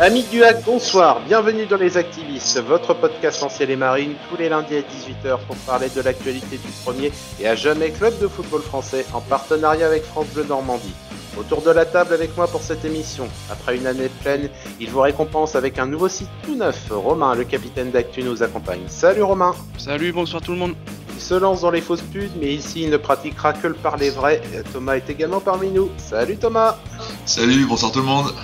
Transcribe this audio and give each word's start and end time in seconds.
Amis 0.00 0.24
du 0.24 0.42
hack, 0.42 0.64
bonsoir, 0.64 1.20
bienvenue 1.24 1.66
dans 1.66 1.76
Les 1.76 1.96
Activistes, 1.96 2.60
votre 2.66 2.94
podcast 2.94 3.40
en 3.44 3.48
ciel 3.48 3.70
et 3.70 3.76
marine, 3.76 4.14
tous 4.28 4.36
les 4.36 4.48
lundis 4.48 4.74
à 4.74 4.80
18h 4.80 5.38
pour 5.46 5.54
parler 5.58 5.88
de 5.88 6.00
l'actualité 6.00 6.56
du 6.56 6.72
premier 6.84 7.12
et 7.40 7.46
à 7.46 7.54
jamais 7.54 7.90
club 7.90 8.12
de 8.18 8.26
football 8.26 8.60
français 8.60 9.06
en 9.14 9.20
partenariat 9.20 9.86
avec 9.86 10.02
France 10.02 10.26
Bleu 10.34 10.46
Normandie. 10.48 10.92
Autour 11.38 11.62
de 11.62 11.70
la 11.70 11.86
table 11.86 12.12
avec 12.12 12.36
moi 12.36 12.48
pour 12.48 12.60
cette 12.60 12.84
émission. 12.84 13.28
Après 13.52 13.76
une 13.76 13.86
année 13.86 14.10
pleine, 14.20 14.48
il 14.80 14.90
vous 14.90 15.00
récompense 15.00 15.54
avec 15.54 15.78
un 15.78 15.86
nouveau 15.86 16.08
site 16.08 16.28
tout 16.42 16.56
neuf. 16.56 16.88
Romain, 16.90 17.36
le 17.36 17.44
capitaine 17.44 17.92
d'Actu, 17.92 18.24
nous 18.24 18.42
accompagne. 18.42 18.82
Salut 18.88 19.22
Romain 19.22 19.54
Salut, 19.78 20.10
bonsoir 20.10 20.42
tout 20.42 20.52
le 20.52 20.58
monde 20.58 20.74
Il 21.14 21.22
se 21.22 21.34
lance 21.34 21.60
dans 21.60 21.70
les 21.70 21.80
fausses 21.80 22.02
pubs, 22.02 22.32
mais 22.40 22.52
ici 22.52 22.82
il 22.82 22.90
ne 22.90 22.96
pratiquera 22.96 23.52
que 23.52 23.68
le 23.68 23.74
parler 23.74 24.10
vrai. 24.10 24.42
Thomas 24.72 24.96
est 24.96 25.08
également 25.08 25.40
parmi 25.40 25.70
nous. 25.70 25.88
Salut 25.98 26.36
Thomas 26.36 26.78
Salut, 27.26 27.64
bonsoir 27.64 27.92
tout 27.92 28.00
le 28.00 28.06
monde 28.06 28.34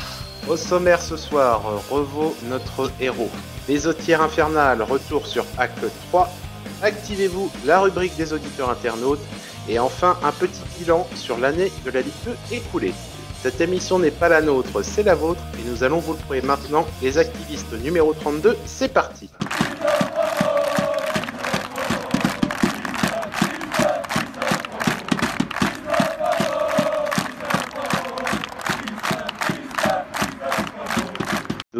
Au 0.50 0.56
sommaire 0.56 1.00
ce 1.00 1.16
soir, 1.16 1.62
Revo, 1.88 2.34
notre 2.48 2.90
héros. 3.00 3.30
Les 3.68 3.86
Autières 3.86 4.20
infernales, 4.20 4.82
retour 4.82 5.28
sur 5.28 5.44
Acte 5.56 5.84
3. 6.08 6.28
Activez-vous 6.82 7.52
la 7.64 7.78
rubrique 7.78 8.16
des 8.16 8.32
auditeurs 8.32 8.68
internautes. 8.68 9.20
Et 9.68 9.78
enfin, 9.78 10.18
un 10.24 10.32
petit 10.32 10.62
bilan 10.76 11.06
sur 11.14 11.38
l'année 11.38 11.70
de 11.84 11.92
la 11.92 12.00
Ligue 12.00 12.12
2 12.24 12.36
écoulée. 12.50 12.94
Cette 13.44 13.60
émission 13.60 14.00
n'est 14.00 14.10
pas 14.10 14.28
la 14.28 14.42
nôtre, 14.42 14.82
c'est 14.82 15.04
la 15.04 15.14
vôtre. 15.14 15.40
Et 15.56 15.70
nous 15.70 15.84
allons 15.84 16.00
vous 16.00 16.14
le 16.14 16.18
prouver 16.18 16.42
maintenant. 16.42 16.84
Les 17.00 17.16
activistes 17.16 17.72
numéro 17.84 18.12
32, 18.12 18.56
c'est 18.66 18.92
parti. 18.92 19.30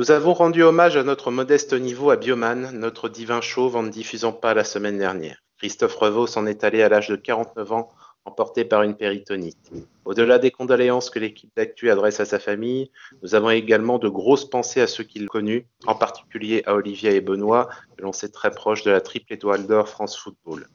Nous 0.01 0.13
avons 0.13 0.33
rendu 0.33 0.63
hommage 0.63 0.97
à 0.97 1.03
notre 1.03 1.31
modeste 1.31 1.75
niveau 1.75 2.09
à 2.09 2.17
Bioman, 2.17 2.71
notre 2.73 3.11
divin 3.11 3.43
chauve 3.43 3.77
en 3.77 3.83
ne 3.83 3.91
diffusant 3.91 4.33
pas 4.33 4.55
la 4.55 4.65
semaine 4.65 4.97
dernière. 4.97 5.43
Christophe 5.59 5.95
Revaux 5.97 6.27
s'en 6.27 6.47
est 6.47 6.65
allé 6.65 6.81
à 6.81 6.89
l'âge 6.89 7.09
de 7.09 7.17
49 7.17 7.71
ans, 7.73 7.91
emporté 8.25 8.65
par 8.65 8.83
une 8.83 8.97
péritonite. 8.97 9.71
Au-delà 10.07 10.39
des 10.39 10.51
condoléances 10.51 11.11
que 11.11 11.19
l'équipe 11.19 11.51
d'Actu 11.55 11.91
adresse 11.91 12.19
à 12.19 12.25
sa 12.25 12.39
famille, 12.39 12.91
nous 13.23 13.35
avons 13.35 13.51
également 13.51 13.99
de 13.99 14.09
grosses 14.09 14.49
pensées 14.49 14.81
à 14.81 14.87
ceux 14.87 15.05
qu'il 15.05 15.29
connut, 15.29 15.67
en 15.85 15.95
particulier 15.95 16.63
à 16.65 16.77
Olivier 16.77 17.17
et 17.17 17.21
Benoît, 17.21 17.69
que 17.99 18.03
l'on 18.03 18.13
sait 18.15 18.31
très 18.31 18.53
proche 18.53 18.83
de 18.85 18.91
la 18.91 19.03
triple 19.03 19.35
étoile 19.35 19.67
d'or 19.67 19.87
France 19.87 20.17
Football. 20.17 20.67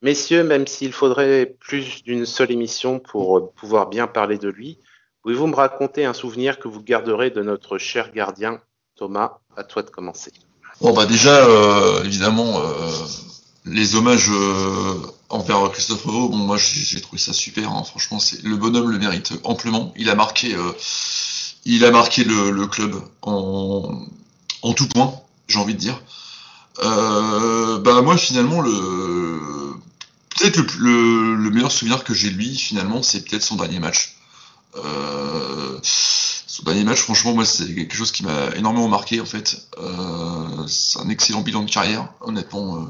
Messieurs, 0.00 0.42
même 0.42 0.66
s'il 0.66 0.94
faudrait 0.94 1.54
plus 1.60 2.02
d'une 2.02 2.24
seule 2.24 2.50
émission 2.50 2.98
pour 2.98 3.52
pouvoir 3.52 3.90
bien 3.90 4.06
parler 4.06 4.38
de 4.38 4.48
lui, 4.48 4.78
pouvez-vous 5.24 5.46
me 5.46 5.56
raconter 5.56 6.04
un 6.04 6.12
souvenir 6.12 6.58
que 6.58 6.68
vous 6.68 6.82
garderez 6.82 7.30
de 7.30 7.42
notre 7.42 7.78
cher 7.78 8.12
gardien? 8.12 8.60
Thomas, 8.96 9.38
à 9.56 9.64
toi 9.64 9.82
de 9.82 9.90
commencer. 9.90 10.32
Bon 10.80 10.92
bah 10.92 11.06
déjà, 11.06 11.46
euh, 11.46 12.04
évidemment, 12.04 12.60
euh, 12.60 12.90
les 13.64 13.96
hommages 13.96 14.30
euh, 14.30 14.94
envers 15.30 15.72
Christophe 15.72 16.06
bon 16.06 16.36
moi 16.36 16.58
j'ai 16.58 17.00
trouvé 17.00 17.18
ça 17.18 17.32
super, 17.32 17.72
hein. 17.72 17.82
franchement 17.84 18.18
le 18.44 18.56
bonhomme 18.56 18.90
le 18.90 18.98
mérite 18.98 19.32
amplement. 19.44 19.94
Il 19.96 20.10
a 20.10 20.14
marqué, 20.14 20.52
le, 20.52 22.66
club 22.66 22.94
en, 23.22 24.04
tout 24.76 24.88
point, 24.88 25.14
j'ai 25.48 25.58
envie 25.58 25.74
de 25.74 25.78
dire. 25.78 26.00
Bah 26.82 28.02
moi 28.02 28.18
finalement 28.18 28.60
le 28.60 29.40
peut-être 30.36 30.58
le, 30.58 30.66
le, 30.78 31.34
le, 31.36 31.50
meilleur 31.50 31.72
souvenir 31.72 32.04
que 32.04 32.12
j'ai 32.12 32.30
lui 32.30 32.54
finalement 32.56 33.02
c'est 33.02 33.24
peut-être 33.24 33.42
son 33.42 33.56
dernier 33.56 33.78
match. 33.78 34.16
Euh, 34.76 35.78
son 35.82 36.62
dernier 36.62 36.84
match, 36.84 37.00
franchement, 37.00 37.34
moi, 37.34 37.44
c'est 37.44 37.74
quelque 37.74 37.94
chose 37.94 38.12
qui 38.12 38.22
m'a 38.22 38.54
énormément 38.56 38.88
marqué, 38.88 39.20
en 39.20 39.26
fait. 39.26 39.68
Euh, 39.78 40.66
c'est 40.68 41.00
un 41.00 41.08
excellent 41.08 41.42
bilan 41.42 41.62
de 41.64 41.70
carrière, 41.70 42.08
honnêtement. 42.20 42.76
Euh, 42.76 42.80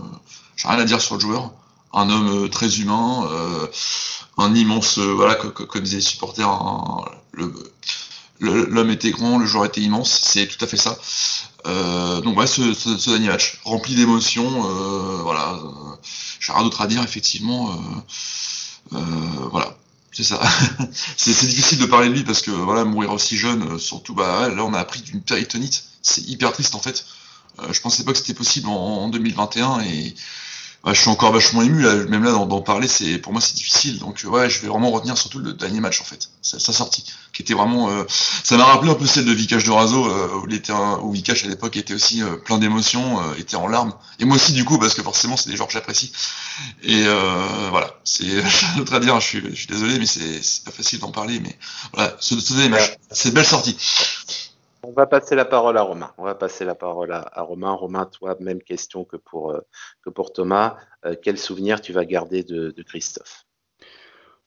j'ai 0.56 0.68
rien 0.68 0.78
à 0.78 0.84
dire 0.84 1.00
sur 1.00 1.14
le 1.14 1.20
joueur. 1.20 1.52
Un 1.92 2.10
homme 2.10 2.44
euh, 2.44 2.48
très 2.48 2.80
humain, 2.80 3.26
euh, 3.30 3.66
un 4.36 4.54
immense, 4.54 4.98
euh, 4.98 5.12
voilà, 5.14 5.36
comme 5.36 5.82
disaient 5.82 5.96
les 5.96 6.02
supporters, 6.02 6.50
l'homme 8.40 8.90
était 8.90 9.12
grand, 9.12 9.38
le 9.38 9.46
joueur 9.46 9.64
était 9.64 9.80
immense, 9.80 10.10
c'est 10.10 10.46
tout 10.48 10.62
à 10.64 10.66
fait 10.66 10.76
ça. 10.76 10.98
donc 12.22 12.36
ouais, 12.36 12.48
ce, 12.48 12.74
ce, 12.74 12.98
ce, 12.98 13.10
dernier 13.10 13.28
match, 13.28 13.60
rempli 13.64 13.94
d'émotions, 13.94 14.60
voilà. 15.22 15.60
j'ai 16.40 16.52
rien 16.52 16.64
d'autre 16.64 16.80
à 16.80 16.88
dire, 16.88 17.02
effectivement. 17.04 17.78
voilà, 18.90 19.76
c'est 20.14 20.22
ça. 20.22 20.40
c'est 21.16 21.46
difficile 21.46 21.78
de 21.78 21.86
parler 21.86 22.08
de 22.08 22.14
lui 22.14 22.24
parce 22.24 22.40
que 22.40 22.50
voilà, 22.50 22.84
mourir 22.84 23.12
aussi 23.12 23.36
jeune, 23.36 23.78
surtout 23.78 24.14
bah 24.14 24.48
là 24.48 24.64
on 24.64 24.72
a 24.72 24.78
appris 24.78 25.00
d'une 25.02 25.20
péritonite, 25.20 25.84
c'est 26.02 26.22
hyper 26.22 26.52
triste 26.52 26.74
en 26.74 26.80
fait. 26.80 27.04
Euh, 27.60 27.72
je 27.72 27.80
pensais 27.80 28.04
pas 28.04 28.12
que 28.12 28.18
c'était 28.18 28.34
possible 28.34 28.68
en, 28.68 28.72
en, 28.72 29.08
2021 29.08 29.80
et 29.80 30.14
bah, 30.84 30.92
je 30.92 31.00
suis 31.00 31.08
encore 31.08 31.32
vachement 31.32 31.62
ému 31.62 31.80
là, 31.80 31.94
même 32.04 32.24
là 32.24 32.32
d'en 32.32 32.60
parler, 32.60 32.88
c'est 32.88 33.16
pour 33.16 33.32
moi 33.32 33.40
c'est 33.40 33.54
difficile. 33.54 33.98
Donc 34.00 34.22
ouais, 34.26 34.50
je 34.50 34.60
vais 34.60 34.68
vraiment 34.68 34.90
retenir 34.90 35.16
surtout 35.16 35.38
le 35.38 35.54
dernier 35.54 35.80
match 35.80 36.02
en 36.02 36.04
fait, 36.04 36.28
sa, 36.42 36.58
sa 36.58 36.74
sortie, 36.74 37.04
qui 37.32 37.40
était 37.40 37.54
vraiment, 37.54 37.88
euh, 37.88 38.04
ça 38.08 38.58
m'a 38.58 38.64
rappelé 38.66 38.90
un 38.90 38.94
peu 38.94 39.06
celle 39.06 39.24
de 39.24 39.32
Vikash 39.32 39.64
de 39.64 39.70
Razo, 39.70 40.04
euh, 40.06 40.28
où, 40.42 40.46
il 40.46 40.54
était 40.54 40.72
un, 40.72 40.98
où 40.98 41.10
Vikash 41.10 41.44
à 41.44 41.48
l'époque 41.48 41.78
était 41.78 41.94
aussi 41.94 42.22
euh, 42.22 42.36
plein 42.36 42.58
d'émotions, 42.58 43.18
euh, 43.18 43.34
était 43.38 43.56
en 43.56 43.66
larmes, 43.66 43.94
et 44.18 44.26
moi 44.26 44.36
aussi 44.36 44.52
du 44.52 44.66
coup 44.66 44.78
parce 44.78 44.92
que 44.92 45.02
forcément 45.02 45.38
c'est 45.38 45.48
des 45.48 45.56
joueurs 45.56 45.68
que 45.68 45.74
j'apprécie. 45.74 46.12
Et 46.82 47.04
euh, 47.06 47.68
voilà, 47.70 47.94
c'est 48.04 48.42
à 48.92 49.00
dire, 49.00 49.18
je 49.20 49.26
suis, 49.26 49.42
je 49.50 49.54
suis 49.54 49.66
désolé 49.66 49.98
mais 49.98 50.06
c'est 50.06 50.64
pas 50.64 50.70
facile 50.70 50.98
d'en 50.98 51.12
parler, 51.12 51.40
mais 51.40 51.58
voilà, 51.94 52.14
ce, 52.20 52.38
ce 52.38 52.52
dernier 52.52 52.68
match, 52.68 52.92
c'est 53.10 53.32
belle 53.32 53.46
sortie. 53.46 53.74
On 54.96 55.00
va 55.00 55.06
passer 55.08 55.34
la 55.34 55.44
parole 55.44 55.76
à 55.76 55.82
Romain. 55.82 56.12
On 56.18 56.22
va 56.22 56.36
passer 56.36 56.64
la 56.64 56.76
parole 56.76 57.10
à, 57.10 57.42
Romain. 57.42 57.72
Romain, 57.72 58.06
toi, 58.06 58.36
même 58.38 58.62
question 58.62 59.02
que 59.02 59.16
pour, 59.16 59.50
euh, 59.50 59.60
Thomas. 60.32 60.76
Euh, 61.04 61.16
quel 61.20 61.36
souvenir 61.36 61.80
tu 61.80 61.92
vas 61.92 62.04
garder 62.04 62.44
de, 62.44 62.72
Christophe? 62.86 63.44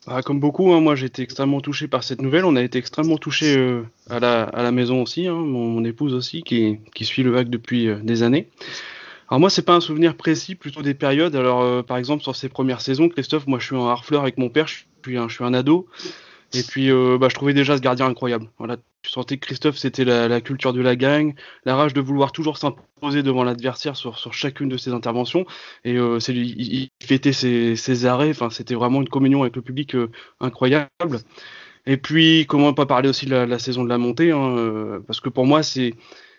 Bah, 0.05 0.21
Comme 0.21 0.39
beaucoup, 0.39 0.71
hein, 0.71 0.79
moi 0.79 0.95
j'ai 0.95 1.07
été 1.07 1.21
extrêmement 1.21 1.59
touché 1.59 1.89
par 1.89 2.01
cette 2.05 2.21
nouvelle. 2.21 2.45
On 2.45 2.55
a 2.55 2.61
été 2.61 2.79
extrêmement 2.79 3.17
touché 3.17 3.57
euh, 3.57 3.83
à, 4.09 4.21
la, 4.21 4.71
maison 4.71 5.01
aussi, 5.01 5.27
hein, 5.27 5.35
mon, 5.35 5.83
épouse 5.83 6.13
aussi, 6.13 6.43
qui, 6.43 6.79
suit 7.01 7.23
le 7.23 7.35
hack 7.35 7.49
depuis 7.49 7.93
des 8.01 8.23
années. 8.23 8.49
Alors 9.27 9.41
moi, 9.41 9.49
c'est 9.49 9.65
pas 9.65 9.75
un 9.75 9.81
souvenir 9.81 10.15
précis, 10.15 10.55
plutôt 10.55 10.81
des 10.81 10.93
périodes. 10.93 11.35
Alors, 11.35 11.83
par 11.83 11.97
exemple, 11.97 12.23
sur 12.23 12.37
ses 12.37 12.47
premières 12.47 12.79
saisons, 12.79 13.09
Christophe, 13.09 13.47
moi, 13.47 13.59
je 13.59 13.65
suis 13.65 13.75
en 13.75 13.89
harfleur 13.89 14.21
avec 14.21 14.37
mon 14.37 14.47
père, 14.47 14.67
je 14.67 14.85
suis 15.03 15.17
un, 15.17 15.27
je 15.27 15.43
ado. 15.43 15.87
Et 16.53 16.63
puis, 16.63 16.89
bah, 17.19 17.27
je 17.27 17.35
trouvais 17.35 17.53
déjà 17.53 17.75
ce 17.75 17.81
gardien 17.81 18.05
incroyable. 18.05 18.49
Voilà, 18.57 18.77
tu 19.07 19.13
sentais 19.13 19.37
que 19.37 19.45
Christophe, 19.45 19.77
c'était 19.77 20.03
la, 20.03 20.41
culture 20.41 20.73
de 20.73 20.81
la 20.81 20.97
gang, 20.97 21.33
la 21.63 21.77
rage 21.77 21.93
de 21.93 22.01
vouloir 22.01 22.33
toujours 22.33 22.57
s'imposer 22.57 23.23
devant 23.23 23.45
l'adversaire 23.45 23.95
sur, 23.95 24.19
sur 24.19 24.33
chacune 24.33 24.67
de 24.67 24.75
ses 24.75 24.91
interventions. 24.91 25.45
Et 25.85 25.95
euh, 25.97 26.19
il, 26.27 26.89
fêtait 27.01 27.31
ses, 27.31 28.05
arrêts. 28.05 28.31
Enfin, 28.31 28.49
c'était 28.49 28.75
vraiment 28.75 29.01
une 29.01 29.07
communion 29.07 29.43
avec 29.43 29.55
le 29.55 29.61
public 29.61 29.95
euh, 29.95 30.11
incroyable. 30.41 31.19
Et 31.85 31.95
puis, 31.95 32.45
comment 32.49 32.73
pas 32.73 32.85
parler 32.85 33.07
aussi 33.07 33.25
de 33.25 33.31
la, 33.31 33.45
la 33.45 33.59
saison 33.59 33.85
de 33.85 33.89
la 33.89 33.97
montée, 33.97 34.31
hein, 34.31 34.57
euh, 34.57 34.99
parce 35.07 35.21
que 35.21 35.29
pour 35.29 35.45
moi, 35.45 35.63
c'est 35.63 35.93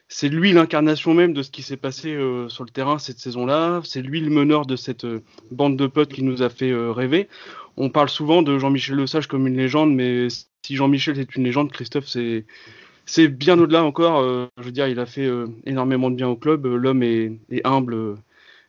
c'est 0.08 0.30
lui 0.30 0.52
l'incarnation 0.52 1.12
même 1.12 1.34
de 1.34 1.42
ce 1.42 1.50
qui 1.50 1.62
s'est 1.62 1.76
passé 1.76 2.14
euh, 2.14 2.48
sur 2.48 2.64
le 2.64 2.70
terrain 2.70 2.98
cette 2.98 3.18
saison-là. 3.18 3.82
C'est 3.84 4.00
lui 4.00 4.20
le 4.20 4.30
meneur 4.30 4.64
de 4.64 4.74
cette 4.74 5.04
euh, 5.04 5.22
bande 5.50 5.76
de 5.76 5.86
potes 5.86 6.12
qui 6.12 6.22
nous 6.22 6.42
a 6.42 6.48
fait 6.48 6.70
euh, 6.70 6.92
rêver. 6.92 7.28
On 7.76 7.90
parle 7.90 8.08
souvent 8.08 8.42
de 8.42 8.58
Jean-Michel 8.58 8.96
Lesage 8.96 9.26
comme 9.28 9.46
une 9.46 9.56
légende, 9.56 9.94
mais 9.94 10.28
si 10.62 10.76
Jean-Michel 10.76 11.18
est 11.18 11.36
une 11.36 11.44
légende, 11.44 11.70
Christophe, 11.70 12.06
c'est 12.06 13.28
bien 13.28 13.58
au-delà 13.60 13.84
encore. 13.84 14.50
je 14.58 14.62
veux 14.64 14.72
dire, 14.72 14.88
il 14.88 14.98
a 14.98 15.06
fait 15.06 15.30
énormément 15.64 16.10
de 16.10 16.16
bien 16.16 16.26
au 16.26 16.34
club. 16.34 16.66
L'homme 16.66 17.04
est, 17.04 17.38
humble 17.62 18.16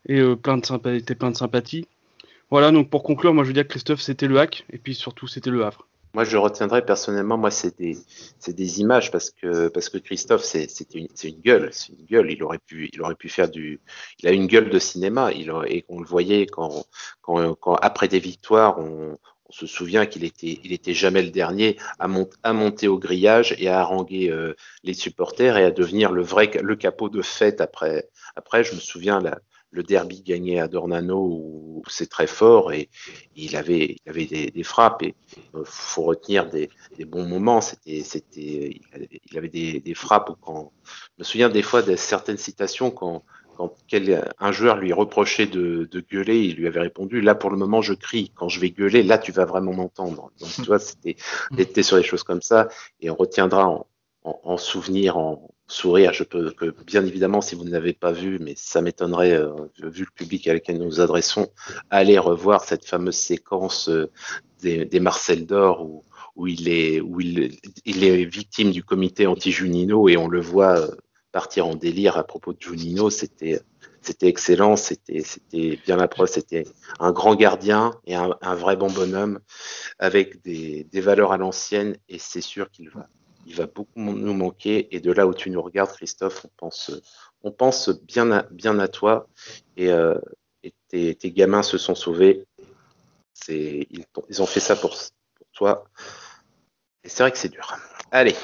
et 0.07 0.21
plein 0.35 0.57
de 0.57 0.65
sympathie, 0.65 1.15
plein 1.15 1.31
de 1.31 1.35
sympathie. 1.35 1.87
Voilà, 2.51 2.71
donc 2.71 2.91
pour 2.91 3.01
conclure, 3.01 3.33
moi 3.33 3.43
je 3.43 3.47
veux 3.47 3.53
dire 3.55 3.67
Christophe, 3.67 4.01
c'était 4.01 4.27
le 4.27 4.39
hack, 4.39 4.63
et 4.71 4.77
puis 4.77 4.93
surtout, 4.93 5.25
c'était 5.25 5.49
le 5.49 5.65
Havre. 5.65 5.87
Moi, 6.15 6.23
je 6.23 6.37
retiendrai 6.37 6.83
personnellement, 6.83 7.37
moi, 7.37 7.51
c'est 7.51 7.77
des, 7.77 7.97
des 8.47 8.81
images 8.81 9.11
parce 9.11 9.29
que, 9.29 9.67
parce 9.67 9.89
que 9.89 9.99
Christophe, 9.99 10.43
c'est, 10.43 10.67
une, 10.95 11.07
une 11.23 11.41
gueule, 11.41 11.69
c'est 11.71 11.89
une 11.89 12.05
gueule. 12.05 12.31
Il 12.31 12.43
aurait 12.43 12.57
pu, 12.57 12.89
il 12.91 13.01
aurait 13.01 13.15
pu 13.15 13.29
faire 13.29 13.49
du, 13.49 13.79
il 14.19 14.27
a 14.27 14.31
une 14.31 14.47
gueule 14.47 14.69
de 14.69 14.79
cinéma. 14.79 15.31
Il 15.31 15.53
et 15.67 15.85
on 15.87 15.99
le 15.99 16.07
voyait 16.07 16.47
quand, 16.47 16.85
quand, 17.21 17.75
après 17.75 18.07
des 18.07 18.19
victoires, 18.19 18.79
on, 18.79 19.17
se 19.51 19.65
souvient 19.65 20.05
qu'il 20.05 20.23
était, 20.23 20.59
il 20.63 20.73
était 20.73 20.93
jamais 20.93 21.23
le 21.23 21.31
dernier 21.31 21.75
à, 21.97 22.07
à 22.43 22.53
monter 22.53 22.87
au 22.87 22.99
grillage 22.99 23.55
et 23.57 23.67
à 23.67 23.79
haranguer 23.79 24.29
euh, 24.29 24.53
les 24.83 24.93
supporters 24.93 25.57
et 25.57 25.63
à 25.63 25.71
devenir 25.71 26.11
le 26.11 26.21
vrai, 26.21 26.51
le 26.61 26.75
capot 26.75 27.09
de 27.09 27.23
fête 27.23 27.59
après. 27.59 28.07
Après, 28.35 28.63
je 28.63 28.75
me 28.75 28.79
souviens 28.79 29.19
la, 29.19 29.39
le 29.71 29.83
derby 29.83 30.21
gagné 30.21 30.59
à 30.59 30.67
Dornano 30.67 31.19
où 31.19 31.83
c'est 31.87 32.09
très 32.09 32.27
fort 32.27 32.73
et 32.73 32.89
il 33.35 33.55
avait, 33.55 33.97
il 34.03 34.09
avait 34.09 34.25
des, 34.25 34.47
des 34.47 34.63
frappes 34.63 35.03
et 35.03 35.15
il 35.35 35.61
faut 35.65 36.03
retenir 36.03 36.49
des, 36.49 36.69
des 36.97 37.05
bons 37.05 37.25
moments. 37.27 37.61
C'était, 37.61 38.01
c'était, 38.01 38.81
il 39.29 39.37
avait 39.37 39.49
des, 39.49 39.79
des 39.79 39.93
frappes 39.93 40.31
quand, 40.41 40.71
je 40.83 41.19
me 41.19 41.23
souviens 41.23 41.49
des 41.49 41.61
fois 41.61 41.81
de 41.81 41.95
certaines 41.95 42.37
citations 42.37 42.89
quand, 42.91 43.23
quand 43.57 43.75
quel, 43.87 44.31
un 44.39 44.51
joueur 44.51 44.77
lui 44.77 44.93
reprochait 44.93 45.47
de, 45.47 45.87
de, 45.91 45.99
gueuler, 45.99 46.39
il 46.41 46.55
lui 46.55 46.67
avait 46.67 46.79
répondu 46.79 47.21
là 47.21 47.35
pour 47.35 47.51
le 47.51 47.57
moment 47.57 47.81
je 47.81 47.93
crie, 47.93 48.31
quand 48.35 48.49
je 48.49 48.59
vais 48.59 48.71
gueuler 48.71 49.03
là 49.03 49.17
tu 49.17 49.31
vas 49.31 49.45
vraiment 49.45 49.73
m'entendre. 49.73 50.31
Donc 50.39 50.49
tu 50.49 50.61
vois 50.65 50.79
c'était, 50.79 51.15
c'était 51.55 51.83
sur 51.83 51.97
des 51.97 52.03
choses 52.03 52.23
comme 52.23 52.41
ça 52.41 52.69
et 53.01 53.09
on 53.09 53.15
retiendra 53.15 53.67
en, 53.67 53.87
en, 54.23 54.39
en 54.43 54.57
souvenir 54.57 55.17
en 55.17 55.49
sourire. 55.69 56.13
Je 56.13 56.23
peux 56.23 56.51
que, 56.51 56.73
bien 56.85 57.05
évidemment, 57.05 57.41
si 57.41 57.55
vous 57.55 57.63
ne 57.63 57.71
l'avez 57.71 57.93
pas 57.93 58.11
vu, 58.11 58.39
mais 58.39 58.53
ça 58.57 58.81
m'étonnerait, 58.81 59.33
euh, 59.33 59.53
vu 59.77 60.03
le 60.03 60.11
public 60.13 60.47
à 60.47 60.53
lequel 60.53 60.77
nous 60.79 60.85
nous 60.85 61.01
adressons, 61.01 61.47
aller 61.89 62.17
revoir 62.17 62.63
cette 62.63 62.85
fameuse 62.85 63.15
séquence 63.15 63.87
euh, 63.89 64.11
des, 64.61 64.99
Marcel 64.99 65.45
d'Or 65.45 65.87
où, 66.35 66.47
il 66.47 66.69
est, 66.69 66.99
victime 68.25 68.71
du 68.71 68.83
comité 68.83 69.27
anti-Junino 69.27 70.09
et 70.09 70.17
on 70.17 70.27
le 70.27 70.41
voit 70.41 70.79
euh, 70.79 70.87
partir 71.31 71.67
en 71.67 71.75
délire 71.75 72.17
à 72.17 72.23
propos 72.23 72.53
de 72.53 72.59
Junino. 72.59 73.09
C'était 73.09 73.61
excellent, 74.21 74.75
c'était 74.75 75.79
bien 75.85 75.97
la 75.97 76.07
preuve, 76.07 76.29
c'était 76.29 76.65
un 76.99 77.11
grand 77.11 77.35
gardien 77.35 77.93
et 78.05 78.15
un, 78.15 78.55
vrai 78.55 78.75
bon 78.75 78.89
bonhomme 78.89 79.39
avec 79.99 80.41
des 80.43 80.87
valeurs 80.93 81.31
à 81.33 81.37
l'ancienne 81.37 81.97
et 82.07 82.17
c'est 82.17 82.41
sûr 82.41 82.71
qu'il 82.71 82.89
va 82.89 83.07
il 83.45 83.55
va 83.55 83.65
beaucoup 83.65 83.99
nous 83.99 84.33
manquer. 84.33 84.93
Et 84.95 84.99
de 84.99 85.11
là 85.11 85.27
où 85.27 85.33
tu 85.33 85.49
nous 85.49 85.61
regardes, 85.61 85.91
Christophe, 85.91 86.45
on 87.41 87.51
pense, 87.51 87.89
bien, 87.89 88.31
à, 88.31 88.87
toi. 88.87 89.27
Et, 89.77 89.89
euh, 89.89 90.15
tes, 90.89 91.15
gamins 91.31 91.63
se 91.63 91.77
sont 91.77 91.95
sauvés. 91.95 92.45
Ils, 93.47 94.05
ont 94.39 94.45
fait 94.45 94.59
ça 94.59 94.75
pour, 94.75 94.95
toi. 95.53 95.85
Et 97.03 97.09
c'est 97.09 97.23
vrai 97.23 97.31
que 97.31 97.37
c'est 97.37 97.49
dur. 97.49 97.77
Allez, 98.11 98.35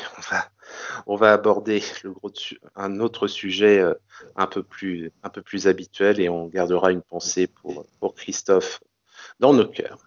on 1.07 1.15
va, 1.15 1.33
aborder 1.33 1.83
un 2.75 2.99
autre 2.99 3.27
sujet 3.27 3.79
euh, 3.79 3.93
un, 4.35 4.47
peu 4.47 4.63
plus, 4.63 5.11
un 5.23 5.29
peu 5.29 5.41
plus 5.41 5.67
habituel 5.67 6.19
et 6.19 6.29
on 6.29 6.47
gardera 6.47 6.91
une 6.91 7.01
pensée 7.01 7.47
pour, 7.47 7.85
pour 7.99 8.15
Christophe 8.15 8.81
dans 9.39 9.53
nos 9.53 9.67
cœurs. 9.67 10.05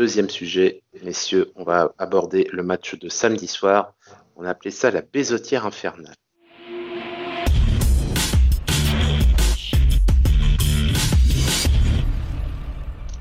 Deuxième 0.00 0.30
sujet, 0.30 0.82
messieurs, 1.02 1.52
on 1.56 1.62
va 1.62 1.92
aborder 1.98 2.48
le 2.52 2.62
match 2.62 2.98
de 2.98 3.10
samedi 3.10 3.46
soir. 3.46 3.92
On 4.34 4.46
a 4.46 4.48
appelé 4.48 4.70
ça 4.70 4.90
la 4.90 5.02
baisotière 5.02 5.66
infernale. 5.66 6.14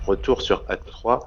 Retour 0.08 0.42
sur 0.42 0.64
Acte 0.70 0.88
3 0.88 1.26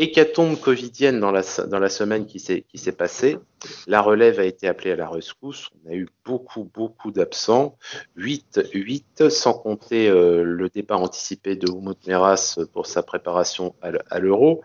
hécatombe 0.00 0.58
covidienne 0.58 1.20
dans 1.20 1.30
la, 1.30 1.42
dans 1.68 1.78
la 1.78 1.90
semaine 1.90 2.26
qui 2.26 2.40
s'est 2.40 2.92
passée. 2.92 3.38
La 3.86 4.00
relève 4.00 4.40
a 4.40 4.44
été 4.44 4.66
appelée 4.66 4.92
à 4.92 4.96
la 4.96 5.08
rescousse. 5.08 5.68
On 5.84 5.90
a 5.90 5.94
eu 5.94 6.08
beaucoup, 6.24 6.70
beaucoup 6.72 7.10
d'absents. 7.10 7.76
8, 8.16 8.70
8, 8.72 9.28
sans 9.28 9.52
compter 9.52 10.08
euh, 10.08 10.42
le 10.42 10.70
départ 10.70 11.02
anticipé 11.02 11.54
de 11.54 11.70
Umut 11.70 12.06
Meras 12.06 12.58
pour 12.72 12.86
sa 12.86 13.02
préparation 13.02 13.74
à 13.82 14.18
l'Euro. 14.18 14.62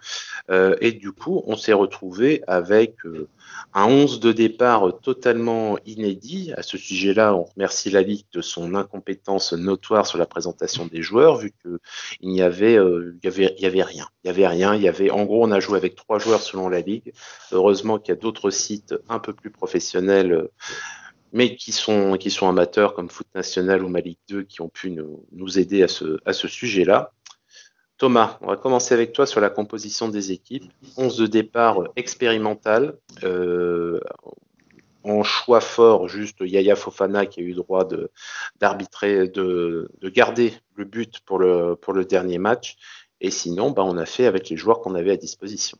Euh, 0.49 0.77
et 0.79 0.93
du 0.93 1.11
coup, 1.11 1.43
on 1.45 1.57
s'est 1.57 1.73
retrouvé 1.73 2.41
avec 2.47 3.05
euh, 3.05 3.27
un 3.73 3.85
11 3.85 4.19
de 4.19 4.31
départ 4.31 4.99
totalement 5.01 5.77
inédit. 5.85 6.53
À 6.55 6.63
ce 6.63 6.77
sujet-là, 6.77 7.35
on 7.35 7.43
remercie 7.43 7.89
la 7.89 8.01
Ligue 8.01 8.25
de 8.33 8.41
son 8.41 8.75
incompétence 8.75 9.53
notoire 9.53 10.07
sur 10.07 10.17
la 10.17 10.25
présentation 10.25 10.85
des 10.85 11.01
joueurs, 11.01 11.37
vu 11.37 11.51
qu'il 11.61 12.29
n'y 12.29 12.41
avait, 12.41 12.73
y 12.73 13.27
avait, 13.27 13.83
rien. 13.83 14.07
Il 14.23 14.27
y 14.27 14.29
avait 14.29 14.47
rien. 14.47 14.79
En 15.11 15.25
gros, 15.25 15.43
on 15.43 15.51
a 15.51 15.59
joué 15.59 15.77
avec 15.77 15.95
trois 15.95 16.19
joueurs 16.19 16.41
selon 16.41 16.69
la 16.69 16.81
ligue. 16.81 17.13
Heureusement 17.51 17.99
qu'il 17.99 18.13
y 18.13 18.17
a 18.17 18.19
d'autres 18.19 18.49
sites 18.49 18.95
un 19.09 19.19
peu 19.19 19.33
plus 19.33 19.51
professionnels, 19.51 20.49
mais 21.33 21.55
qui 21.57 21.73
sont, 21.73 22.17
amateurs 22.47 22.93
comme 22.93 23.09
Foot 23.09 23.27
National 23.35 23.83
ou 23.83 23.89
Malik 23.89 24.19
2 24.29 24.43
qui 24.43 24.61
ont 24.61 24.69
pu 24.69 24.91
nous, 24.91 25.59
aider 25.59 25.83
à 25.83 25.87
ce, 25.87 26.17
à 26.25 26.31
ce 26.31 26.47
sujet-là. 26.47 27.11
Thomas, 27.97 28.37
on 28.41 28.47
va 28.47 28.57
commencer 28.57 28.93
avec 28.93 29.13
toi 29.13 29.25
sur 29.25 29.39
la 29.39 29.49
composition 29.49 30.09
des 30.09 30.31
équipes. 30.31 30.71
11 30.97 31.17
de 31.17 31.27
départ 31.27 31.77
expérimental. 31.95 32.97
Euh, 33.23 33.99
en 35.05 35.23
choix 35.23 35.61
fort, 35.61 36.07
juste 36.07 36.37
Yaya 36.41 36.75
Fofana 36.75 37.25
qui 37.25 37.39
a 37.39 37.43
eu 37.43 37.53
droit 37.53 37.87
d'arbitrer, 38.59 39.27
de, 39.27 39.89
de, 40.01 40.09
garder 40.09 40.53
le 40.75 40.83
but 40.83 41.19
pour 41.25 41.39
le, 41.39 42.05
dernier 42.05 42.39
match. 42.39 42.75
Et 43.21 43.31
sinon, 43.31 43.71
bah, 43.71 43.83
on 43.85 43.97
a 43.97 44.05
fait 44.05 44.25
avec 44.25 44.49
les 44.49 44.57
joueurs 44.57 44.81
qu'on 44.81 44.95
avait 44.95 45.11
à 45.11 45.17
disposition. 45.17 45.77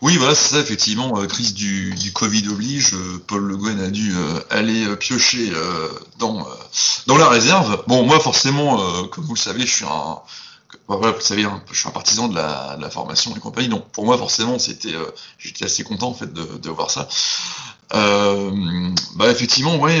Oui, 0.00 0.16
voilà, 0.16 0.34
c'est 0.34 0.56
ça, 0.56 0.60
effectivement, 0.60 1.20
euh, 1.20 1.26
crise 1.26 1.54
du, 1.54 1.94
Covid 2.12 2.48
oblige, 2.48 2.92
euh, 2.94 3.22
Paul 3.28 3.44
Le 3.44 3.56
Guen 3.56 3.78
a 3.78 3.88
dû 3.88 4.12
euh, 4.16 4.40
aller 4.50 4.84
piocher 4.96 5.52
dans, 6.18 6.44
dans 7.06 7.16
la 7.16 7.28
réserve. 7.28 7.84
Bon, 7.86 8.02
moi, 8.02 8.18
forcément, 8.18 9.06
comme 9.08 9.24
vous 9.24 9.34
le 9.34 9.38
savez, 9.38 9.60
je 9.60 9.72
suis 9.72 9.84
un, 9.84 10.18
bah, 10.88 10.96
voilà, 10.98 11.12
vous 11.12 11.20
savez, 11.20 11.44
hein, 11.44 11.62
je 11.70 11.78
suis 11.78 11.88
un 11.88 11.92
partisan 11.92 12.28
de 12.28 12.34
la, 12.34 12.90
formation 12.90 13.34
et 13.36 13.40
compagnie, 13.40 13.68
donc 13.68 13.88
pour 13.90 14.04
moi, 14.04 14.18
forcément, 14.18 14.58
c'était, 14.58 14.94
j'étais 15.38 15.64
assez 15.64 15.84
content, 15.84 16.08
en 16.08 16.14
fait, 16.14 16.32
de, 16.32 16.70
voir 16.70 16.90
ça. 16.90 17.08
bah, 17.90 19.30
effectivement, 19.30 19.76
ouais, 19.76 20.00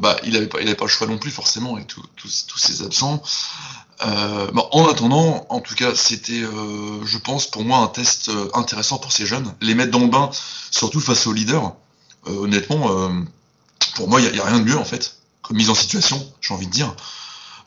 bah, 0.00 0.16
il 0.24 0.32
n'avait 0.32 0.46
pas, 0.46 0.84
le 0.84 0.88
choix 0.88 1.06
non 1.06 1.18
plus, 1.18 1.30
forcément, 1.30 1.74
avec 1.74 1.86
tous 1.86 2.58
ces 2.58 2.82
absents. 2.82 3.22
Euh, 4.06 4.50
en 4.72 4.88
attendant, 4.88 5.46
en 5.50 5.60
tout 5.60 5.74
cas, 5.74 5.94
c'était, 5.94 6.40
euh, 6.40 7.04
je 7.04 7.18
pense, 7.18 7.46
pour 7.46 7.64
moi, 7.64 7.78
un 7.78 7.86
test 7.86 8.30
euh, 8.30 8.48
intéressant 8.54 8.98
pour 8.98 9.12
ces 9.12 9.26
jeunes. 9.26 9.54
Les 9.60 9.74
mettre 9.74 9.90
dans 9.90 10.00
le 10.00 10.06
bain, 10.06 10.30
surtout 10.70 11.00
face 11.00 11.26
aux 11.26 11.32
leaders. 11.32 11.74
honnêtement, 12.26 13.10
pour 13.94 14.08
moi, 14.08 14.20
il 14.20 14.32
n'y 14.32 14.40
a, 14.40 14.44
rien 14.44 14.60
de 14.60 14.64
mieux, 14.64 14.78
en 14.78 14.84
fait, 14.84 15.16
comme 15.42 15.56
mise 15.56 15.70
en 15.70 15.74
situation, 15.74 16.24
j'ai 16.40 16.54
envie 16.54 16.66
de 16.66 16.72
dire. 16.72 16.94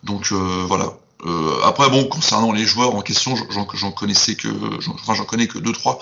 Donc, 0.04 0.32
voilà. 0.32 0.94
Après, 1.64 1.90
bon, 1.90 2.06
concernant 2.06 2.52
les 2.52 2.66
joueurs 2.66 2.96
en 2.96 3.02
question, 3.02 3.36
j'en 3.50 3.92
connaissais 3.92 4.36
que, 4.36 4.50
enfin, 4.90 5.14
j'en 5.14 5.26
connais 5.26 5.48
que 5.48 5.60
deux, 5.60 5.72
trois. 5.72 6.00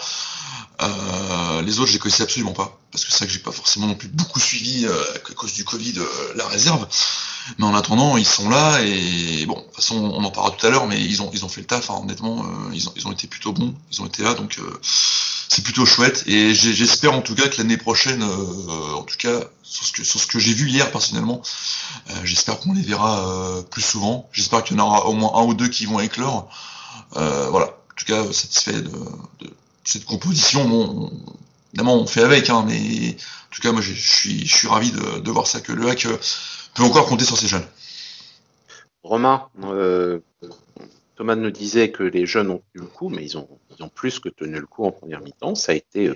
les 1.63 1.79
autres, 1.79 1.87
je 1.87 1.93
les 1.93 1.99
connaissais 1.99 2.23
absolument 2.23 2.53
pas, 2.53 2.79
parce 2.91 3.05
que 3.05 3.11
c'est 3.11 3.19
vrai 3.19 3.27
que 3.27 3.33
j'ai 3.33 3.39
pas 3.39 3.51
forcément 3.51 3.87
non 3.87 3.95
plus 3.95 4.07
beaucoup 4.07 4.39
suivi 4.39 4.87
à 4.87 5.33
cause 5.35 5.53
du 5.53 5.63
Covid 5.63 5.95
la 6.35 6.47
réserve. 6.47 6.87
Mais 7.57 7.65
en 7.65 7.75
attendant, 7.75 8.17
ils 8.17 8.25
sont 8.25 8.49
là 8.49 8.81
et 8.81 9.45
bon, 9.45 9.55
de 9.55 9.61
toute 9.61 9.75
façon, 9.75 9.95
on 9.95 10.23
en 10.23 10.31
parlera 10.31 10.55
tout 10.55 10.65
à 10.65 10.69
l'heure, 10.69 10.87
mais 10.87 11.01
ils 11.01 11.21
ont, 11.21 11.29
ils 11.33 11.43
ont 11.43 11.49
fait 11.49 11.61
le 11.61 11.67
taf, 11.67 11.89
hein, 11.89 11.99
honnêtement, 12.01 12.43
euh, 12.43 12.71
ils, 12.73 12.87
ont, 12.87 12.93
ils 12.95 13.07
ont 13.07 13.11
été 13.11 13.27
plutôt 13.27 13.51
bons, 13.51 13.73
ils 13.91 14.01
ont 14.01 14.05
été 14.05 14.23
là, 14.23 14.33
donc 14.33 14.59
euh, 14.59 14.79
c'est 15.51 15.63
plutôt 15.63 15.85
chouette. 15.85 16.23
Et 16.27 16.53
j'espère 16.53 17.13
en 17.13 17.21
tout 17.21 17.35
cas 17.35 17.49
que 17.49 17.57
l'année 17.57 17.75
prochaine, 17.75 18.23
euh, 18.23 18.93
en 18.95 19.03
tout 19.03 19.17
cas, 19.17 19.41
sur 19.63 19.85
ce 19.85 20.25
que, 20.27 20.39
j'ai 20.39 20.53
vu 20.53 20.69
hier 20.69 20.89
personnellement, 20.91 21.41
j'espère 22.23 22.59
qu'on 22.59 22.73
les 22.73 22.81
verra 22.81 23.61
plus 23.69 23.81
souvent. 23.81 24.29
J'espère 24.31 24.63
qu'il 24.63 24.77
y 24.77 24.79
en 24.79 24.85
aura 24.85 25.07
au 25.07 25.13
moins 25.13 25.31
un 25.35 25.43
ou 25.43 25.53
deux 25.53 25.67
qui 25.67 25.85
vont 25.85 25.99
éclore. 25.99 26.49
voilà, 27.13 27.65
en 27.65 27.95
tout 27.97 28.05
cas, 28.05 28.23
satisfait 28.31 28.81
de, 28.81 28.91
cette 29.83 30.05
composition. 30.05 30.65
Bon, 30.67 31.11
évidemment, 31.73 31.95
on 31.95 32.07
fait 32.07 32.23
avec, 32.23 32.49
hein, 32.49 32.63
mais 32.65 33.09
en 33.17 33.55
tout 33.55 33.61
cas, 33.61 33.73
moi, 33.73 33.81
je 33.81 33.93
suis, 33.93 34.67
ravi 34.67 34.91
de, 34.91 35.19
de 35.19 35.31
voir 35.31 35.47
ça, 35.47 35.59
que 35.59 35.73
le 35.73 35.89
hack 35.89 36.07
peut 36.75 36.83
encore 36.83 37.07
compter 37.07 37.25
sur 37.25 37.37
ces 37.37 37.47
jeunes. 37.47 37.67
Romain, 39.03 39.47
euh, 39.63 40.19
Thomas 41.21 41.35
nous 41.35 41.51
disait 41.51 41.91
que 41.91 42.01
les 42.01 42.25
jeunes 42.25 42.49
ont 42.49 42.63
tenu 42.73 42.83
le 42.83 42.87
coup, 42.87 43.09
mais 43.09 43.23
ils 43.23 43.37
ont, 43.37 43.47
plus 43.93 44.17
que 44.17 44.27
tenu 44.27 44.59
le 44.59 44.65
coup 44.65 44.85
en 44.85 44.91
première 44.91 45.21
mi-temps. 45.21 45.53
Ça 45.53 45.71
a 45.71 45.75
été, 45.75 46.07
euh, 46.07 46.15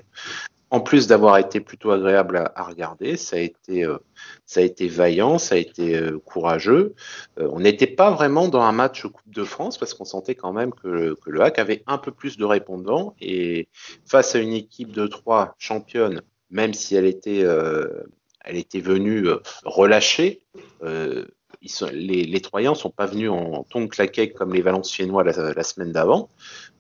en 0.71 0.79
plus 0.79 1.05
d'avoir 1.05 1.38
été 1.38 1.59
plutôt 1.59 1.91
agréable 1.91 2.51
à, 2.55 2.63
regarder, 2.63 3.15
ça 3.15 3.35
a 3.35 3.39
été, 3.39 3.85
euh, 3.85 4.00
ça 4.47 4.62
a 4.62 4.63
été 4.63 4.88
vaillant, 4.88 5.38
ça 5.38 5.53
a 5.53 5.57
été 5.59 6.01
courageux. 6.25 6.95
on 7.38 7.59
n'était 7.59 7.85
pas 7.85 8.09
vraiment 8.09 8.47
dans 8.47 8.62
un 8.62 8.71
match 8.71 9.03
Coupe 9.03 9.31
de 9.31 9.43
France 9.43 9.77
parce 9.77 9.93
qu'on 9.93 10.05
sentait 10.05 10.33
quand 10.33 10.53
même 10.53 10.74
que, 10.74 11.15
le 11.27 11.41
HAC 11.41 11.59
avait 11.59 11.83
un 11.85 12.00
peu 12.00 12.09
plus 12.09 12.35
de 12.38 12.45
répondants 12.45 13.13
et 13.21 13.67
face 14.07 14.33
à 14.33 14.39
une 14.39 14.53
équipe 14.53 14.91
de 14.91 15.05
trois 15.05 15.53
championnes, 15.59 16.24
même 16.50 16.74
si 16.74 16.95
elle 16.95 17.05
était 17.05 17.45
elle 18.45 18.57
était 18.57 18.79
venue 18.79 19.27
euh, 20.83 21.25
les, 21.91 22.24
les, 22.24 22.41
Troyens 22.41 22.72
ne 22.72 22.75
sont 22.75 22.89
pas 22.89 23.05
venus 23.05 23.29
en 23.29 23.63
ton 23.63 23.88
claquet 23.88 24.31
comme 24.31 24.53
les 24.53 24.62
Valenciennois 24.62 25.24
la, 25.24 25.53
la 25.53 25.63
semaine 25.63 25.91
d'avant. 25.91 26.29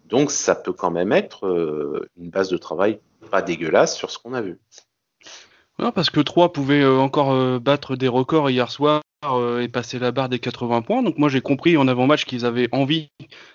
Donc 0.07 0.31
ça 0.31 0.55
peut 0.55 0.73
quand 0.73 0.91
même 0.91 1.11
être 1.11 1.47
euh, 1.47 2.07
une 2.17 2.29
base 2.29 2.49
de 2.49 2.57
travail 2.57 2.99
pas 3.31 3.41
dégueulasse 3.41 3.95
sur 3.95 4.11
ce 4.11 4.19
qu'on 4.19 4.33
a 4.33 4.41
vu. 4.41 4.59
Parce 5.77 6.09
que 6.09 6.19
Troyes 6.19 6.51
pouvait 6.51 6.85
encore 6.85 7.59
battre 7.59 7.95
des 7.95 8.07
records 8.07 8.49
hier 8.49 8.71
soir 8.71 9.01
euh, 9.33 9.61
et 9.61 9.67
passer 9.67 9.97
la 9.99 10.11
barre 10.11 10.29
des 10.29 10.39
80 10.39 10.81
points. 10.81 11.03
Donc 11.03 11.17
moi 11.17 11.29
j'ai 11.29 11.41
compris 11.41 11.77
en 11.77 11.87
avant-match 11.87 12.25
qu'ils 12.25 12.45
avaient 12.45 12.67
envie 12.71 13.09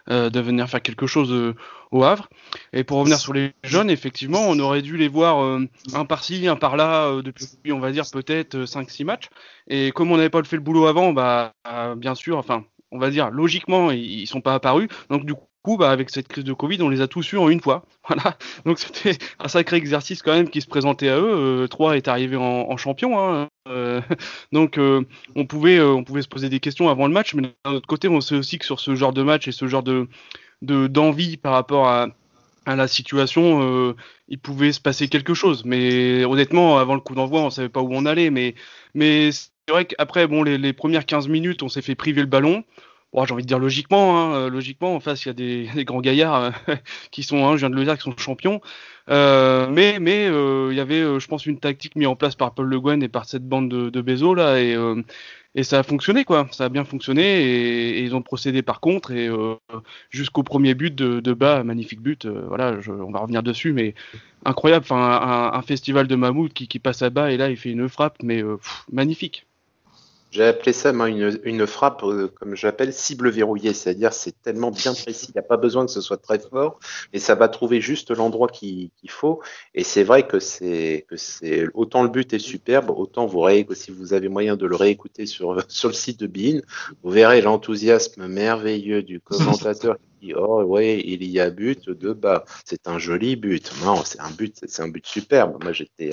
euh, 0.08 0.30
de 0.30 0.40
venir 0.40 0.68
faire 0.68 0.82
quelque 0.82 1.06
chose 1.06 1.32
euh, 1.32 1.54
au 1.90 2.02
Havre. 2.02 2.28
Et 2.72 2.84
pour 2.84 2.98
revenir 2.98 3.18
sur 3.18 3.32
les 3.32 3.52
jeunes, 3.62 3.90
effectivement, 3.90 4.40
on 4.48 4.58
aurait 4.58 4.82
dû 4.82 4.96
les 4.96 5.08
voir 5.08 5.60
un 5.94 6.04
par-ci, 6.04 6.48
un 6.48 6.56
par-là 6.56 7.20
depuis, 7.22 7.72
on 7.72 7.80
va 7.80 7.92
dire, 7.92 8.04
peut-être 8.12 8.64
5-6 8.64 9.04
matchs. 9.04 9.28
Et 9.68 9.92
comme 9.92 10.10
on 10.12 10.16
n'avait 10.16 10.30
pas 10.30 10.42
fait 10.44 10.56
le 10.56 10.62
boulot 10.62 10.86
avant, 10.86 11.12
bah 11.12 11.52
bien 11.96 12.14
sûr, 12.14 12.38
enfin, 12.38 12.64
on 12.90 12.98
va 12.98 13.10
dire 13.10 13.30
logiquement, 13.30 13.90
ils, 13.90 14.20
ils 14.20 14.26
sont 14.26 14.40
pas 14.40 14.54
apparus. 14.54 14.88
Donc 15.10 15.24
du 15.24 15.34
coup, 15.34 15.49
coup, 15.62 15.76
bah, 15.76 15.90
avec 15.90 16.10
cette 16.10 16.28
crise 16.28 16.44
de 16.44 16.52
Covid, 16.52 16.82
on 16.82 16.88
les 16.88 17.00
a 17.00 17.08
tous 17.08 17.32
eus 17.32 17.38
en 17.38 17.48
une 17.48 17.60
fois. 17.60 17.84
Voilà. 18.08 18.36
Donc 18.64 18.80
c'était 18.80 19.16
un 19.38 19.46
sacré 19.46 19.76
exercice 19.76 20.22
quand 20.22 20.32
même 20.32 20.48
qui 20.48 20.60
se 20.60 20.66
présentait 20.66 21.08
à 21.08 21.18
eux. 21.18 21.62
Euh, 21.62 21.66
3 21.68 21.96
est 21.96 22.08
arrivé 22.08 22.36
en, 22.36 22.76
champion. 22.76 23.20
Hein. 23.20 23.48
Euh, 23.68 24.00
donc 24.52 24.78
euh, 24.78 25.04
on, 25.36 25.46
pouvait, 25.46 25.80
on 25.80 26.02
pouvait 26.02 26.22
se 26.22 26.28
poser 26.28 26.48
des 26.48 26.58
questions 26.58 26.88
avant 26.88 27.06
le 27.06 27.12
match, 27.12 27.34
mais 27.34 27.42
d'un 27.64 27.72
autre 27.72 27.86
côté, 27.86 28.08
on 28.08 28.20
sait 28.20 28.34
aussi 28.34 28.58
que 28.58 28.64
sur 28.64 28.80
ce 28.80 28.94
genre 28.96 29.12
de 29.12 29.22
match 29.22 29.46
et 29.46 29.52
ce 29.52 29.68
genre 29.68 29.82
de 29.82 30.08
d'envie 30.62 31.36
par 31.36 31.52
rapport 31.52 31.88
à, 31.88 32.08
la 32.66 32.86
situation, 32.86 33.94
il 34.28 34.38
pouvait 34.38 34.72
se 34.72 34.80
passer 34.80 35.08
quelque 35.08 35.34
chose. 35.34 35.64
Mais 35.64 36.24
honnêtement, 36.24 36.78
avant 36.78 36.94
le 36.94 37.00
coup 37.00 37.14
d'envoi, 37.14 37.40
on 37.40 37.50
savait 37.50 37.68
pas 37.68 37.80
où 37.80 37.88
on 37.92 38.06
allait. 38.06 38.30
Mais, 38.30 38.54
c'est 39.32 39.50
vrai 39.70 39.86
qu'après, 39.86 40.26
bon, 40.26 40.42
les, 40.42 40.72
premières 40.72 41.06
15 41.06 41.28
minutes, 41.28 41.62
on 41.62 41.68
s'est 41.68 41.82
fait 41.82 41.94
priver 41.94 42.20
le 42.20 42.26
ballon. 42.26 42.64
J'ai 43.12 43.32
envie 43.32 43.42
de 43.42 43.48
dire 43.48 43.58
logiquement, 43.58 44.18
hein, 44.18 44.34
euh, 44.34 44.50
logiquement, 44.50 44.94
en 44.94 45.00
face, 45.00 45.24
il 45.24 45.28
y 45.28 45.30
a 45.30 45.34
des, 45.34 45.68
grands 45.84 46.00
gaillards 46.00 46.52
euh, 46.68 46.74
qui 47.10 47.22
sont, 47.22 47.44
hein, 47.44 47.56
je 47.56 47.60
viens 47.60 47.70
de 47.70 47.74
le 47.74 47.84
dire, 47.84 47.96
qui 47.96 48.02
sont 48.02 48.16
champions. 48.16 48.60
Euh, 49.08 49.66
mais 49.68 49.96
il 49.96 50.76
y 50.76 50.80
avait, 50.80 51.02
je 51.18 51.26
pense, 51.26 51.46
une 51.46 51.58
tactique 51.58 51.96
mise 51.96 52.06
en 52.06 52.16
place 52.16 52.36
par 52.36 52.54
Paul 52.54 52.66
Le 52.68 52.80
Guen 52.80 53.02
et 53.02 53.08
par 53.08 53.24
cette 53.24 53.46
bande 53.48 53.68
de, 53.68 53.90
de 53.90 54.34
là, 54.34 54.60
et, 54.60 55.64
ça 55.64 55.80
a 55.80 55.82
fonctionné 55.82 56.24
quoi. 56.24 56.46
Ça 56.52 56.66
a 56.66 56.68
bien 56.68 56.84
fonctionné 56.84 57.42
et, 57.42 58.04
ils 58.04 58.14
ont 58.14 58.22
procédé 58.22 58.62
par 58.62 58.78
contre 58.78 59.10
et 59.10 59.28
jusqu'au 60.10 60.44
premier 60.44 60.74
but 60.74 60.94
de, 60.94 61.32
bas, 61.32 61.64
magnifique 61.64 62.00
but. 62.00 62.26
voilà, 62.26 62.78
on 62.88 63.10
va 63.10 63.18
revenir 63.18 63.42
dessus, 63.42 63.72
mais 63.72 63.94
incroyable. 64.44 64.84
Enfin, 64.84 65.50
un, 65.52 65.62
festival 65.62 66.06
de 66.06 66.14
Mahmoud 66.14 66.52
qui, 66.52 66.78
passe 66.78 67.02
à 67.02 67.10
bas 67.10 67.32
et 67.32 67.36
là 67.36 67.50
il 67.50 67.56
fait 67.56 67.70
une 67.70 67.88
frappe, 67.88 68.18
mais 68.22 68.44
magnifique. 68.92 69.46
J'ai 70.30 70.44
appelé 70.44 70.72
ça 70.72 70.92
moi, 70.92 71.08
une, 71.08 71.40
une 71.42 71.66
frappe, 71.66 72.04
euh, 72.04 72.28
comme 72.28 72.54
j'appelle, 72.54 72.92
cible 72.92 73.30
verrouillée, 73.30 73.74
c'est-à-dire 73.74 74.12
c'est 74.12 74.40
tellement 74.42 74.70
bien 74.70 74.94
précis, 74.94 75.26
il 75.30 75.32
n'y 75.34 75.40
a 75.40 75.48
pas 75.48 75.56
besoin 75.56 75.84
que 75.84 75.90
ce 75.90 76.00
soit 76.00 76.18
très 76.18 76.38
fort, 76.38 76.78
mais 77.12 77.18
ça 77.18 77.34
va 77.34 77.48
trouver 77.48 77.80
juste 77.80 78.12
l'endroit 78.12 78.48
qu'il 78.48 78.90
faut. 79.08 79.40
Et 79.74 79.82
c'est 79.82 80.04
vrai 80.04 80.28
que 80.28 80.38
c'est 80.38 81.04
que 81.08 81.16
c'est 81.16 81.66
autant 81.74 82.04
le 82.04 82.08
but 82.08 82.32
est 82.32 82.38
superbe, 82.38 82.90
autant 82.90 83.26
vous 83.26 83.40
ré... 83.40 83.66
si 83.72 83.90
vous 83.90 84.12
avez 84.14 84.28
moyen 84.28 84.56
de 84.56 84.66
le 84.66 84.76
réécouter 84.76 85.26
sur 85.26 85.64
sur 85.68 85.88
le 85.88 85.94
site 85.94 86.20
de 86.20 86.28
Bean, 86.28 86.60
vous 87.02 87.10
verrez 87.10 87.40
l'enthousiasme 87.40 88.28
merveilleux 88.28 89.02
du 89.02 89.20
commentateur 89.20 89.96
oh 90.36 90.62
ouais, 90.62 91.00
il 91.00 91.24
y 91.24 91.40
a 91.40 91.50
but 91.50 91.88
de 91.88 92.12
bas. 92.12 92.44
C'est 92.64 92.88
un 92.88 92.98
joli 92.98 93.36
but. 93.36 93.72
Non, 93.84 94.02
c'est 94.04 94.20
un 94.20 94.30
but, 94.30 94.60
c'est 94.66 94.82
un 94.82 94.88
but 94.88 95.06
superbe. 95.06 95.62
Moi, 95.62 95.72
j'étais, 95.72 96.10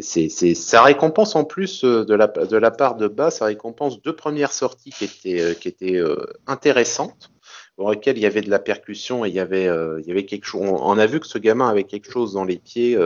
c'est, 0.00 0.28
ça 0.54 0.82
récompense 0.82 1.36
en 1.36 1.44
plus 1.44 1.84
euh, 1.84 2.04
de 2.04 2.14
la, 2.14 2.70
part 2.70 2.96
de 2.96 3.08
bas, 3.08 3.30
ça 3.30 3.46
récompense 3.46 4.00
deux 4.02 4.14
premières 4.14 4.52
sorties 4.52 4.90
qui 4.90 5.04
étaient, 5.04 5.40
euh, 5.40 5.54
qui 5.54 5.68
étaient 5.68 5.96
euh, 5.96 6.26
intéressantes 6.46 7.30
pour 7.76 7.90
lesquelles 7.90 8.18
il 8.18 8.22
y 8.22 8.26
avait 8.26 8.42
de 8.42 8.50
la 8.50 8.58
percussion 8.58 9.24
et 9.24 9.28
il 9.28 9.34
y 9.34 9.40
avait, 9.40 9.64
il 9.64 10.06
y 10.06 10.10
avait 10.10 10.26
quelque 10.26 10.44
chose. 10.44 10.60
On, 10.62 10.98
a 10.98 11.06
vu 11.06 11.20
que 11.20 11.26
ce 11.26 11.38
gamin 11.38 11.68
avait 11.68 11.84
quelque 11.84 12.12
chose 12.12 12.34
dans 12.34 12.44
les 12.44 12.58
pieds 12.58 12.98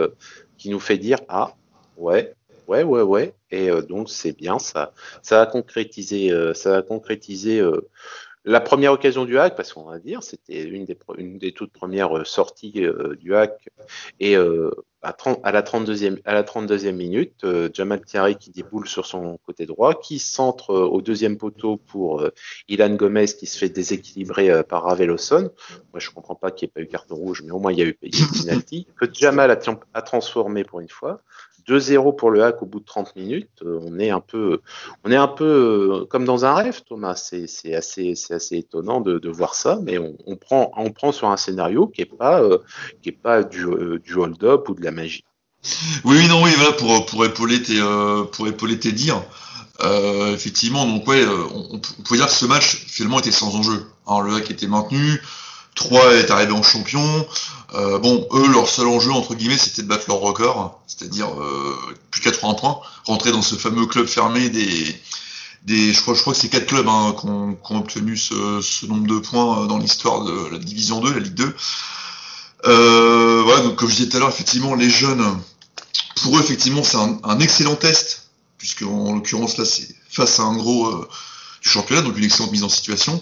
qui 0.58 0.70
nous 0.70 0.80
fait 0.80 0.98
dire 0.98 1.18
ah 1.28 1.54
ouais, 1.96 2.34
ouais, 2.66 2.82
ouais, 2.82 3.02
ouais. 3.02 3.34
Et 3.52 3.70
donc 3.88 4.10
c'est 4.10 4.36
bien, 4.36 4.58
ça, 4.58 4.92
ça 5.22 5.40
a 5.40 5.46
concrétisé, 5.46 6.32
ça 6.54 6.78
a 6.78 6.82
concrétisé 6.82 7.62
la 8.46 8.60
première 8.60 8.92
occasion 8.92 9.24
du 9.24 9.38
hack, 9.38 9.56
parce 9.56 9.72
qu'on 9.72 9.82
va 9.82 9.98
dire, 9.98 10.22
c'était 10.22 10.62
une 10.62 10.84
des, 10.84 11.52
toutes 11.52 11.72
premières 11.72 12.16
euh, 12.16 12.24
sorties 12.24 12.72
euh, 12.76 13.16
du 13.16 13.34
hack, 13.34 13.68
et 14.20 14.36
euh, 14.36 14.70
à, 15.02 15.12
30, 15.12 15.40
à, 15.42 15.50
la 15.50 15.62
32e, 15.62 16.20
à 16.24 16.32
la 16.32 16.44
32e 16.44 16.92
minute, 16.92 17.44
Jamal 17.72 18.00
Thierry 18.02 18.36
qui 18.36 18.50
déboule 18.50 18.86
sur 18.86 19.04
son 19.04 19.38
côté 19.44 19.66
droit, 19.66 20.00
qui 20.00 20.20
centre 20.20 20.74
au 20.74 21.02
deuxième 21.02 21.36
poteau 21.38 21.76
pour 21.76 22.24
Ilan 22.68 22.94
Gomez 22.94 23.26
qui 23.26 23.46
se 23.46 23.56
fait 23.56 23.68
déséquilibrer 23.68 24.64
par 24.64 24.82
Raveloson. 24.82 25.50
Moi, 25.92 26.00
je 26.00 26.10
comprends 26.10 26.34
pas 26.34 26.50
qu'il 26.50 26.66
n'y 26.66 26.70
ait 26.70 26.74
pas 26.74 26.80
eu 26.80 26.90
carton 26.90 27.14
rouge, 27.14 27.42
mais 27.44 27.52
au 27.52 27.60
moins 27.60 27.72
il 27.72 27.78
y 27.78 27.82
a 27.82 27.84
eu, 27.84 27.94
penalty, 27.94 28.88
que 28.98 29.06
Jamal 29.12 29.56
a 29.94 30.02
transformé 30.02 30.64
pour 30.64 30.80
une 30.80 30.88
fois. 30.88 31.22
2-0 31.68 32.16
pour 32.16 32.30
le 32.30 32.44
hack 32.44 32.62
au 32.62 32.66
bout 32.66 32.80
de 32.80 32.84
30 32.84 33.16
minutes. 33.16 33.62
Euh, 33.62 33.80
on 33.82 33.98
est 33.98 34.10
un 34.10 34.20
peu, 34.20 34.60
on 35.04 35.10
est 35.10 35.16
un 35.16 35.28
peu 35.28 35.44
euh, 36.02 36.06
comme 36.06 36.24
dans 36.24 36.44
un 36.44 36.54
rêve, 36.54 36.82
Thomas. 36.88 37.16
C'est 37.16 37.74
assez, 37.74 38.14
assez 38.30 38.56
étonnant 38.56 39.00
de, 39.00 39.28
voir 39.28 39.54
ça, 39.54 39.78
mais 39.82 39.98
on, 39.98 40.36
prend, 40.36 40.70
on 40.76 40.90
prend 40.90 41.12
sur 41.12 41.28
un 41.28 41.36
scénario 41.36 41.88
qui 41.88 42.02
est 42.02 42.04
pas, 42.04 42.40
euh, 42.40 42.58
qui 43.02 43.10
est 43.10 43.20
pas 43.20 43.42
du, 43.42 43.66
du 44.02 44.14
hold-up 44.14 44.68
ou 44.68 44.74
de 44.74 44.82
la 44.82 44.92
magie. 44.92 45.24
Oui, 46.04 46.16
oui, 46.18 46.28
non, 46.28 46.42
oui, 46.42 46.50
voilà 46.56 46.72
pour 46.72 47.06
pour 47.06 47.24
épauler 47.24 47.60
tes, 47.60 47.80
pour 48.32 48.46
épauler 48.46 48.78
tes 48.78 48.92
dires. 48.92 49.22
Effectivement, 50.32 50.86
donc 50.86 51.06
ouais, 51.08 51.24
on, 51.26 51.74
on, 51.74 52.14
dire 52.14 52.26
que 52.26 52.32
ce 52.32 52.46
match 52.46 52.84
finalement 52.86 53.18
était 53.18 53.32
sans 53.32 53.54
enjeu. 53.56 53.86
Alors 54.06 54.22
le 54.22 54.34
hack 54.34 54.50
était 54.50 54.68
maintenu, 54.68 55.20
3 55.76 56.14
est 56.14 56.30
arrivé 56.30 56.52
en 56.52 56.62
champion. 56.62 57.28
Euh, 57.74 57.98
bon, 57.98 58.26
eux, 58.32 58.48
leur 58.48 58.68
seul 58.68 58.88
enjeu, 58.88 59.12
entre 59.12 59.34
guillemets, 59.34 59.58
c'était 59.58 59.82
de 59.82 59.86
battre 59.86 60.06
leur 60.08 60.18
record, 60.18 60.80
c'est-à-dire 60.86 61.28
euh, 61.40 61.76
plus 62.10 62.22
80 62.22 62.54
points, 62.54 62.80
rentrer 63.04 63.30
dans 63.30 63.42
ce 63.42 63.54
fameux 63.54 63.86
club 63.86 64.06
fermé 64.06 64.48
des... 64.48 64.96
je, 65.68 66.00
crois, 66.00 66.14
que 66.14 66.38
c'est 66.38 66.48
quatre 66.48 66.66
clubs 66.66 66.88
hein, 66.88 67.14
qui 67.18 67.26
ont, 67.26 67.58
obtenu 67.70 68.16
ce, 68.16 68.86
nombre 68.86 69.06
de 69.06 69.18
points 69.18 69.62
euh, 69.62 69.66
dans 69.66 69.78
l'histoire 69.78 70.24
de 70.24 70.48
la 70.50 70.58
Division 70.58 71.00
2, 71.00 71.12
la 71.12 71.20
Ligue 71.20 71.34
2. 71.34 71.56
Euh, 72.64 73.42
voilà, 73.44 73.60
donc 73.62 73.76
comme 73.76 73.90
je 73.90 73.96
disais 73.96 74.08
tout 74.08 74.16
à 74.16 74.20
l'heure, 74.20 74.30
effectivement, 74.30 74.74
les 74.74 74.90
jeunes, 74.90 75.38
pour 76.22 76.38
eux, 76.38 76.40
effectivement, 76.40 76.82
c'est 76.82 76.96
un, 76.96 77.18
un, 77.22 77.38
excellent 77.40 77.76
test, 77.76 78.28
puisque 78.56 78.82
en 78.82 79.14
l'occurrence, 79.14 79.58
là, 79.58 79.66
c'est 79.66 79.94
face 80.08 80.40
à 80.40 80.44
un 80.44 80.56
gros 80.56 81.06
du 81.62 81.68
championnat, 81.68 82.00
donc 82.00 82.16
une 82.16 82.24
excellente 82.24 82.52
mise 82.52 82.64
en 82.64 82.70
situation. 82.70 83.20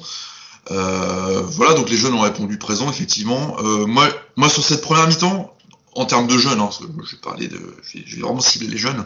Euh, 0.71 1.43
voilà, 1.43 1.75
donc 1.75 1.91
les 1.91 1.97
jeunes 1.97 2.15
ont 2.15 2.21
répondu 2.21 2.59
présent, 2.59 2.89
effectivement. 2.91 3.57
Euh, 3.61 3.87
moi, 3.87 4.09
moi, 4.37 4.49
sur 4.49 4.65
cette 4.65 4.81
première 4.81 5.07
mi-temps, 5.07 5.55
en 5.95 6.07
termes 6.07 6.27
de 6.27 6.39
jeunes, 6.39 6.61
hein, 6.61 6.71
je 6.81 6.87
vais 6.87 7.21
parler 7.23 7.49
de, 7.49 7.61
je 7.83 8.17
vais, 8.17 8.23
vraiment 8.23 8.41
cibler 8.41 8.69
les 8.69 8.79
jeunes. 8.79 9.05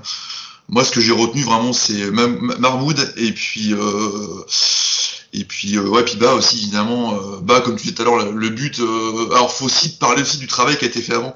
Moi, 0.69 0.85
ce 0.85 0.91
que 0.91 1.01
j'ai 1.01 1.13
retenu 1.13 1.43
vraiment, 1.43 1.73
c'est 1.73 2.11
Marmoud 2.11 3.15
et 3.17 3.33
puis 3.33 3.73
euh, 3.73 4.45
et 5.33 5.45
puis 5.45 5.77
euh, 5.77 5.89
aussi 6.35 6.59
évidemment. 6.59 7.19
Bas, 7.43 7.61
comme 7.61 7.77
tu 7.77 7.85
disais 7.85 7.95
tout 7.95 8.03
à 8.03 8.05
l'heure, 8.05 8.33
le, 8.33 8.49
but. 8.51 8.79
Alors, 9.31 9.53
faut 9.53 9.65
aussi 9.65 9.97
parler 9.97 10.23
aussi 10.23 10.39
du 10.39 10.47
travail 10.47 10.77
qui 10.77 10.85
a 10.85 10.89
été 10.89 11.01
fait 11.01 11.15
avant. 11.15 11.35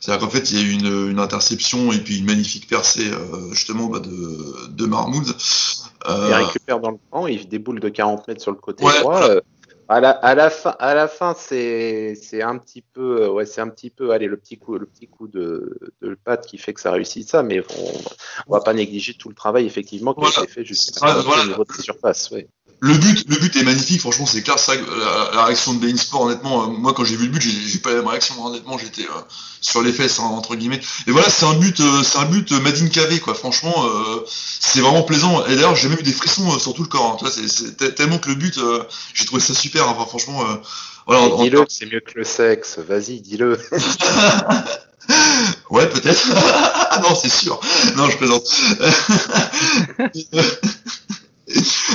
C'est-à-dire 0.00 0.24
qu'en 0.24 0.30
fait, 0.30 0.50
il 0.50 0.58
y 0.58 0.62
a 0.62 0.64
eu 0.64 0.70
une, 0.70 1.18
interception 1.18 1.92
et 1.92 1.98
puis 1.98 2.18
une 2.18 2.24
magnifique 2.24 2.66
percée 2.68 3.10
justement 3.50 3.86
bah, 3.86 3.98
de, 3.98 4.68
de 4.68 4.86
Marmoud. 4.86 5.34
Euh, 6.08 6.26
il 6.28 6.34
récupère 6.34 6.80
dans 6.80 6.92
le 6.92 6.98
camp, 7.10 7.26
il 7.26 7.48
déboule 7.48 7.80
de 7.80 7.88
40 7.88 8.28
mètres 8.28 8.40
sur 8.40 8.52
le 8.52 8.56
côté 8.56 8.84
ouais, 8.84 9.00
droit. 9.00 9.22
Euh, 9.22 9.40
à 9.88 10.00
la, 10.00 10.10
à 10.10 10.34
la 10.36 10.50
fin, 10.50 10.76
à 10.78 10.94
la 10.94 11.08
fin, 11.08 11.34
c'est 11.36 12.14
c'est 12.14 12.42
un 12.42 12.56
petit 12.58 12.80
peu, 12.80 13.26
ouais, 13.28 13.44
c'est 13.44 13.60
un 13.60 13.68
petit 13.68 13.90
peu, 13.90 14.12
allez, 14.12 14.26
le 14.26 14.36
petit 14.36 14.56
coup, 14.56 14.78
le 14.78 14.86
petit 14.86 15.08
coup 15.08 15.26
de, 15.26 15.78
de 16.00 16.14
patte 16.14 16.46
qui 16.46 16.58
fait 16.58 16.72
que 16.72 16.80
ça 16.80 16.92
réussit 16.92 17.28
ça, 17.28 17.42
mais 17.42 17.60
on, 17.60 17.90
on 18.46 18.52
va 18.52 18.60
pas 18.60 18.72
négliger 18.72 19.14
tout 19.14 19.28
le 19.28 19.34
travail 19.34 19.66
effectivement 19.66 20.14
qui 20.14 20.20
voilà. 20.20 20.38
a 20.38 20.42
été 20.44 20.52
fait 20.52 20.64
jusqu'à 20.64 21.12
voilà. 21.12 21.42
au 21.42 21.46
niveau 21.46 21.64
de 21.64 21.72
la 21.76 21.82
surface. 21.82 22.30
Ouais 22.30 22.48
le 22.82 22.94
but, 22.94 23.28
le 23.28 23.36
but 23.36 23.54
est 23.56 23.62
magnifique, 23.62 24.00
franchement, 24.00 24.24
c'est 24.24 24.42
clair. 24.42 24.58
Ça, 24.58 24.74
la, 24.74 25.30
la, 25.34 25.44
réaction 25.44 25.74
de 25.74 25.78
Bein 25.78 25.96
Sport, 25.96 26.22
honnêtement, 26.22 26.62
euh, 26.62 26.66
moi 26.68 26.94
quand 26.94 27.04
j'ai 27.04 27.14
vu 27.14 27.26
le 27.26 27.32
but, 27.32 27.42
j'ai 27.42 27.78
pas 27.78 27.90
la 27.90 27.96
même 27.96 28.06
réaction. 28.06 28.42
Honnêtement, 28.42 28.78
j'étais 28.78 29.02
euh, 29.02 29.20
sur 29.60 29.82
les 29.82 29.92
fesses 29.92 30.18
hein, 30.18 30.24
entre 30.24 30.56
guillemets. 30.56 30.80
Et 31.06 31.10
voilà, 31.10 31.28
c'est 31.28 31.44
un 31.44 31.54
but, 31.54 31.78
euh, 31.80 32.02
c'est 32.02 32.18
un 32.18 32.24
but 32.24 32.50
Made 32.52 32.78
in 32.78 32.88
KV, 32.88 33.20
quoi. 33.20 33.34
Franchement, 33.34 33.74
euh, 33.84 34.24
c'est 34.26 34.80
vraiment 34.80 35.02
plaisant. 35.02 35.44
Et 35.46 35.56
d'ailleurs, 35.56 35.76
j'ai 35.76 35.88
même 35.88 35.98
eu 35.98 36.02
des 36.02 36.12
frissons 36.12 36.58
sur 36.58 36.72
tout 36.72 36.82
le 36.82 36.88
corps. 36.88 37.18
Hein. 37.22 37.30
C'est 37.48 37.94
tellement 37.94 38.18
que 38.18 38.30
le 38.30 38.36
but, 38.36 38.58
j'ai 39.12 39.26
trouvé 39.26 39.42
ça 39.42 39.52
super. 39.52 39.86
Hein. 39.86 39.94
Enfin, 39.96 40.06
franchement, 40.06 40.42
voilà. 41.06 41.28
Dis-le, 41.36 41.66
c'est 41.68 41.84
mieux 41.84 42.00
que 42.00 42.16
le 42.16 42.24
sexe. 42.24 42.78
Vas-y, 42.78 43.20
dis-le. 43.20 43.60
ouais, 45.70 45.86
peut-être. 45.86 46.28
non, 47.02 47.14
c'est 47.14 47.28
sûr. 47.28 47.60
Non, 47.96 48.08
je 48.08 48.16
plaisante 48.16 48.48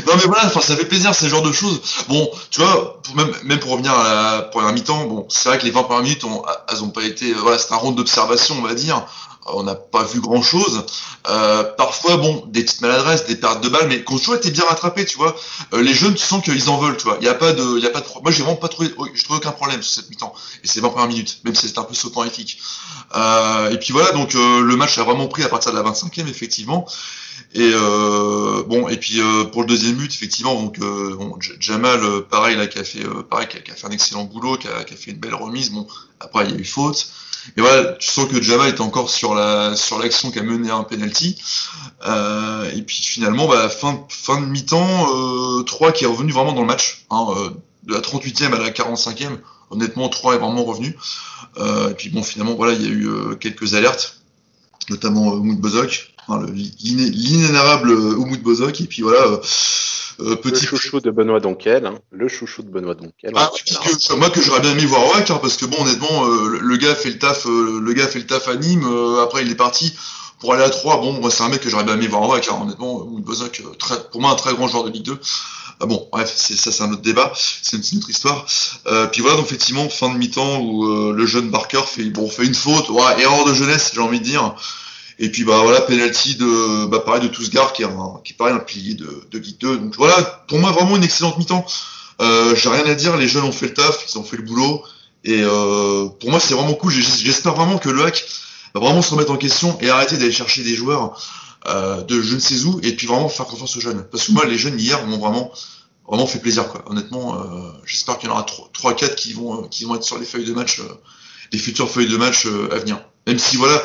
non 0.08 0.14
mais 0.18 0.26
voilà, 0.26 0.50
ça 0.50 0.76
fait 0.76 0.86
plaisir 0.86 1.14
ce 1.16 1.28
genre 1.28 1.42
de 1.42 1.52
choses. 1.52 1.82
Bon, 2.08 2.30
tu 2.50 2.62
vois, 2.62 3.02
même, 3.16 3.60
pour 3.60 3.72
revenir 3.72 3.94
à 3.94 4.38
la 4.38 4.42
première 4.44 4.74
mi-temps, 4.74 5.06
bon, 5.06 5.26
c'est 5.30 5.50
vrai 5.50 5.58
que 5.58 5.66
les 5.66 5.72
20 5.72 5.84
premières 5.84 6.04
minutes, 6.04 6.26
elles 6.70 6.84
ont 6.84 6.90
pas 6.90 7.04
été, 7.04 7.32
euh, 7.32 7.38
voilà, 7.40 7.58
c'est 7.58 7.72
un 7.74 7.78
round 7.78 7.96
d'observation, 7.96 8.56
on 8.58 8.62
va 8.62 8.74
dire. 8.74 9.06
On 9.48 9.64
n'a 9.64 9.76
pas 9.76 10.04
vu 10.04 10.22
grand 10.22 10.42
chose. 10.42 10.86
Euh, 11.30 11.64
parfois, 11.78 12.18
bon, 12.18 12.46
des 12.48 12.64
petites 12.64 12.82
maladresses, 12.82 13.28
des 13.28 13.36
pertes 13.36 13.64
de 13.64 13.70
balles, 13.70 13.88
mais 13.88 14.04
toujours 14.04 14.36
été 14.36 14.50
bien 14.50 14.64
rattrapé, 14.68 15.06
tu 15.06 15.18
vois. 15.18 15.36
Euh, 15.74 15.84
les 15.84 15.94
jeunes, 15.94 16.16
tu 16.16 16.26
sens 16.26 16.44
qu'ils 16.44 16.70
en 16.70 16.80
veulent, 16.80 16.98
tu 16.98 17.04
vois. 17.04 17.18
Il 17.22 17.26
y 17.26 17.30
a 17.30 17.36
pas 17.36 17.54
de, 17.54 17.80
y 17.80 17.86
a 17.86 17.92
pas 17.92 18.02
de, 18.02 18.08
moi 18.24 18.32
j'ai 18.32 18.42
vraiment 18.42 18.58
pas 18.58 18.70
trouvé, 18.70 18.90
je 19.14 19.24
trouve 19.24 19.38
aucun 19.38 19.52
problème 19.52 19.84
sur 19.84 20.02
cette 20.02 20.10
mi-temps. 20.10 20.34
Et 20.64 20.68
c'est 20.68 20.80
20 20.80 20.90
premières 20.90 21.08
minutes, 21.08 21.42
même 21.44 21.54
si 21.54 21.68
c'était 21.68 21.78
un 21.78 21.84
peu 21.84 21.94
soporifique. 21.94 22.60
Euh, 23.16 23.70
et 23.70 23.78
puis 23.78 23.94
voilà, 23.94 24.12
donc 24.14 24.34
euh, 24.34 24.62
le 24.62 24.76
match 24.78 24.98
a 24.98 25.04
vraiment 25.04 25.28
pris 25.28 25.44
à 25.44 25.50
partir 25.50 25.72
de 25.72 25.78
la 25.78 25.84
25e, 25.84 26.28
effectivement. 26.28 26.88
Et 27.54 27.72
bon, 28.68 28.88
et 28.90 28.98
puis 28.98 29.22
pour 29.54 29.62
le 29.62 29.68
deuxième 29.68 29.96
but, 29.96 30.14
effectivement, 30.14 30.62
donc 30.62 30.80
bon, 30.80 31.38
Jamal, 31.60 32.02
pareil 32.30 32.58
là, 32.58 32.68
qui 32.68 32.80
a 32.80 32.84
fait, 32.84 33.04
pareil, 33.30 33.48
qui 33.48 33.72
a, 33.72 33.76
fait 33.76 33.88
un 33.88 33.92
excellent 33.92 34.24
boulot, 34.26 34.58
qui 34.58 34.68
a, 34.68 34.86
fait 34.86 35.12
une 35.12 35.20
belle 35.20 35.36
remise. 35.36 35.72
Bon, 35.72 35.88
après 36.20 36.46
il 36.46 36.52
y 36.52 36.54
a 36.54 36.58
eu 36.58 36.66
faute. 36.66 37.08
Et 37.58 37.62
voilà, 37.62 37.94
tu 37.94 38.10
sens 38.10 38.28
que 38.28 38.42
Jamal 38.42 38.70
est 38.70 38.82
encore 38.82 39.10
sur 39.10 39.36
la 39.36 39.76
sur 39.76 40.00
l'action 40.00 40.32
qui 40.32 40.40
a 40.40 40.44
mené 40.44 40.70
un 40.72 40.84
penalty. 40.84 41.42
et 42.06 42.82
puis 42.82 43.02
finalement, 43.02 43.48
bah, 43.48 43.70
fin 43.70 44.06
fin 44.10 44.42
de 44.42 44.46
mi-temps, 44.46 45.64
3 45.64 45.92
qui 45.92 46.04
est 46.04 46.08
revenu 46.08 46.32
vraiment 46.32 46.54
dans 46.54 46.62
le 46.62 46.68
match, 46.68 47.06
hein, 47.10 47.28
de 47.84 47.94
la 47.94 48.02
38e 48.02 48.54
à 48.54 48.60
la 48.60 48.70
45e. 48.70 49.40
Honnêtement, 49.72 50.10
3 50.10 50.36
est 50.36 50.40
vraiment 50.40 50.64
revenu. 50.64 50.98
et 51.58 51.94
puis 51.96 52.10
bon, 52.10 52.24
finalement, 52.24 52.56
voilà, 52.56 52.74
il 52.74 52.82
y 52.82 52.88
a 52.88 52.90
eu 52.90 53.38
quelques 53.40 53.74
alertes, 53.74 54.22
notamment 54.90 55.36
Moud 55.36 55.60
Bozok 55.60 56.16
Hein, 56.28 56.46
l'inénarrable 56.54 57.92
Oumoud 57.92 58.42
Bozok. 58.42 58.82
Et 58.82 58.86
puis 58.86 59.02
voilà, 59.02 59.40
euh, 60.20 60.36
petit... 60.36 60.62
Le 60.62 60.68
chouchou 60.68 61.00
de 61.00 61.12
Benoît 61.12 61.40
Donquel, 61.40 61.86
hein. 61.86 61.96
le 62.12 62.28
chouchou 62.28 62.64
de 62.64 62.70
Benoît 62.70 62.96
Donquel. 62.96 63.32
Ah, 63.36 63.52
moi 64.18 64.30
que 64.30 64.42
j'aurais 64.42 64.62
bien 64.62 64.72
aimé 64.72 64.86
voir 64.86 65.06
au 65.06 65.16
hein, 65.16 65.40
parce 65.42 65.58
que 65.58 65.66
bon, 65.66 65.82
honnêtement, 65.82 66.26
le 66.26 66.78
gars 66.78 66.96
fait 66.96 67.10
le 67.10 67.20
taf, 67.20 67.46
le 67.46 67.94
gars 67.94 68.08
fait 68.08 68.20
le 68.20 68.26
taf 68.26 68.48
à 68.48 68.56
Nîmes, 68.56 68.88
après 69.22 69.44
il 69.44 69.52
est 69.52 69.56
parti 69.56 69.96
pour 70.40 70.54
aller 70.54 70.64
à 70.64 70.70
3, 70.70 71.02
bon, 71.02 71.14
moi 71.14 71.32
c'est 71.32 71.44
un 71.44 71.50
mec 71.50 71.62
que 71.62 71.70
j'aurais 71.70 71.84
bien 71.84 71.96
aimé 71.96 72.08
voir 72.08 72.24
en 72.24 72.34
hein, 72.34 72.42
honnêtement, 72.62 73.00
Bozoc, 73.00 73.64
très, 73.80 73.96
pour 74.12 74.22
moi 74.22 74.32
un 74.32 74.36
très 74.36 74.54
grand 74.54 74.68
joueur 74.68 74.84
de 74.84 74.90
Ligue 74.90 75.06
2. 75.06 75.20
Ah 75.82 75.88
bon, 75.88 76.08
bref, 76.12 76.34
ça 76.36 76.72
c'est 76.72 76.84
un 76.84 76.92
autre 76.92 77.02
débat, 77.02 77.34
c'est 77.36 77.76
une, 77.76 77.98
autre 77.98 78.10
histoire. 78.10 78.46
Euh, 78.88 79.08
puis 79.08 79.22
voilà, 79.22 79.38
donc 79.38 79.48
effectivement, 79.48 79.90
fin 79.90 80.10
de 80.10 80.18
mi-temps 80.18 80.60
où 80.60 80.86
euh, 80.86 81.14
le 81.14 81.26
jeune 81.26 81.50
Barker 81.50 81.82
fait, 81.86 82.04
bon, 82.06 82.30
fait 82.30 82.46
une 82.46 82.56
faute, 82.56 82.90
ouais, 82.90 83.22
erreur 83.22 83.46
de 83.46 83.54
jeunesse, 83.54 83.92
j'ai 83.94 84.02
envie 84.02 84.20
de 84.20 84.26
dire. 84.26 84.56
Et 85.18 85.30
puis 85.30 85.44
bah 85.44 85.62
voilà, 85.64 85.82
penalty 85.82 86.36
de, 86.36 86.86
bah 86.88 87.00
pareil 87.00 87.22
de 87.22 87.28
Tousgar 87.28 87.72
qui 87.74 87.84
est 87.84 87.86
un, 87.86 88.22
qui 88.24 88.34
paraît 88.34 88.52
un 88.52 88.60
pilier 88.60 88.96
de, 88.96 89.28
de 89.32 89.40
Ligue 89.40 89.58
2. 89.60 89.78
Donc 89.78 89.96
voilà, 89.96 90.22
pour 90.48 90.60
moi 90.60 90.72
vraiment 90.72 90.98
une 90.98 91.04
excellente 91.04 91.38
mi-temps. 91.38 91.66
Euh, 92.22 92.56
j'ai 92.56 92.70
rien 92.70 92.86
à 92.86 92.96
dire, 92.96 93.16
les 93.18 93.28
jeunes 93.28 93.44
ont 93.44 93.52
fait 93.52 93.68
le 93.68 93.74
taf, 93.74 94.06
ils 94.10 94.18
ont 94.18 94.24
fait 94.24 94.38
le 94.38 94.44
boulot. 94.44 94.84
Et 95.24 95.42
euh, 95.42 96.08
pour 96.20 96.30
moi 96.30 96.40
c'est 96.40 96.54
vraiment 96.54 96.74
cool. 96.74 96.92
J'espère 96.92 97.56
vraiment 97.56 97.78
que 97.78 97.90
le 97.90 98.04
hack 98.04 98.26
va 98.74 98.82
vraiment 98.82 99.02
se 99.02 99.12
remettre 99.12 99.32
en 99.32 99.38
question 99.38 99.78
et 99.82 99.90
arrêter 99.90 100.18
d'aller 100.18 100.32
chercher 100.32 100.64
des 100.64 100.76
joueurs 100.76 101.18
euh, 101.68 102.04
de 102.04 102.22
je 102.22 102.36
ne 102.36 102.40
sais 102.40 102.64
où 102.66 102.80
et 102.84 102.96
puis 102.96 103.08
vraiment 103.08 103.28
faire 103.28 103.48
confiance 103.48 103.76
aux 103.76 103.80
jeunes. 103.80 104.06
Parce 104.12 104.28
que 104.28 104.34
moi, 104.34 104.46
les 104.46 104.58
jeunes 104.58 104.80
hier 104.80 105.04
m'ont 105.08 105.18
vraiment 105.18 105.52
vraiment 106.08 106.28
fait 106.28 106.38
plaisir 106.38 106.68
quoi. 106.68 106.84
Honnêtement, 106.88 107.40
euh, 107.40 107.72
j'espère 107.86 108.20
qu'il 108.20 108.30
y 108.30 108.32
en 108.32 108.36
aura 108.36 108.46
3-4 108.46 109.16
qui 109.16 109.34
vont 109.34 109.64
euh, 109.64 109.68
qui 109.70 109.86
vont 109.86 109.96
être 109.96 110.04
sur 110.04 110.20
les 110.20 110.26
feuilles 110.26 110.46
de 110.46 110.54
match, 110.54 110.80
les 111.52 111.58
futures 111.58 111.90
feuilles 111.90 112.08
de 112.08 112.18
match 112.18 112.46
à 112.46 112.78
venir. 112.78 113.02
Même 113.26 113.40
si 113.40 113.56
voilà, 113.56 113.82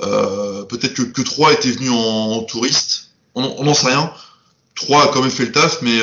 peut-être 0.00 0.94
que, 0.94 1.02
que 1.02 1.22
3 1.22 1.52
étaient 1.52 1.70
venus 1.70 1.90
en, 1.92 2.42
touriste, 2.44 3.10
on 3.34 3.64
n'en 3.64 3.74
sait 3.74 3.88
rien. 3.88 4.12
3 4.76 5.04
a 5.04 5.08
quand 5.08 5.20
même 5.20 5.30
fait 5.30 5.46
le 5.46 5.52
taf, 5.52 5.82
mais 5.82 6.00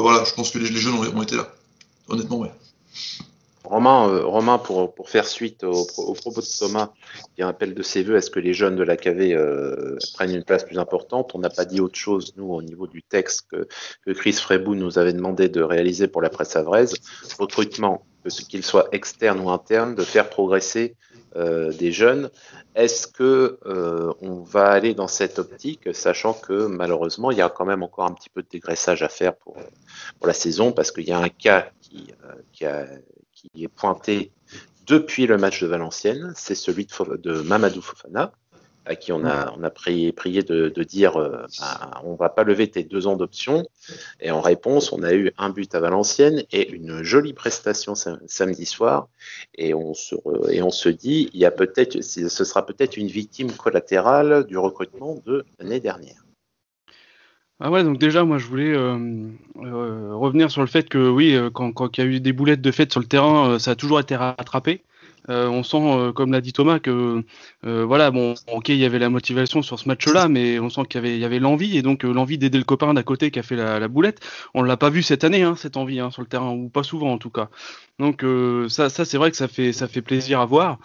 voilà, 0.00 0.24
je 0.24 0.32
pense 0.34 0.50
que 0.50 0.58
les, 0.58 0.66
jeunes 0.66 0.94
ont, 0.94 1.22
été 1.22 1.36
là. 1.36 1.48
Honnêtement, 2.08 2.38
ouais. 2.38 2.52
Romain, 3.66 4.08
euh, 4.08 4.24
Romain 4.24 4.58
pour, 4.58 4.94
pour, 4.94 5.10
faire 5.10 5.26
suite 5.26 5.64
au, 5.64 5.84
propos 6.14 6.40
de 6.40 6.58
Thomas, 6.58 6.90
qui 7.34 7.42
appelle 7.42 7.74
de 7.74 7.82
ses 7.82 8.02
voeux, 8.02 8.16
est-ce 8.16 8.30
que 8.30 8.40
les 8.40 8.54
jeunes 8.54 8.76
de 8.76 8.82
la 8.82 8.96
KV 8.96 9.34
euh, 9.34 9.96
prennent 10.14 10.34
une 10.34 10.44
place 10.44 10.64
plus 10.64 10.78
importante? 10.78 11.32
On 11.34 11.38
n'a 11.38 11.50
pas 11.50 11.64
dit 11.64 11.80
autre 11.80 11.98
chose, 11.98 12.32
nous, 12.36 12.52
au 12.52 12.62
niveau 12.62 12.86
du 12.86 13.02
texte 13.02 13.46
que, 13.50 14.12
Chris 14.12 14.34
Frébou 14.34 14.74
nous 14.74 14.98
avait 14.98 15.12
demandé 15.12 15.48
de 15.48 15.62
réaliser 15.62 16.06
pour 16.06 16.22
la 16.22 16.30
presse 16.30 16.54
avraise. 16.56 16.94
Recrutement, 17.38 18.06
qu'il 18.28 18.64
soit 18.64 18.88
externe 18.92 19.40
ou 19.40 19.50
interne, 19.50 19.94
de 19.94 20.02
faire 20.02 20.28
progresser 20.28 20.96
euh, 21.36 21.72
des 21.72 21.92
jeunes. 21.92 22.30
Est-ce 22.74 23.06
que 23.06 23.58
euh, 23.66 24.12
on 24.20 24.42
va 24.42 24.66
aller 24.66 24.94
dans 24.94 25.08
cette 25.08 25.38
optique, 25.38 25.94
sachant 25.94 26.32
que 26.32 26.66
malheureusement, 26.66 27.30
il 27.30 27.38
y 27.38 27.42
a 27.42 27.48
quand 27.48 27.64
même 27.64 27.82
encore 27.82 28.06
un 28.06 28.12
petit 28.12 28.30
peu 28.30 28.42
de 28.42 28.48
dégraissage 28.50 29.02
à 29.02 29.08
faire 29.08 29.36
pour, 29.36 29.56
pour 30.18 30.26
la 30.26 30.34
saison, 30.34 30.72
parce 30.72 30.92
qu'il 30.92 31.04
y 31.08 31.12
a 31.12 31.18
un 31.18 31.28
cas 31.28 31.70
euh, 32.62 32.86
qui 33.32 33.64
est 33.64 33.68
pointé 33.68 34.32
depuis 34.86 35.26
le 35.26 35.36
match 35.36 35.60
de 35.62 35.66
Valenciennes, 35.66 36.32
c'est 36.36 36.54
celui 36.54 36.86
de, 36.86 37.40
Mamadou 37.40 37.82
Fofana, 37.82 38.32
à 38.86 38.96
qui 38.96 39.12
on 39.12 39.24
a, 39.24 39.52
on 39.58 39.62
a 39.62 39.70
prié, 39.70 40.12
prié 40.12 40.42
de, 40.42 40.70
dire 40.82 41.16
euh, 41.16 41.44
bah, 41.60 42.02
on 42.04 42.14
va 42.14 42.28
pas 42.28 42.44
lever 42.44 42.68
tes 42.68 42.84
deux 42.84 43.06
ans 43.06 43.16
d'option. 43.16 43.66
Et 44.20 44.30
en 44.30 44.40
réponse, 44.40 44.92
on 44.92 45.02
a 45.02 45.12
eu 45.12 45.32
un 45.38 45.50
but 45.50 45.74
à 45.74 45.80
Valenciennes 45.80 46.44
et 46.52 46.70
une 46.70 47.02
jolie 47.02 47.32
prestation 47.32 47.94
samedi 47.94 48.66
soir. 48.66 49.08
Et 49.56 49.74
on 49.74 49.94
se, 49.94 50.14
et 50.50 50.62
on 50.62 50.70
se 50.70 50.88
dit 50.88 51.30
il 51.32 51.40
y 51.40 51.44
a 51.44 51.50
peut-être, 51.50 52.00
ce 52.00 52.44
sera 52.44 52.64
peut-être 52.64 52.96
une 52.96 53.08
victime 53.08 53.52
collatérale 53.52 54.46
du 54.46 54.56
recrutement 54.56 55.20
de 55.26 55.44
l'année 55.58 55.80
dernière. 55.80 56.26
Ah 57.58 57.70
ouais, 57.70 57.82
donc 57.84 57.98
déjà, 57.98 58.22
moi, 58.24 58.36
je 58.36 58.46
voulais 58.46 58.74
euh, 58.74 58.98
euh, 59.62 60.14
revenir 60.14 60.50
sur 60.50 60.60
le 60.60 60.66
fait 60.66 60.88
que 60.90 61.08
oui, 61.08 61.34
euh, 61.34 61.48
quand, 61.48 61.72
quand 61.72 61.96
il 61.96 62.04
y 62.04 62.06
a 62.06 62.10
eu 62.10 62.20
des 62.20 62.34
boulettes 62.34 62.60
de 62.60 62.70
fête 62.70 62.92
sur 62.92 63.00
le 63.00 63.06
terrain, 63.06 63.58
ça 63.58 63.70
a 63.70 63.74
toujours 63.74 63.98
été 63.98 64.14
rattrapé. 64.14 64.82
On 65.28 65.62
sent, 65.62 66.12
comme 66.14 66.32
l'a 66.32 66.40
dit 66.40 66.52
Thomas, 66.52 66.78
que 66.78 67.24
voilà, 67.62 68.10
bon, 68.10 68.34
ok, 68.52 68.68
il 68.68 68.76
y 68.76 68.84
avait 68.84 68.98
la 68.98 69.10
motivation 69.10 69.62
sur 69.62 69.78
ce 69.78 69.88
match-là, 69.88 70.28
mais 70.28 70.58
on 70.58 70.70
sent 70.70 70.82
qu'il 70.88 70.96
y 70.96 71.04
avait, 71.04 71.16
il 71.16 71.20
y 71.20 71.24
avait 71.24 71.38
l'envie 71.38 71.76
et 71.76 71.82
donc 71.82 72.02
l'envie 72.02 72.38
d'aider 72.38 72.58
le 72.58 72.64
copain 72.64 72.94
d'à 72.94 73.02
côté 73.02 73.30
qui 73.30 73.38
a 73.38 73.42
fait 73.42 73.56
la, 73.56 73.88
boulette. 73.88 74.20
On 74.54 74.62
l'a 74.62 74.76
pas 74.76 74.90
vu 74.90 75.02
cette 75.02 75.24
année, 75.24 75.42
hein, 75.42 75.54
cette 75.56 75.76
envie 75.76 76.00
hein, 76.00 76.10
sur 76.10 76.22
le 76.22 76.28
terrain, 76.28 76.52
ou 76.52 76.68
pas 76.68 76.82
souvent 76.82 77.12
en 77.12 77.18
tout 77.18 77.30
cas. 77.30 77.48
Donc 77.98 78.24
ça, 78.68 78.88
ça 78.88 79.04
c'est 79.04 79.18
vrai 79.18 79.30
que 79.30 79.36
ça 79.36 79.48
fait, 79.48 79.72
ça 79.72 79.88
fait 79.88 80.02
plaisir 80.02 80.40
à 80.40 80.46
voir. 80.46 80.78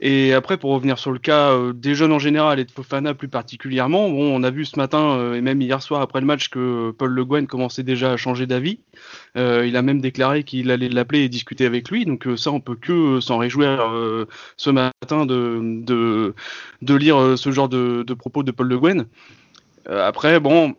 Et 0.00 0.32
après, 0.32 0.56
pour 0.56 0.72
revenir 0.72 0.98
sur 0.98 1.12
le 1.12 1.18
cas 1.18 1.50
euh, 1.50 1.72
des 1.72 1.94
jeunes 1.94 2.12
en 2.12 2.18
général 2.18 2.58
et 2.58 2.64
de 2.64 2.70
Fofana 2.70 3.14
plus 3.14 3.28
particulièrement, 3.28 4.08
bon, 4.08 4.34
on 4.34 4.42
a 4.42 4.50
vu 4.50 4.64
ce 4.64 4.76
matin 4.76 5.16
euh, 5.16 5.34
et 5.34 5.40
même 5.40 5.60
hier 5.60 5.82
soir 5.82 6.00
après 6.00 6.20
le 6.20 6.26
match 6.26 6.48
que 6.48 6.90
Paul 6.92 7.12
Le 7.12 7.24
Guen 7.24 7.46
commençait 7.46 7.82
déjà 7.82 8.12
à 8.12 8.16
changer 8.16 8.46
d'avis. 8.46 8.80
Euh, 9.36 9.66
il 9.66 9.76
a 9.76 9.82
même 9.82 10.00
déclaré 10.00 10.44
qu'il 10.44 10.70
allait 10.70 10.88
l'appeler 10.88 11.20
et 11.20 11.28
discuter 11.28 11.66
avec 11.66 11.90
lui. 11.90 12.04
Donc 12.04 12.26
ça, 12.36 12.50
on 12.50 12.60
peut 12.60 12.76
que 12.76 13.20
s'en 13.20 13.38
réjouir 13.38 13.92
ce 14.56 14.70
matin 14.70 15.26
de, 15.26 15.82
de, 16.80 16.94
lire 16.94 17.38
ce 17.38 17.52
genre 17.52 17.68
de, 17.68 18.02
de 18.02 18.14
propos 18.14 18.42
de 18.42 18.50
Paul 18.50 18.68
Le 18.68 18.78
Guen. 18.78 19.06
après, 19.88 20.40
bon, 20.40 20.74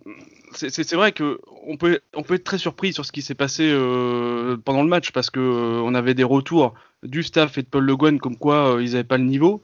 c'est 0.56 0.94
vrai 0.94 1.12
que 1.12 1.40
on 1.68 1.78
peut, 1.78 2.00
on 2.14 2.24
peut 2.24 2.36
être 2.36 2.44
très 2.44 2.58
surpris 2.58 2.94
sur 2.94 3.06
ce 3.06 3.12
qui 3.12 3.22
s'est 3.22 3.36
passé 3.36 3.64
euh, 3.70 4.58
pendant 4.58 4.84
le 4.84 4.90
match 4.90 5.12
parce 5.12 5.30
que 5.30 5.40
euh, 5.40 5.82
on 5.84 5.94
avait 5.94 6.14
des 6.14 6.24
retours 6.24 6.74
du 7.04 7.24
staff 7.24 7.58
et 7.58 7.64
de 7.64 7.68
Paul 7.68 7.84
Le 7.84 7.96
Guen 7.96 8.20
comme 8.20 8.38
quoi 8.38 8.76
euh, 8.76 8.84
ils 8.84 8.92
n'avaient 8.92 9.04
pas 9.04 9.18
le 9.18 9.26
niveau. 9.26 9.62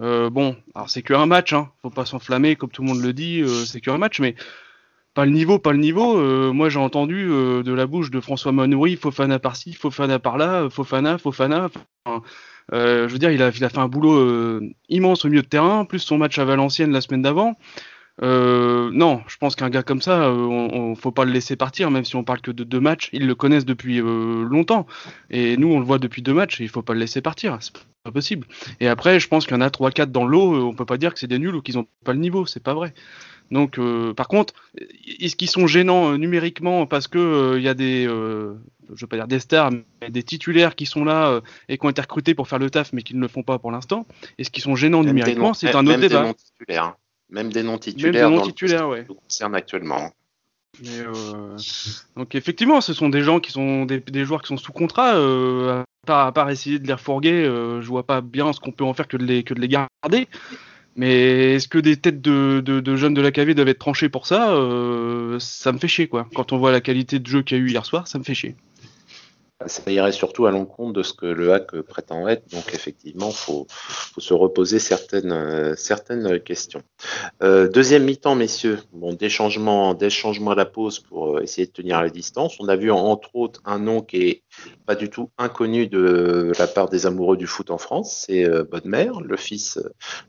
bon, 0.00 0.56
alors 0.74 0.90
c'est 0.90 1.02
qu'un 1.02 1.26
match, 1.26 1.52
hein, 1.52 1.70
faut 1.82 1.90
pas 1.90 2.04
s'enflammer 2.04 2.56
comme 2.56 2.70
tout 2.70 2.82
le 2.82 2.88
monde 2.88 3.02
le 3.02 3.12
dit, 3.12 3.42
c'est 3.66 3.80
qu'un 3.80 3.98
match, 3.98 4.20
mais 4.20 4.34
pas 5.14 5.26
le 5.26 5.32
niveau, 5.32 5.58
pas 5.58 5.72
le 5.72 5.78
niveau. 5.78 6.52
moi 6.52 6.68
j'ai 6.68 6.78
entendu 6.78 7.26
de 7.26 7.72
la 7.72 7.86
bouche 7.86 8.10
de 8.10 8.20
François 8.20 8.52
Manoury, 8.52 8.96
Fofana 8.96 9.38
par-ci, 9.38 9.74
Fofana 9.74 10.18
par-là, 10.18 10.68
Fofana, 10.70 11.18
Fofana. 11.18 11.70
je 12.72 13.06
veux 13.06 13.18
dire, 13.18 13.30
il 13.30 13.42
a, 13.42 13.50
il 13.50 13.64
a 13.64 13.68
fait 13.68 13.78
un 13.78 13.88
boulot 13.88 14.60
immense 14.88 15.24
au 15.24 15.28
milieu 15.28 15.42
de 15.42 15.48
terrain, 15.48 15.84
plus 15.84 15.98
son 15.98 16.18
match 16.18 16.38
à 16.38 16.44
Valenciennes 16.44 16.92
la 16.92 17.02
semaine 17.02 17.22
d'avant. 17.22 17.56
Euh, 18.20 18.90
non, 18.92 19.22
je 19.26 19.36
pense 19.38 19.56
qu'un 19.56 19.70
gars 19.70 19.82
comme 19.82 20.02
ça, 20.02 20.24
euh, 20.24 20.34
on, 20.34 20.94
faut 20.94 21.12
pas 21.12 21.24
le 21.24 21.32
laisser 21.32 21.56
partir, 21.56 21.90
même 21.90 22.04
si 22.04 22.16
on 22.16 22.24
parle 22.24 22.40
que 22.40 22.50
de 22.50 22.64
deux 22.64 22.80
matchs. 22.80 23.08
Ils 23.12 23.26
le 23.26 23.34
connaissent 23.34 23.64
depuis 23.64 24.00
euh, 24.00 24.44
longtemps, 24.44 24.86
et 25.30 25.56
nous 25.56 25.68
on 25.68 25.78
le 25.78 25.84
voit 25.84 25.98
depuis 25.98 26.22
deux 26.22 26.34
matchs. 26.34 26.60
Et 26.60 26.64
il 26.64 26.68
faut 26.68 26.82
pas 26.82 26.92
le 26.92 27.00
laisser 27.00 27.22
partir, 27.22 27.56
c'est 27.60 27.72
pas 28.04 28.12
possible. 28.12 28.46
Et 28.80 28.88
après, 28.88 29.18
je 29.18 29.28
pense 29.28 29.46
qu'il 29.46 29.54
y 29.54 29.58
en 29.58 29.62
a 29.62 29.70
trois, 29.70 29.90
quatre 29.90 30.12
dans 30.12 30.26
l'eau. 30.26 30.68
On 30.68 30.74
peut 30.74 30.84
pas 30.84 30.98
dire 30.98 31.14
que 31.14 31.18
c'est 31.18 31.26
des 31.26 31.38
nuls 31.38 31.54
ou 31.54 31.62
qu'ils 31.62 31.78
ont 31.78 31.86
pas 32.04 32.12
le 32.12 32.18
niveau, 32.18 32.46
c'est 32.46 32.62
pas 32.62 32.74
vrai. 32.74 32.92
Donc, 33.50 33.78
par 34.16 34.28
contre, 34.28 34.54
est-ce 35.20 35.36
qu'ils 35.36 35.50
sont 35.50 35.66
gênants 35.66 36.16
numériquement 36.16 36.86
parce 36.86 37.06
que 37.06 37.56
il 37.58 37.62
y 37.62 37.68
a 37.68 37.74
des, 37.74 38.04
je 38.04 39.00
veux 39.00 39.06
pas 39.06 39.16
dire 39.16 39.28
des 39.28 39.40
stars, 39.40 39.70
mais 40.00 40.10
des 40.10 40.22
titulaires 40.22 40.74
qui 40.74 40.86
sont 40.86 41.04
là 41.04 41.40
et 41.68 41.76
qui 41.76 41.84
ont 41.84 41.90
été 41.90 42.00
recrutés 42.00 42.34
pour 42.34 42.48
faire 42.48 42.58
le 42.58 42.70
taf, 42.70 42.92
mais 42.94 43.02
qui 43.02 43.14
ne 43.14 43.20
le 43.20 43.28
font 43.28 43.42
pas 43.42 43.58
pour 43.58 43.70
l'instant? 43.70 44.06
Est-ce 44.38 44.50
qu'ils 44.50 44.62
sont 44.62 44.74
gênants 44.74 45.04
numériquement? 45.04 45.54
C'est 45.54 45.74
un 45.74 45.86
autre 45.86 46.00
débat. 46.00 46.32
Même 47.30 47.52
des 47.52 47.62
noms 47.62 47.78
titulaires, 47.78 48.30
Même 48.30 48.40
des 48.40 48.44
titulaires 48.44 48.88
ouais. 48.88 49.06
concerne 49.06 49.54
actuellement. 49.54 50.10
Euh, 50.86 51.56
donc 52.16 52.34
effectivement, 52.34 52.80
ce 52.80 52.92
sont 52.92 53.08
des 53.08 53.22
gens 53.22 53.40
qui 53.40 53.52
sont 53.52 53.84
des, 53.84 54.24
joueurs 54.24 54.42
qui 54.42 54.48
sont 54.48 54.56
sous 54.56 54.72
contrat. 54.72 55.16
Euh, 55.16 55.82
à, 56.08 56.32
part, 56.32 56.50
essayer 56.50 56.78
de 56.78 56.86
les 56.86 56.92
refourguer, 56.92 57.44
euh, 57.44 57.80
je 57.80 57.88
vois 57.88 58.04
pas 58.04 58.20
bien 58.20 58.52
ce 58.52 58.60
qu'on 58.60 58.72
peut 58.72 58.84
en 58.84 58.94
faire 58.94 59.06
que 59.06 59.16
de 59.16 59.24
les, 59.24 59.44
que 59.44 59.54
de 59.54 59.60
les 59.60 59.68
garder. 59.68 60.28
Mais 60.96 61.54
est-ce 61.54 61.68
que 61.68 61.78
des 61.78 61.96
têtes 61.96 62.20
de, 62.20 62.60
de, 62.60 62.96
jeunes 62.96 63.14
de 63.14 63.22
la 63.22 63.30
KV 63.30 63.54
doivent 63.54 63.68
être 63.68 63.78
tranchées 63.78 64.08
pour 64.08 64.26
ça 64.26 64.52
euh, 64.52 65.38
Ça 65.38 65.72
me 65.72 65.78
fait 65.78 65.88
chier 65.88 66.06
quoi. 66.06 66.28
Quand 66.34 66.52
on 66.52 66.58
voit 66.58 66.70
la 66.70 66.82
qualité 66.82 67.18
de 67.18 67.26
jeu 67.26 67.42
qu'il 67.42 67.56
y 67.56 67.60
a 67.60 67.64
eu 67.64 67.70
hier 67.70 67.86
soir, 67.86 68.08
ça 68.08 68.18
me 68.18 68.24
fait 68.24 68.34
chier 68.34 68.56
ça 69.66 69.90
irait 69.90 70.12
surtout 70.12 70.46
à 70.46 70.50
l'encontre 70.50 70.92
de 70.92 71.02
ce 71.02 71.12
que 71.12 71.26
le 71.26 71.52
hack 71.52 71.80
prétend 71.82 72.28
être. 72.28 72.48
Donc 72.50 72.74
effectivement, 72.74 73.28
il 73.28 73.34
faut, 73.34 73.66
se 74.18 74.34
reposer 74.34 74.78
certaines, 74.78 75.32
euh, 75.32 76.38
questions. 76.38 76.82
Euh, 77.42 77.68
deuxième 77.68 78.04
mi-temps, 78.04 78.34
messieurs. 78.34 78.78
Bon, 78.92 79.12
des 79.12 79.28
changements, 79.28 79.94
des 79.94 80.10
changements 80.10 80.52
à 80.52 80.54
la 80.54 80.64
pause 80.64 81.00
pour 81.00 81.36
euh, 81.36 81.42
essayer 81.42 81.66
de 81.66 81.72
tenir 81.72 82.00
la 82.00 82.10
distance. 82.10 82.56
On 82.60 82.68
a 82.68 82.76
vu 82.76 82.90
entre 82.90 83.34
autres 83.34 83.60
un 83.64 83.78
nom 83.78 84.00
qui 84.00 84.28
est 84.28 84.42
pas 84.86 84.94
du 84.94 85.10
tout 85.10 85.30
inconnu 85.38 85.86
de 85.86 86.52
la 86.58 86.66
part 86.66 86.88
des 86.88 87.06
amoureux 87.06 87.36
du 87.36 87.46
foot 87.46 87.70
en 87.70 87.78
France. 87.78 88.24
C'est 88.26 88.46
Bodmer, 88.64 89.10
le 89.24 89.36
fils, 89.36 89.78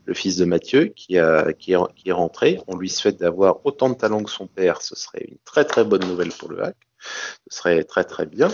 de 0.06 0.44
Mathieu, 0.44 0.86
qui 0.86 1.16
est 1.16 2.12
rentré. 2.12 2.60
On 2.66 2.76
lui 2.76 2.88
souhaite 2.88 3.18
d'avoir 3.18 3.64
autant 3.64 3.88
de 3.88 3.94
talent 3.94 4.22
que 4.22 4.30
son 4.30 4.46
père. 4.46 4.82
Ce 4.82 4.96
serait 4.96 5.24
une 5.28 5.38
très 5.44 5.64
très 5.64 5.84
bonne 5.84 6.06
nouvelle 6.06 6.30
pour 6.30 6.50
le 6.50 6.64
hack. 6.64 6.76
Ce 7.50 7.58
serait 7.58 7.84
très 7.84 8.04
très 8.04 8.26
bien. 8.26 8.48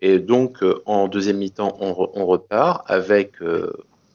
Et 0.00 0.18
donc, 0.18 0.62
euh, 0.62 0.82
en 0.86 1.08
deuxième 1.08 1.38
mi-temps, 1.38 1.76
on, 1.80 2.26
repart 2.26 2.82
avec, 2.90 3.42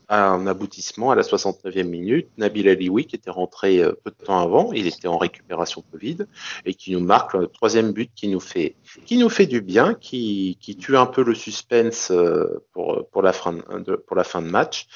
un 0.09 0.47
aboutissement 0.47 1.11
à 1.11 1.15
la 1.15 1.21
69e 1.21 1.83
minute. 1.83 2.29
Nabil 2.37 2.69
Alioui, 2.69 3.05
qui 3.05 3.15
était 3.15 3.29
rentré 3.29 3.79
euh, 3.79 3.91
peu 4.03 4.11
de 4.11 4.25
temps 4.25 4.39
avant, 4.39 4.71
il 4.71 4.87
était 4.87 5.07
en 5.07 5.17
récupération 5.17 5.83
Covid, 5.91 6.19
et 6.65 6.73
qui 6.73 6.91
nous 6.91 7.01
marque 7.01 7.33
le 7.33 7.47
troisième 7.47 7.91
but 7.91 8.09
qui 8.15 8.27
nous 8.29 8.39
fait, 8.39 8.75
qui 9.05 9.17
nous 9.17 9.29
fait 9.29 9.45
du 9.45 9.61
bien, 9.61 9.93
qui, 9.93 10.57
qui 10.61 10.77
tue 10.77 10.97
un 10.97 11.05
peu 11.05 11.23
le 11.23 11.35
suspense 11.35 12.11
euh, 12.11 12.63
pour, 12.71 13.07
pour, 13.09 13.21
la 13.21 13.33
fin 13.33 13.53
de, 13.53 13.95
pour 13.95 14.15
la 14.15 14.23
fin 14.23 14.41
de 14.41 14.47
match, 14.47 14.87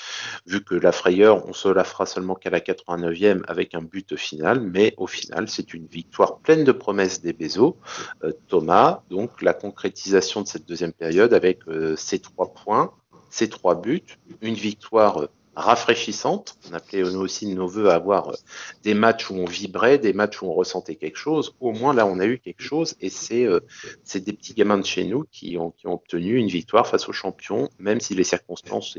vu 0.45 0.63
que 0.63 0.75
la 0.75 0.91
frayeur, 0.91 1.47
on 1.47 1.53
se 1.53 1.67
la 1.67 1.83
fera 1.83 2.05
seulement 2.05 2.35
qu'à 2.35 2.49
la 2.49 2.59
89e 2.59 3.41
avec 3.47 3.75
un 3.75 3.81
but 3.81 4.15
final, 4.15 4.61
mais 4.61 4.93
au 4.97 5.07
final, 5.07 5.49
c'est 5.49 5.73
une 5.73 5.87
victoire 5.87 6.39
pleine 6.39 6.63
de 6.63 6.71
promesses 6.71 7.21
des 7.21 7.33
Bézos. 7.33 7.77
Euh, 8.23 8.31
Thomas, 8.47 9.03
donc 9.09 9.41
la 9.41 9.53
concrétisation 9.53 10.41
de 10.41 10.47
cette 10.47 10.67
deuxième 10.67 10.93
période 10.93 11.33
avec 11.33 11.59
ces 11.95 12.19
trois 12.19 12.53
points 12.53 12.93
ces 13.31 13.49
trois 13.49 13.75
buts, 13.81 14.03
une 14.41 14.53
victoire 14.53 15.27
rafraîchissante. 15.55 16.57
On 16.69 16.73
appelait 16.73 17.03
nous 17.03 17.19
aussi 17.19 17.47
nos 17.47 17.67
voeux 17.67 17.89
à 17.89 17.95
avoir 17.95 18.29
euh, 18.29 18.35
des 18.83 18.93
matchs 18.93 19.29
où 19.29 19.35
on 19.35 19.45
vibrait, 19.45 19.97
des 19.97 20.13
matchs 20.13 20.41
où 20.41 20.45
on 20.45 20.53
ressentait 20.53 20.95
quelque 20.95 21.17
chose. 21.17 21.55
Au 21.59 21.71
moins 21.71 21.93
là, 21.93 22.05
on 22.05 22.19
a 22.19 22.25
eu 22.25 22.39
quelque 22.39 22.63
chose 22.63 22.95
et 23.01 23.09
c'est 23.09 23.45
euh, 23.45 23.59
des 24.13 24.33
petits 24.33 24.53
gamins 24.53 24.77
de 24.77 24.85
chez 24.85 25.03
nous 25.03 25.25
qui 25.31 25.57
ont, 25.57 25.73
obtenu 25.83 26.37
une 26.37 26.47
victoire 26.47 26.87
face 26.87 27.09
aux 27.09 27.13
champions, 27.13 27.69
même 27.79 27.99
si 27.99 28.15
les 28.15 28.23
circonstances 28.23 28.97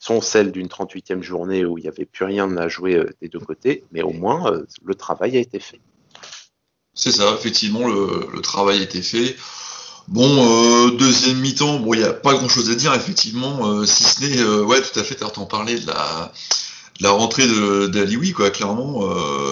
sont 0.00 0.20
celles 0.20 0.52
d'une 0.52 0.68
38e 0.68 1.22
journée 1.22 1.64
où 1.64 1.78
il 1.78 1.82
n'y 1.82 1.88
avait 1.88 2.06
plus 2.06 2.24
rien 2.24 2.56
à 2.56 2.68
jouer 2.68 2.94
euh, 2.94 3.10
des 3.20 3.28
deux 3.28 3.40
côtés, 3.40 3.84
mais 3.92 4.02
au 4.02 4.12
moins 4.12 4.62
le 4.82 4.94
travail 4.94 5.36
a 5.36 5.40
été 5.40 5.58
fait. 5.60 5.80
C'est 6.94 7.12
ça, 7.12 7.34
effectivement, 7.34 7.86
le 7.86 8.40
travail 8.40 8.78
a 8.78 8.82
été 8.82 9.02
fait. 9.02 9.36
Bon, 10.08 10.22
euh, 10.24 10.90
deuxième 10.92 11.38
mi-temps, 11.38 11.80
bon, 11.80 11.92
il 11.94 11.98
n'y 11.98 12.04
a 12.06 12.12
pas 12.12 12.34
grand-chose 12.34 12.70
à 12.70 12.76
dire, 12.76 12.94
effectivement, 12.94 13.66
euh, 13.66 13.84
si 13.84 14.04
ce 14.04 14.20
n'est, 14.20 14.38
euh, 14.38 14.62
ouais, 14.62 14.80
tout 14.80 14.98
à 15.00 15.02
fait, 15.02 15.16
t'en 15.16 15.46
parlais 15.46 15.80
de 15.80 15.86
la, 15.88 16.32
de 16.98 17.02
la 17.02 17.10
rentrée 17.10 17.46
d'Alioui, 17.88 18.32
quoi, 18.32 18.50
clairement. 18.50 19.00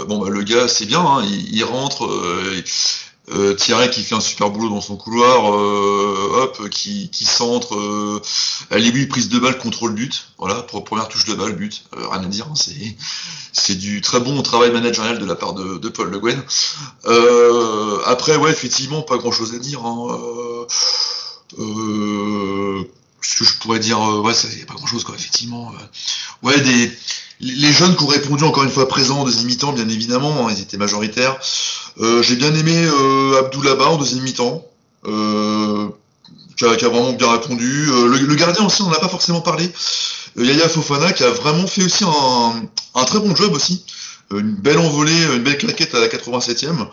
bon, 0.07 0.19
bah, 0.19 0.31
le 0.31 0.43
gars, 0.43 0.69
c'est 0.69 0.87
bien, 0.87 1.01
hein, 1.01 1.25
il, 1.25 1.65
rentre, 1.65 2.09
euh, 3.33 3.55
Thierry 3.55 3.91
qui 3.91 4.03
fait 4.03 4.15
un 4.15 4.21
super 4.21 4.51
boulot 4.51 4.69
dans 4.69 4.81
son 4.81 4.97
couloir, 4.97 5.55
euh, 5.55 6.43
hop, 6.43 6.69
qui, 6.69 7.09
qui 7.11 7.25
centre, 7.25 7.75
euh, 7.75 8.21
lui 8.71 9.07
prise 9.07 9.29
de 9.29 9.39
balle, 9.39 9.59
contrôle 9.59 9.95
but, 9.95 10.29
voilà, 10.39 10.57
première 10.63 11.09
touche 11.09 11.25
de 11.25 11.35
balle, 11.35 11.55
but, 11.55 11.85
euh, 11.97 12.09
rien 12.09 12.23
à 12.23 12.27
dire, 12.27 12.47
hein, 12.51 12.55
c'est 12.55 12.97
c'est 13.53 13.77
du 13.77 14.01
très 14.01 14.21
bon 14.21 14.43
travail 14.43 14.73
managérial 14.73 15.19
de 15.19 15.25
la 15.25 15.37
part 15.37 15.55
de, 15.55 15.79
de 15.79 15.89
Paul 15.89 16.11
Le 16.11 16.19
Guen. 16.19 16.43
Euh, 17.07 18.01
après, 18.05 18.37
ouais, 18.37 18.51
effectivement, 18.51 19.03
pas 19.03 19.17
grand 19.17 19.33
chose 19.33 19.55
à 19.55 19.59
dire. 19.59 19.85
Hein, 19.85 20.19
ce 21.57 23.39
que 23.39 23.45
je 23.45 23.55
pourrais 23.61 23.79
dire, 23.79 24.01
ouais, 24.01 24.35
ça 24.35 24.49
y 24.49 24.63
a 24.63 24.67
pas 24.67 24.75
grand 24.75 24.87
chose 24.87 25.05
quoi, 25.05 25.15
effectivement. 25.15 25.73
ouais, 26.43 26.61
des 26.61 26.93
les 27.45 27.73
jeunes 27.73 27.95
qui 27.95 28.05
ont 28.05 28.09
répondu 28.09 28.45
encore 28.45 28.65
une 28.65 28.71
fois 28.71 28.89
présents 28.89 29.21
en 29.21 29.25
deuxième 29.25 29.47
mi-temps, 29.47 29.73
bien 29.73 29.89
évidemment, 29.89 30.49
hein, 30.49 30.55
ils 30.57 30.63
étaient 30.63 30.79
majoritaires. 30.79 31.37
Euh, 32.01 32.23
j'ai 32.23 32.37
bien 32.37 32.55
aimé 32.55 32.75
euh, 32.75 33.39
Abdoulaba 33.39 33.87
en 33.87 33.97
deuxième 33.99 34.23
mi-temps, 34.23 34.65
euh, 35.07 35.89
qui, 36.57 36.65
a, 36.65 36.89
vraiment 36.89 37.13
bien 37.13 37.31
répondu. 37.31 37.89
Euh, 37.91 38.09
le, 38.09 38.35
gardien 38.35 38.65
aussi, 38.65 38.83
on 38.83 38.87
n'en 38.87 38.93
a 38.93 38.99
pas 38.99 39.09
forcément 39.09 39.43
parlé. 39.43 39.71
Yaya 40.37 40.69
Fofana 40.69 41.13
qui 41.13 41.23
a 41.23 41.31
vraiment 41.31 41.67
fait 41.67 41.85
aussi 41.85 42.05
un, 42.05 43.05
très 43.05 43.19
bon 43.19 43.37
job 43.37 43.53
aussi. 43.53 43.85
Une 44.33 44.55
belle 44.55 44.79
envolée, 44.79 45.25
une 45.35 45.43
belle 45.43 45.59
claquette 45.59 45.95
à 45.95 46.01
la 46.01 46.09
87e. 46.09 46.87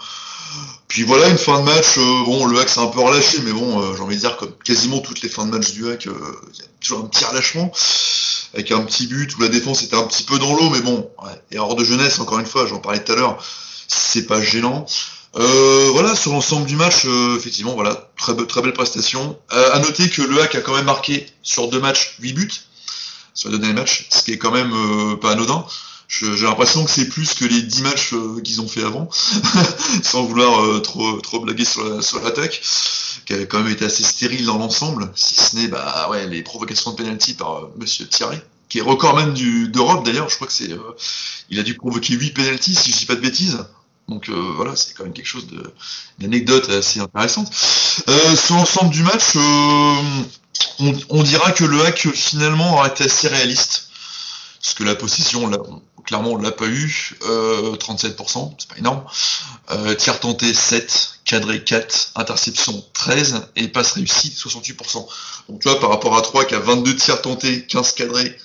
Puis 0.87 1.03
voilà, 1.03 1.29
une 1.29 1.37
fin 1.37 1.59
de 1.59 1.65
match, 1.65 1.97
bon, 1.97 2.45
le 2.45 2.59
hack 2.59 2.67
s'est 2.67 2.79
un 2.79 2.87
peu 2.87 2.99
relâché, 2.99 3.39
mais 3.45 3.53
bon, 3.53 3.95
j'ai 3.95 4.01
envie 4.01 4.15
de 4.15 4.21
dire, 4.21 4.35
comme 4.35 4.51
quasiment 4.63 4.99
toutes 4.99 5.21
les 5.21 5.29
fins 5.29 5.45
de 5.45 5.51
match 5.51 5.71
du 5.71 5.89
hack, 5.89 6.05
il 6.05 6.11
y 6.11 6.61
a 6.61 6.65
toujours 6.81 6.99
un 6.99 7.07
petit 7.07 7.23
relâchement 7.23 7.71
avec 8.53 8.71
un 8.71 8.81
petit 8.81 9.07
but 9.07 9.35
où 9.37 9.41
la 9.41 9.47
défense 9.47 9.83
était 9.83 9.95
un 9.95 10.03
petit 10.03 10.23
peu 10.23 10.37
dans 10.39 10.53
l'eau, 10.53 10.69
mais 10.69 10.81
bon, 10.81 11.09
ouais, 11.23 11.41
erreur 11.51 11.75
de 11.75 11.83
jeunesse, 11.83 12.19
encore 12.19 12.39
une 12.39 12.45
fois, 12.45 12.65
j'en 12.65 12.79
parlais 12.79 13.03
tout 13.03 13.13
à 13.13 13.15
l'heure, 13.15 13.43
c'est 13.87 14.25
pas 14.25 14.41
gênant. 14.41 14.85
Euh, 15.37 15.89
voilà, 15.93 16.15
sur 16.15 16.33
l'ensemble 16.33 16.65
du 16.65 16.75
match, 16.75 17.05
euh, 17.05 17.37
effectivement, 17.37 17.73
voilà, 17.73 18.09
très, 18.17 18.33
belle 18.33 18.73
prestation. 18.73 19.39
Euh, 19.53 19.71
à 19.71 19.79
noter 19.79 20.09
que 20.09 20.21
le 20.21 20.41
Hack 20.41 20.55
a 20.55 20.61
quand 20.61 20.75
même 20.75 20.85
marqué 20.85 21.25
sur 21.41 21.69
deux 21.69 21.79
matchs 21.79 22.17
8 22.19 22.33
buts, 22.33 22.51
sur 23.33 23.49
les 23.49 23.55
deux 23.55 23.61
derniers 23.61 23.79
matchs, 23.79 24.07
ce 24.09 24.23
qui 24.23 24.33
est 24.33 24.37
quand 24.37 24.51
même 24.51 24.73
euh, 24.73 25.15
pas 25.15 25.31
anodin. 25.31 25.65
J'ai 26.11 26.45
l'impression 26.45 26.83
que 26.83 26.91
c'est 26.91 27.07
plus 27.07 27.33
que 27.33 27.45
les 27.45 27.61
10 27.61 27.83
matchs 27.83 28.13
euh, 28.13 28.41
qu'ils 28.41 28.59
ont 28.59 28.67
fait 28.67 28.83
avant, 28.83 29.09
sans 30.03 30.23
vouloir 30.23 30.81
trop, 30.81 31.19
trop 31.21 31.39
blaguer 31.39 31.63
sur 31.63 32.21
l'attaque, 32.21 32.61
qui 33.25 33.33
avait 33.33 33.47
quand 33.47 33.59
même 33.59 33.71
été 33.71 33.85
assez 33.85 34.03
stérile 34.03 34.45
dans 34.45 34.57
l'ensemble, 34.57 35.09
si 35.15 35.35
ce 35.35 35.55
n'est 35.55 35.67
bah, 35.67 36.09
ouais, 36.11 36.27
les 36.27 36.43
provocations 36.43 36.91
de 36.91 36.97
penalty 36.97 37.33
par 37.33 37.69
Monsieur 37.77 38.05
Thierry 38.07 38.37
qui 38.67 38.77
est 38.77 38.81
record 38.81 39.17
même 39.17 39.33
d'Europe 39.67 40.05
d'ailleurs. 40.05 40.29
Je 40.29 40.35
crois 40.35 40.47
que 40.47 40.53
c'est, 40.53 40.69
il 41.49 41.59
a 41.59 41.63
dû 41.63 41.75
provoquer 41.75 42.13
8 42.13 42.31
penalties 42.31 42.73
si 42.73 42.93
je 42.93 42.99
dis 42.99 43.05
pas 43.05 43.15
de 43.15 43.19
bêtises. 43.19 43.65
Donc 44.07 44.29
euh, 44.29 44.53
voilà, 44.55 44.75
c'est 44.75 44.93
quand 44.93 45.03
même 45.03 45.13
quelque 45.13 45.27
chose 45.27 45.47
de 45.47 45.63
une 46.19 46.25
anecdote 46.25 46.69
assez 46.69 46.99
intéressante. 46.99 47.49
Euh, 48.07 48.35
sur 48.35 48.55
l'ensemble 48.55 48.91
du 48.91 49.03
match, 49.03 49.35
euh, 49.35 49.95
on, 51.09 51.23
dira 51.23 51.51
que 51.51 51.63
le 51.63 51.81
hack 51.85 52.09
finalement 52.13 52.77
aurait 52.77 52.89
été 52.89 53.05
assez 53.05 53.27
réaliste. 53.27 53.90
Parce 54.61 54.75
que 54.75 54.83
la 54.83 54.95
position, 54.95 55.47
là, 55.47 55.57
clairement, 56.05 56.31
on 56.31 56.37
l'a 56.37 56.51
pas 56.51 56.67
eu. 56.67 57.17
37%, 57.21 58.55
c'est 58.57 58.69
pas 58.69 58.77
énorme. 58.77 59.03
tir 59.97 60.19
tenté 60.19 60.53
7, 60.53 61.19
cadré 61.25 61.63
4, 61.63 62.11
interception 62.15 62.83
13 62.93 63.47
et 63.55 63.67
passe 63.67 63.93
réussie 63.93 64.29
68%. 64.29 65.07
Donc 65.49 65.63
vois, 65.63 65.79
par 65.79 65.89
rapport 65.89 66.15
à 66.15 66.21
3 66.21 66.45
qui 66.45 66.55
a 66.55 66.59
22 66.59 66.95
tirs 66.95 67.21
tentés, 67.21 67.65
15 67.65 67.93
cadrés, 67.93 68.37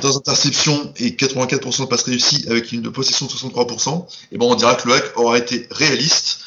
dans 0.00 0.16
interception 0.16 0.92
et 0.96 1.10
84% 1.10 1.80
de 1.80 1.84
passes 1.86 2.02
réussies 2.02 2.44
avec 2.48 2.72
une 2.72 2.90
possession 2.90 3.26
de 3.26 3.32
63%, 3.32 4.06
et 4.32 4.38
bon, 4.38 4.52
on 4.52 4.54
dira 4.54 4.74
que 4.74 4.88
le 4.88 4.94
hack 4.94 5.16
aura 5.16 5.38
été 5.38 5.66
réaliste. 5.70 6.40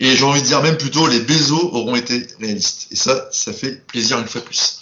Et 0.00 0.16
j'ai 0.16 0.24
envie 0.24 0.40
de 0.40 0.46
dire 0.46 0.62
même 0.62 0.78
plutôt 0.78 1.06
les 1.06 1.20
Bezos 1.20 1.70
auront 1.72 1.94
été 1.94 2.26
réalistes. 2.40 2.86
Et 2.90 2.96
ça, 2.96 3.28
ça 3.32 3.52
fait 3.52 3.86
plaisir 3.86 4.18
une 4.18 4.26
fois 4.26 4.40
de 4.40 4.46
plus. 4.46 4.79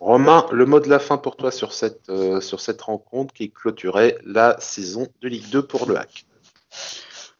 Romain, 0.00 0.46
le 0.50 0.64
mot 0.64 0.80
de 0.80 0.88
la 0.88 0.98
fin 0.98 1.18
pour 1.18 1.36
toi 1.36 1.50
sur 1.50 1.74
cette, 1.74 2.08
euh, 2.08 2.40
rencontre 2.80 3.34
qui 3.34 3.50
clôturait 3.50 4.16
la 4.24 4.56
saison 4.58 5.06
de 5.20 5.28
Ligue 5.28 5.50
2 5.50 5.62
pour 5.62 5.86
le 5.86 5.98
hack. 5.98 6.24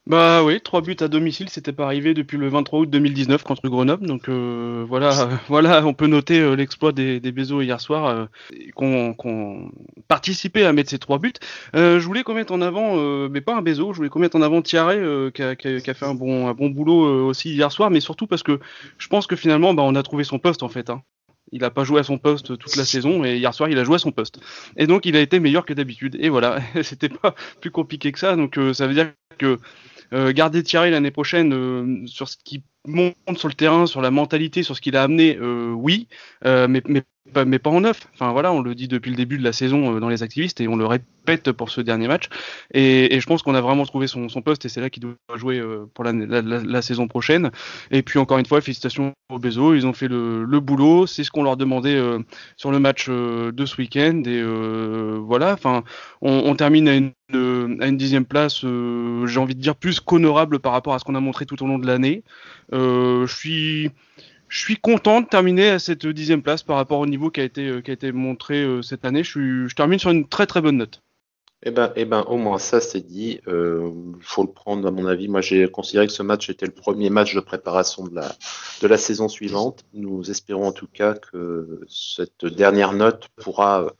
Bah 0.05 0.43
oui, 0.43 0.61
trois 0.61 0.81
buts 0.81 0.97
à 0.99 1.07
domicile, 1.07 1.49
c'était 1.49 1.73
pas 1.73 1.85
arrivé 1.85 2.13
depuis 2.13 2.37
le 2.37 2.49
23 2.49 2.81
août 2.81 2.89
2019 2.89 3.43
contre 3.43 3.67
Grenoble. 3.67 4.05
Donc 4.05 4.29
euh, 4.29 4.85
voilà, 4.87 5.29
voilà, 5.47 5.83
on 5.87 5.95
peut 5.95 6.05
noter 6.05 6.39
euh, 6.39 6.55
l'exploit 6.55 6.91
des, 6.91 7.19
des 7.19 7.31
hier 7.31 7.81
soir, 7.81 8.27
qu'on 8.75 9.71
participé 10.07 10.63
à 10.63 10.71
mettre 10.71 10.91
ces 10.91 10.99
trois 10.99 11.17
buts. 11.17 11.33
je 11.73 12.05
voulais 12.05 12.21
qu'on 12.21 12.35
mette 12.35 12.51
en 12.51 12.61
avant, 12.61 12.95
mais 13.27 13.41
pas 13.41 13.55
un 13.55 13.63
Bézo, 13.63 13.91
je 13.91 13.97
voulais 13.97 14.09
qu'on 14.09 14.19
mette 14.19 14.35
en 14.35 14.41
avant 14.43 14.61
Thierry, 14.61 15.31
qui 15.33 15.41
a, 15.41 15.55
fait 15.55 16.05
un 16.05 16.13
bon, 16.13 16.47
un 16.47 16.53
bon 16.53 16.69
boulot 16.69 17.25
aussi 17.25 17.55
hier 17.55 17.71
soir, 17.71 17.89
mais 17.89 18.01
surtout 18.01 18.27
parce 18.27 18.43
que 18.43 18.59
je 18.99 19.07
pense 19.07 19.25
que 19.25 19.35
finalement, 19.35 19.73
bah, 19.73 19.83
on 19.83 19.95
a 19.95 20.03
trouvé 20.03 20.23
son 20.23 20.37
poste 20.37 20.61
en 20.61 20.69
fait. 20.69 20.91
Hein. 20.91 21.01
Il 21.51 21.61
n'a 21.61 21.69
pas 21.69 21.83
joué 21.83 21.99
à 21.99 22.03
son 22.03 22.17
poste 22.17 22.57
toute 22.57 22.75
la 22.75 22.85
saison 22.85 23.23
et 23.25 23.37
hier 23.37 23.53
soir 23.53 23.69
il 23.69 23.77
a 23.77 23.83
joué 23.83 23.95
à 23.95 23.99
son 23.99 24.11
poste. 24.11 24.39
Et 24.77 24.87
donc 24.87 25.05
il 25.05 25.15
a 25.15 25.21
été 25.21 25.39
meilleur 25.39 25.65
que 25.65 25.73
d'habitude. 25.73 26.17
Et 26.19 26.29
voilà, 26.29 26.59
c'était 26.83 27.09
pas 27.09 27.35
plus 27.59 27.71
compliqué 27.71 28.11
que 28.11 28.19
ça. 28.19 28.35
Donc 28.35 28.57
ça 28.73 28.87
veut 28.87 28.93
dire 28.93 29.11
que 29.37 29.57
euh, 30.13 30.33
garder 30.33 30.61
Thierry 30.61 30.91
l'année 30.91 31.11
prochaine 31.11 31.53
euh, 31.53 32.05
sur 32.05 32.27
ce 32.27 32.35
qui 32.43 32.63
monte 32.85 33.15
sur 33.37 33.47
le 33.47 33.53
terrain, 33.53 33.85
sur 33.85 34.01
la 34.01 34.11
mentalité, 34.11 34.61
sur 34.61 34.75
ce 34.75 34.81
qu'il 34.81 34.97
a 34.97 35.03
amené, 35.03 35.37
euh, 35.37 35.71
oui, 35.71 36.07
mais 36.43 36.81
pas, 37.33 37.45
mais 37.45 37.59
pas 37.59 37.69
en 37.69 37.81
neuf. 37.81 38.07
Enfin 38.13 38.31
voilà, 38.31 38.51
on 38.51 38.61
le 38.61 38.75
dit 38.75 38.87
depuis 38.87 39.11
le 39.11 39.15
début 39.15 39.37
de 39.37 39.43
la 39.43 39.53
saison 39.53 39.95
euh, 39.95 39.99
dans 39.99 40.09
les 40.09 40.23
activistes 40.23 40.59
et 40.61 40.67
on 40.67 40.75
le 40.75 40.85
répète 40.85 41.51
pour 41.51 41.69
ce 41.69 41.81
dernier 41.81 42.07
match. 42.07 42.25
Et, 42.73 43.19
je 43.19 43.25
pense 43.27 43.43
qu'on 43.43 43.53
a 43.53 43.61
vraiment 43.61 43.85
trouvé 43.85 44.07
son, 44.07 44.27
poste 44.43 44.65
et 44.65 44.69
c'est 44.69 44.81
là 44.81 44.89
qu'il 44.89 45.03
doit 45.03 45.13
jouer 45.35 45.59
euh, 45.59 45.85
pour 45.93 46.03
la, 46.03 46.81
saison 46.81 47.07
prochaine. 47.07 47.51
Et 47.91 48.01
puis 48.01 48.17
encore 48.17 48.39
une 48.39 48.45
fois, 48.45 48.59
félicitations 48.61 49.13
au 49.29 49.37
Bezo, 49.37 49.75
ils 49.75 49.85
ont 49.85 49.93
fait 49.93 50.07
le, 50.07 50.59
boulot, 50.59 51.05
c'est 51.05 51.23
ce 51.23 51.31
qu'on 51.31 51.43
leur 51.43 51.57
demandait 51.57 51.95
euh, 51.95 52.19
sur 52.57 52.71
le 52.71 52.79
match 52.79 53.07
de 53.07 53.65
ce 53.65 53.77
week-end. 53.77 54.23
Et 54.25 54.43
voilà, 55.19 55.53
enfin, 55.53 55.83
on, 56.21 56.31
on, 56.45 56.55
termine 56.55 56.87
à 56.87 56.95
une, 56.95 57.81
à 57.81 57.87
une 57.87 57.97
dixième 57.97 58.25
place, 58.25 58.61
j'ai 58.61 59.39
envie 59.39 59.55
de 59.55 59.61
dire 59.61 59.75
plus 59.75 59.99
qu'honorable 59.99 60.59
par 60.59 60.71
rapport 60.71 60.93
à 60.95 60.99
ce 60.99 61.05
qu'on 61.05 61.15
a 61.15 61.19
montré 61.19 61.45
tout 61.45 61.61
au 61.63 61.67
long 61.67 61.77
de 61.77 61.85
l'année. 61.85 62.23
je 62.71 63.25
suis 63.27 63.91
je 64.51 64.59
suis 64.59 64.75
content 64.75 65.21
de 65.21 65.27
terminer 65.27 65.69
à 65.69 65.79
cette 65.79 66.05
dixième 66.05 66.41
place 66.41 66.61
par 66.61 66.75
rapport 66.75 66.99
au 66.99 67.07
niveau 67.07 67.31
qui 67.31 67.39
a 67.39 67.43
été, 67.45 67.67
euh, 67.67 67.81
qui 67.81 67.89
a 67.89 67.93
été 67.93 68.11
montré 68.11 68.61
euh, 68.61 68.81
cette 68.81 69.05
année. 69.05 69.23
Je, 69.23 69.29
suis, 69.29 69.69
je 69.69 69.75
termine 69.75 69.97
sur 69.97 70.11
une 70.11 70.27
très 70.27 70.45
très 70.45 70.59
bonne 70.61 70.75
note. 70.75 71.01
Eh 71.63 71.69
ben, 71.69 71.93
eh 71.95 72.05
ben, 72.05 72.21
au 72.27 72.37
moins 72.37 72.57
ça 72.57 72.81
c'est 72.81 73.05
dit. 73.05 73.39
Il 73.45 73.53
euh, 73.53 73.91
faut 74.21 74.43
le 74.43 74.51
prendre 74.51 74.87
à 74.87 74.91
mon 74.91 75.05
avis. 75.05 75.27
Moi, 75.27 75.41
j'ai 75.41 75.69
considéré 75.69 76.07
que 76.07 76.13
ce 76.13 76.23
match 76.23 76.49
était 76.49 76.65
le 76.65 76.71
premier 76.71 77.11
match 77.11 77.35
de 77.35 77.39
préparation 77.39 78.03
de 78.05 78.15
la 78.15 78.35
de 78.81 78.87
la 78.87 78.97
saison 78.97 79.27
suivante. 79.27 79.85
Nous 79.93 80.31
espérons 80.31 80.67
en 80.67 80.71
tout 80.71 80.87
cas 80.87 81.13
que 81.13 81.81
cette 81.87 82.45
dernière 82.45 82.93
note 82.93 83.27
pourra 83.35 83.93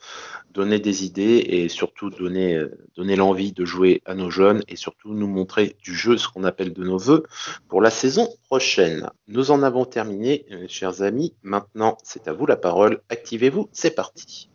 donner 0.51 0.79
des 0.79 1.05
idées 1.05 1.45
et 1.47 1.69
surtout 1.69 2.09
donner, 2.09 2.55
euh, 2.55 2.71
donner 2.95 3.15
l'envie 3.15 3.51
de 3.51 3.63
jouer 3.63 4.01
à 4.05 4.15
nos 4.15 4.31
jeunes 4.31 4.63
et 4.67 4.75
surtout 4.75 5.13
nous 5.13 5.27
montrer 5.27 5.75
du 5.83 5.95
jeu 5.95 6.17
ce 6.17 6.27
qu'on 6.27 6.43
appelle 6.43 6.73
de 6.73 6.83
nos 6.83 6.97
voeux 6.97 7.23
pour 7.67 7.81
la 7.81 7.89
saison 7.89 8.27
prochaine. 8.47 9.09
Nous 9.27 9.51
en 9.51 9.63
avons 9.63 9.85
terminé, 9.85 10.45
euh, 10.51 10.65
chers 10.67 11.03
amis. 11.03 11.33
Maintenant, 11.43 11.97
c'est 12.03 12.27
à 12.27 12.33
vous 12.33 12.47
la 12.47 12.57
parole. 12.57 13.01
Activez-vous, 13.09 13.69
c'est 13.71 13.95
parti. 13.95 14.50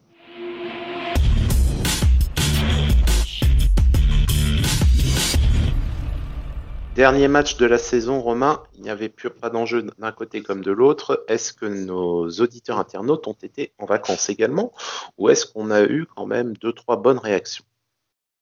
Dernier 6.96 7.28
match 7.28 7.58
de 7.58 7.66
la 7.66 7.76
saison, 7.76 8.22
Romain, 8.22 8.62
il 8.74 8.80
n'y 8.80 8.88
avait 8.88 9.10
plus 9.10 9.28
pas 9.28 9.50
d'enjeu 9.50 9.86
d'un 9.98 10.12
côté 10.12 10.40
comme 10.40 10.62
de 10.62 10.72
l'autre. 10.72 11.26
Est-ce 11.28 11.52
que 11.52 11.66
nos 11.66 12.30
auditeurs 12.30 12.78
internautes 12.78 13.28
ont 13.28 13.36
été 13.42 13.72
en 13.76 13.84
vacances 13.84 14.30
également 14.30 14.72
ou 15.18 15.28
est-ce 15.28 15.44
qu'on 15.44 15.70
a 15.70 15.82
eu 15.82 16.06
quand 16.06 16.24
même 16.24 16.56
deux, 16.56 16.72
trois 16.72 16.96
bonnes 16.96 17.18
réactions? 17.18 17.66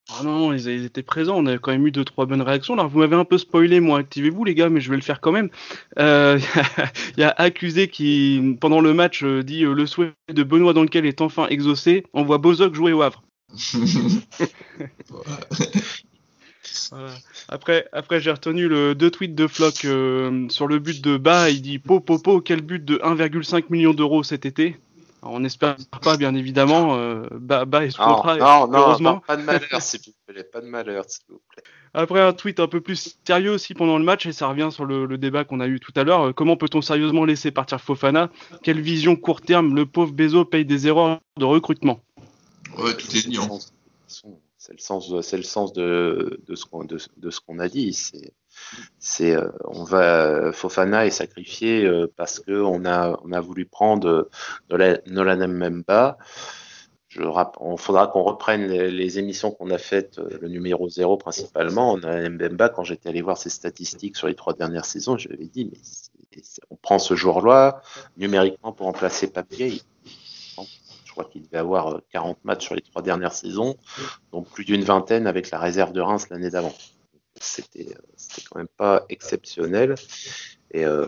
Ah 0.08 0.22
non, 0.22 0.52
ils, 0.52 0.84
étaient 0.84 1.02
présents, 1.02 1.36
on 1.36 1.46
a 1.46 1.58
quand 1.58 1.72
même 1.72 1.84
eu 1.84 1.90
deux, 1.90 2.04
trois 2.04 2.26
bonnes 2.26 2.42
réactions. 2.42 2.74
Alors 2.74 2.88
vous 2.88 3.00
m'avez 3.00 3.16
un 3.16 3.24
peu 3.24 3.38
spoilé, 3.38 3.80
moi, 3.80 3.98
activez-vous 3.98 4.44
les 4.44 4.54
gars, 4.54 4.68
mais 4.68 4.80
je 4.80 4.88
vais 4.88 4.96
le 4.96 5.02
faire 5.02 5.20
quand 5.20 5.32
même. 5.32 5.50
Euh, 5.98 6.38
il 7.16 7.20
y 7.20 7.24
a 7.24 7.34
Accusé 7.36 7.88
qui, 7.88 8.56
pendant 8.60 8.80
le 8.80 8.94
match, 8.94 9.24
euh, 9.24 9.42
dit 9.42 9.64
euh, 9.64 9.74
le 9.74 9.84
souhait 9.84 10.12
de 10.32 10.44
Benoît 10.44 10.74
dans 10.74 10.84
lequel 10.84 11.06
est 11.06 11.22
enfin 11.22 11.48
exaucé, 11.48 12.04
on 12.14 12.22
voit 12.22 12.38
Bozok 12.38 12.72
jouer 12.72 12.92
au 12.92 13.02
Havre. 13.02 13.24
Après, 17.48 17.88
après 17.92 18.20
j'ai 18.20 18.31
retenu 18.31 18.68
le 18.68 18.94
deux 18.94 19.11
tweets 19.11 19.35
de 19.35 19.46
Flock 19.46 19.87
sur 20.50 20.66
le 20.66 20.79
but 20.79 21.03
de 21.03 21.16
Bas. 21.16 21.50
Il 21.50 21.62
dit 21.62 21.79
Po, 21.79 22.00
po, 22.00 22.18
po, 22.18 22.40
quel 22.40 22.61
but 22.61 22.85
de 22.85 22.96
1,5 22.96 23.64
million 23.70 23.94
d'euros 23.94 24.22
cet 24.22 24.46
été? 24.46 24.77
On 25.27 25.40
n'espère 25.40 25.77
pas, 26.03 26.16
bien 26.18 26.35
évidemment. 26.35 26.96
Euh, 26.96 27.27
bas, 27.33 27.64
bas 27.64 27.85
et 27.85 27.88
non, 27.98 28.68
non, 28.68 28.79
heureusement. 28.79 29.20
pas 29.27 29.38
de 29.38 29.42
malheur, 29.42 29.81
s'il 29.81 30.00
vous 30.00 30.12
plaît. 30.27 30.44
Pas 30.44 30.61
de 30.61 30.66
malheur, 30.66 31.05
s'il 31.09 31.24
vous 31.31 31.40
plaît. 31.50 31.62
Après 31.94 32.20
un 32.20 32.33
tweet 32.33 32.61
un 32.61 32.66
peu 32.66 32.81
plus 32.81 33.16
sérieux 33.27 33.53
aussi 33.53 33.72
pendant 33.72 33.98
le 33.98 34.05
match, 34.05 34.27
et 34.27 34.33
ça 34.33 34.48
revient 34.48 34.68
sur 34.70 34.85
le, 34.85 35.16
débat 35.16 35.44
qu'on 35.44 35.61
a 35.61 35.66
eu 35.66 35.81
tout 35.81 35.92
à 35.96 36.05
l'heure. 36.05 36.29
Euh, 36.29 36.33
comment 36.33 36.57
peut-on 36.57 36.83
sérieusement 36.83 37.24
laisser 37.24 37.53
partir 37.53 37.81
Fofana? 37.81 38.31
Quelle 38.62 38.81
vision 38.81 39.16
court 39.16 39.40
terme 39.40 39.74
Le 39.74 39.87
pauvre 39.87 40.12
Bezo 40.12 40.44
paye 40.44 40.66
des 40.66 40.87
erreurs 40.88 41.20
de 41.38 41.44
recrutement? 41.44 42.00
Ouais, 42.79 42.94
tout 42.94 43.16
est 43.16 43.27
dit. 43.27 43.38
Hein. 43.38 43.59
C'est 44.64 44.72
le 44.72 44.79
sens, 44.79 45.20
c'est 45.20 45.37
le 45.37 45.42
sens 45.42 45.74
de, 45.74 46.40
ce 46.55 46.64
qu'on 46.64 46.87
qu'on 46.87 47.59
a 47.59 47.68
dit. 47.68 47.92
C'est 47.92 48.33
c'est 48.98 49.37
euh, 49.37 49.50
on 49.66 49.85
va 49.85 50.53
Fofana 50.53 51.05
est 51.05 51.11
sacrifié 51.11 51.85
euh, 51.85 52.11
parce 52.16 52.40
que 52.40 52.62
on 52.62 52.87
a 52.87 53.40
voulu 53.42 53.66
prendre 53.66 54.31
Nolan 54.70 55.48
Mbemba. 55.48 56.16
Je, 57.09 57.20
on 57.61 57.77
faudra 57.77 58.07
qu'on 58.07 58.22
reprenne 58.22 58.66
les, 58.66 59.18
émissions 59.18 59.50
qu'on 59.50 59.70
a 59.70 59.77
faites, 59.77 60.18
euh, 60.18 60.38
le 60.40 60.48
numéro 60.48 60.88
0 60.88 61.18
principalement. 61.18 61.98
Nolan 61.98 62.31
Mbemba, 62.31 62.70
quand 62.70 62.85
j'étais 62.85 63.11
allé 63.11 63.20
voir 63.20 63.37
ses 63.37 63.50
statistiques 63.50 64.16
sur 64.16 64.29
les 64.29 64.35
trois 64.35 64.55
dernières 64.55 64.87
saisons, 64.87 65.18
je 65.18 65.29
lui 65.29 65.48
dit, 65.48 65.70
mais 65.70 66.40
on 66.70 66.77
prend 66.77 66.98
ce 66.98 67.14
joueur-là 67.14 67.83
numériquement 68.16 68.72
pour 68.72 68.87
remplacer 68.87 69.31
Papier. 69.31 69.83
Crois 71.14 71.24
qu'il 71.24 71.42
devait 71.42 71.59
avoir 71.59 72.00
40 72.11 72.44
matchs 72.44 72.64
sur 72.64 72.74
les 72.74 72.83
trois 72.83 73.03
dernières 73.03 73.33
saisons, 73.33 73.77
donc 74.33 74.48
plus 74.50 74.64
d'une 74.64 74.83
vingtaine 74.83 75.27
avec 75.27 75.50
la 75.50 75.59
réserve 75.59 75.92
de 75.92 76.00
Reims 76.00 76.29
l'année 76.29 76.50
d'avant 76.50 76.74
c'était 77.40 77.94
quand 78.50 78.59
même 78.59 78.68
pas 78.68 79.05
exceptionnel. 79.09 79.94
Et 80.72 80.85
euh, 80.85 81.07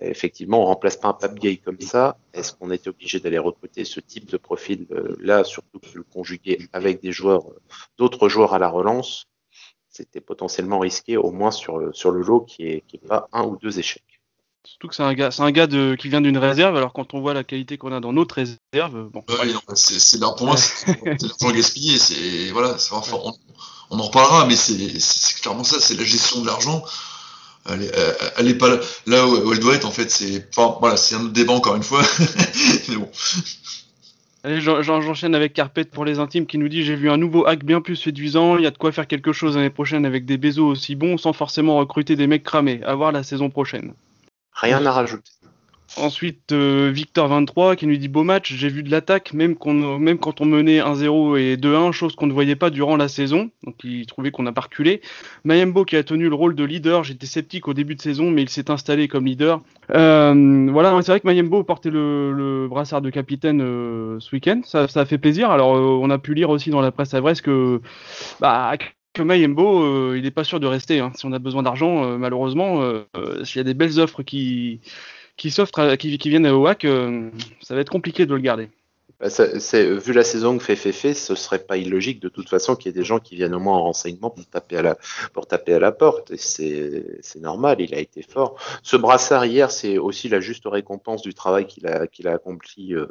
effectivement, 0.00 0.62
on 0.62 0.66
remplace 0.66 0.96
pas 0.96 1.08
un 1.08 1.12
Pape 1.12 1.38
Gay 1.38 1.56
comme 1.58 1.80
ça. 1.80 2.18
Est-ce 2.32 2.52
qu'on 2.52 2.70
était 2.70 2.88
obligé 2.88 3.20
d'aller 3.20 3.38
recruter 3.38 3.84
ce 3.84 4.00
type 4.00 4.26
de 4.26 4.36
profil 4.36 4.86
euh, 4.90 5.16
là, 5.20 5.44
surtout 5.44 5.78
que 5.78 5.86
le 5.94 6.02
conjuguer 6.02 6.68
avec 6.72 7.00
des 7.00 7.12
joueurs, 7.12 7.44
d'autres 7.96 8.28
joueurs 8.28 8.54
à 8.54 8.58
la 8.58 8.68
relance, 8.68 9.28
c'était 9.88 10.20
potentiellement 10.20 10.78
risqué, 10.78 11.16
au 11.16 11.30
moins 11.30 11.50
sur, 11.50 11.94
sur 11.94 12.10
le 12.10 12.22
lot 12.22 12.40
qui 12.40 12.64
est, 12.64 12.80
qui 12.82 12.96
est 12.96 13.06
pas 13.06 13.28
un 13.32 13.44
ou 13.44 13.56
deux 13.56 13.78
échecs. 13.78 14.17
Surtout 14.64 14.88
que 14.88 14.94
c'est 14.94 15.02
un 15.02 15.14
gars, 15.14 15.30
c'est 15.30 15.42
un 15.42 15.50
gars 15.50 15.66
de, 15.66 15.96
qui 15.98 16.08
vient 16.08 16.20
d'une 16.20 16.36
réserve, 16.36 16.76
alors 16.76 16.92
quand 16.92 17.14
on 17.14 17.20
voit 17.20 17.32
la 17.32 17.44
qualité 17.44 17.78
qu'on 17.78 17.92
a 17.92 18.00
dans 18.00 18.12
notre 18.12 18.34
réserve, 18.34 19.08
bon. 19.10 19.24
c'est, 19.74 20.20
pour 20.20 20.46
moi, 20.46 20.56
c'est, 20.56 20.86
l'argent 21.02 21.50
gaspillé. 21.52 21.98
C'est 21.98 22.50
voilà, 22.50 22.76
c'est, 22.78 22.92
on, 22.92 23.34
on 23.90 23.98
en 23.98 24.02
reparlera, 24.02 24.46
mais 24.46 24.56
c'est 24.56 25.40
clairement 25.40 25.64
ça, 25.64 25.80
c'est 25.80 25.94
la 25.94 26.04
gestion 26.04 26.42
de 26.42 26.46
l'argent. 26.46 26.84
Elle 27.70 28.48
est, 28.48 28.54
pas 28.54 28.68
là 29.06 29.26
où, 29.26 29.52
elle 29.52 29.58
doit 29.58 29.74
être 29.74 29.86
en 29.86 29.90
fait. 29.90 30.10
C'est, 30.10 30.46
enfin 30.56 30.76
voilà, 30.80 30.96
c'est 30.96 31.14
un 31.14 31.24
autre 31.24 31.32
débat 31.32 31.52
encore 31.52 31.76
une 31.76 31.82
fois. 31.82 32.02
mais 32.88 32.96
bon. 32.96 33.10
Allez, 34.44 34.60
j'enchaîne 34.60 35.34
avec 35.34 35.52
Carpet 35.52 35.84
pour 35.84 36.04
les 36.04 36.18
intimes 36.18 36.46
qui 36.46 36.56
nous 36.56 36.68
dit 36.68 36.84
j'ai 36.84 36.94
vu 36.94 37.10
un 37.10 37.18
nouveau 37.18 37.46
hack 37.46 37.64
bien 37.64 37.80
plus 37.80 37.96
séduisant. 37.96 38.56
Il 38.56 38.64
y 38.64 38.66
a 38.66 38.70
de 38.70 38.78
quoi 38.78 38.92
faire 38.92 39.06
quelque 39.06 39.32
chose 39.32 39.56
l'année 39.56 39.70
prochaine 39.70 40.06
avec 40.06 40.24
des 40.24 40.38
bézos 40.38 40.66
aussi 40.66 40.94
bons 40.94 41.18
sans 41.18 41.32
forcément 41.32 41.76
recruter 41.76 42.16
des 42.16 42.26
mecs 42.26 42.44
cramés. 42.44 42.80
À 42.84 42.94
voir 42.94 43.12
la 43.12 43.22
saison 43.22 43.50
prochaine. 43.50 43.92
Rien 44.60 44.84
à 44.84 44.92
rajouter. 44.92 45.30
Ensuite, 45.96 46.52
euh, 46.52 46.92
Victor23 46.92 47.74
qui 47.76 47.86
nous 47.86 47.96
dit 47.96 48.08
beau 48.08 48.22
match, 48.22 48.52
j'ai 48.52 48.68
vu 48.68 48.82
de 48.82 48.90
l'attaque, 48.90 49.32
même, 49.32 49.56
même 49.98 50.18
quand 50.18 50.40
on 50.40 50.44
menait 50.44 50.80
1-0 50.80 51.38
et 51.38 51.56
2-1, 51.56 51.92
chose 51.92 52.14
qu'on 52.14 52.26
ne 52.26 52.32
voyait 52.32 52.56
pas 52.56 52.68
durant 52.70 52.96
la 52.96 53.08
saison. 53.08 53.50
Donc 53.64 53.76
il 53.84 54.04
trouvait 54.06 54.30
qu'on 54.30 54.44
a 54.46 54.52
pas 54.52 54.60
reculé. 54.62 55.00
Mayembo 55.44 55.84
qui 55.84 55.96
a 55.96 56.04
tenu 56.04 56.28
le 56.28 56.34
rôle 56.34 56.54
de 56.54 56.64
leader, 56.64 57.04
j'étais 57.04 57.26
sceptique 57.26 57.68
au 57.68 57.74
début 57.74 57.94
de 57.94 58.02
saison, 58.02 58.30
mais 58.30 58.42
il 58.42 58.50
s'est 58.50 58.70
installé 58.70 59.08
comme 59.08 59.24
leader. 59.24 59.62
Euh, 59.94 60.68
voilà, 60.70 60.90
c'est 61.02 61.12
vrai 61.12 61.20
que 61.20 61.26
Mayembo 61.26 61.64
portait 61.64 61.90
le, 61.90 62.66
brassard 62.68 63.00
de 63.00 63.10
capitaine 63.10 63.62
euh, 63.62 64.18
ce 64.20 64.34
week-end, 64.36 64.60
ça, 64.64 64.86
a 64.94 65.04
fait 65.06 65.18
plaisir. 65.18 65.50
Alors 65.50 65.70
on 65.70 66.10
a 66.10 66.18
pu 66.18 66.34
lire 66.34 66.50
aussi 66.50 66.70
dans 66.70 66.82
la 66.82 66.92
presse 66.92 67.14
à 67.14 67.20
Brest 67.20 67.42
que, 67.42 67.80
bah, 68.40 68.72
que 69.18 69.22
Mayembo, 69.22 70.14
il 70.14 70.22
n'est 70.22 70.30
pas 70.30 70.44
sûr 70.44 70.60
de 70.60 70.66
rester. 70.66 71.00
Hein. 71.00 71.12
Si 71.14 71.26
on 71.26 71.32
a 71.32 71.38
besoin 71.38 71.62
d'argent, 71.62 72.16
malheureusement, 72.18 72.82
s'il 73.44 73.56
y 73.56 73.60
a 73.60 73.64
des 73.64 73.74
belles 73.74 74.00
offres 74.00 74.22
qui 74.22 74.80
qui 75.38 76.18
qui, 76.18 76.28
viennent 76.28 76.46
WAC, 76.46 76.84
euh, 76.84 77.30
ça 77.60 77.74
va 77.74 77.80
être 77.80 77.90
compliqué 77.90 78.26
de 78.26 78.34
le 78.34 78.40
garder. 78.40 78.68
Bah, 79.20 79.30
c'est, 79.30 79.98
vu 79.98 80.12
la 80.12 80.22
saison 80.22 80.56
que 80.58 80.62
fait 80.62 80.76
Fefe, 80.76 81.16
ce 81.16 81.34
serait 81.34 81.58
pas 81.58 81.76
illogique 81.76 82.20
de 82.20 82.28
toute 82.28 82.48
façon 82.48 82.76
qu'il 82.76 82.86
y 82.86 82.90
ait 82.90 82.98
des 83.00 83.04
gens 83.04 83.18
qui 83.18 83.34
viennent 83.34 83.54
au 83.54 83.58
moins 83.58 83.76
en 83.76 83.82
renseignement 83.82 84.30
pour 84.30 84.46
taper 84.46 84.76
à 84.76 84.82
la, 84.82 84.98
pour 85.32 85.48
taper 85.48 85.74
à 85.74 85.80
la 85.80 85.90
porte. 85.90 86.30
Et 86.30 86.36
c'est, 86.36 87.40
normal, 87.40 87.80
il 87.80 87.92
a 87.96 87.98
été 87.98 88.22
fort. 88.22 88.56
Ce 88.84 88.96
brassard 88.96 89.44
hier, 89.46 89.72
c'est 89.72 89.98
aussi 89.98 90.28
la 90.28 90.38
juste 90.38 90.64
récompense 90.66 91.22
du 91.22 91.34
travail 91.34 91.66
qu'il 91.66 91.88
a, 91.88 92.06
qu'il 92.06 92.28
a 92.28 92.34
accompli 92.34 92.94
euh, 92.94 93.06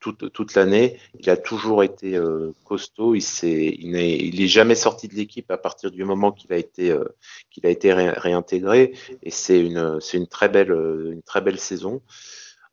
toute, 0.00 0.32
toute 0.32 0.54
l'année. 0.54 0.98
Il 1.20 1.30
a 1.30 1.36
toujours 1.36 1.84
été 1.84 2.16
euh, 2.16 2.52
costaud. 2.64 3.14
Il 3.14 3.22
il 3.44 3.92
n'est, 3.92 4.16
il 4.16 4.42
est 4.42 4.48
jamais 4.48 4.74
sorti 4.74 5.06
de 5.06 5.14
l'équipe 5.14 5.50
à 5.52 5.58
partir 5.58 5.92
du 5.92 6.02
moment 6.02 6.32
qu'il 6.32 6.52
a 6.52 6.56
été, 6.56 6.90
euh, 6.90 7.04
qu'il 7.50 7.64
a 7.64 7.70
été 7.70 7.92
réintégré. 7.92 8.92
Et 9.22 9.30
c'est 9.30 9.60
une, 9.60 10.00
c'est 10.00 10.16
une 10.16 10.26
très 10.26 10.48
belle, 10.48 10.72
une 10.72 11.22
très 11.22 11.40
belle 11.40 11.60
saison 11.60 12.02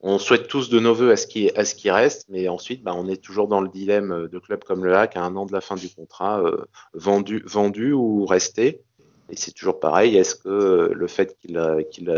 on 0.03 0.17
souhaite 0.17 0.47
tous 0.47 0.69
de 0.69 0.79
nos 0.79 0.93
voeux 0.93 1.11
à 1.11 1.15
ce 1.15 1.27
qui, 1.27 1.91
reste, 1.91 2.25
mais 2.29 2.47
ensuite, 2.47 2.83
bah, 2.83 2.93
on 2.95 3.07
est 3.07 3.21
toujours 3.21 3.47
dans 3.47 3.61
le 3.61 3.69
dilemme 3.69 4.27
de 4.27 4.39
clubs 4.39 4.63
comme 4.63 4.83
le 4.83 4.95
HAC 4.95 5.15
à 5.15 5.23
un 5.23 5.35
an 5.35 5.45
de 5.45 5.53
la 5.53 5.61
fin 5.61 5.75
du 5.75 5.89
contrat, 5.89 6.41
euh, 6.41 6.65
vendu, 6.93 7.43
vendu 7.45 7.93
ou 7.93 8.25
resté. 8.25 8.81
Et 9.29 9.35
c'est 9.35 9.51
toujours 9.51 9.79
pareil. 9.79 10.17
Est-ce 10.17 10.35
que 10.35 10.91
le 10.93 11.07
fait 11.07 11.37
qu'il 11.37 11.59
qu'il 11.91 12.09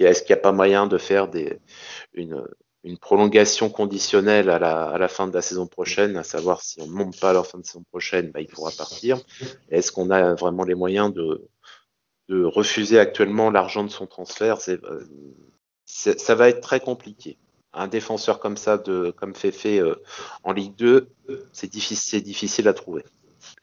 est-ce 0.00 0.22
qu'il 0.22 0.34
n'y 0.34 0.40
a 0.40 0.42
pas 0.42 0.52
moyen 0.52 0.86
de 0.86 0.98
faire 0.98 1.28
une, 2.14 2.44
prolongation 3.00 3.68
conditionnelle 3.70 4.50
à 4.50 4.58
la, 4.58 5.08
fin 5.08 5.28
de 5.28 5.34
la 5.34 5.42
saison 5.42 5.66
prochaine, 5.66 6.16
à 6.16 6.24
savoir 6.24 6.62
si 6.62 6.80
on 6.80 6.86
ne 6.86 6.92
monte 6.92 7.20
pas 7.20 7.30
à 7.30 7.32
la 7.34 7.44
fin 7.44 7.58
de 7.58 7.62
la 7.62 7.68
saison 7.68 7.84
prochaine, 7.84 8.30
bah, 8.30 8.40
il 8.40 8.48
pourra 8.48 8.70
partir. 8.76 9.20
Est-ce 9.70 9.92
qu'on 9.92 10.10
a 10.10 10.34
vraiment 10.34 10.64
les 10.64 10.74
moyens 10.74 11.12
de, 11.12 11.48
refuser 12.28 12.98
actuellement 12.98 13.50
l'argent 13.50 13.84
de 13.84 13.90
son 13.90 14.06
transfert? 14.06 14.58
Ça 15.92 16.34
va 16.34 16.48
être 16.48 16.60
très 16.60 16.80
compliqué. 16.80 17.36
Un 17.74 17.88
défenseur 17.88 18.38
comme 18.38 18.56
ça, 18.56 18.76
de, 18.78 19.14
comme 19.16 19.34
Fefe 19.34 19.66
euh, 19.66 19.94
en 20.44 20.52
Ligue 20.52 20.76
2, 20.76 21.08
c'est 21.52 21.70
difficile, 21.70 22.22
difficile 22.22 22.68
à 22.68 22.74
trouver. 22.74 23.02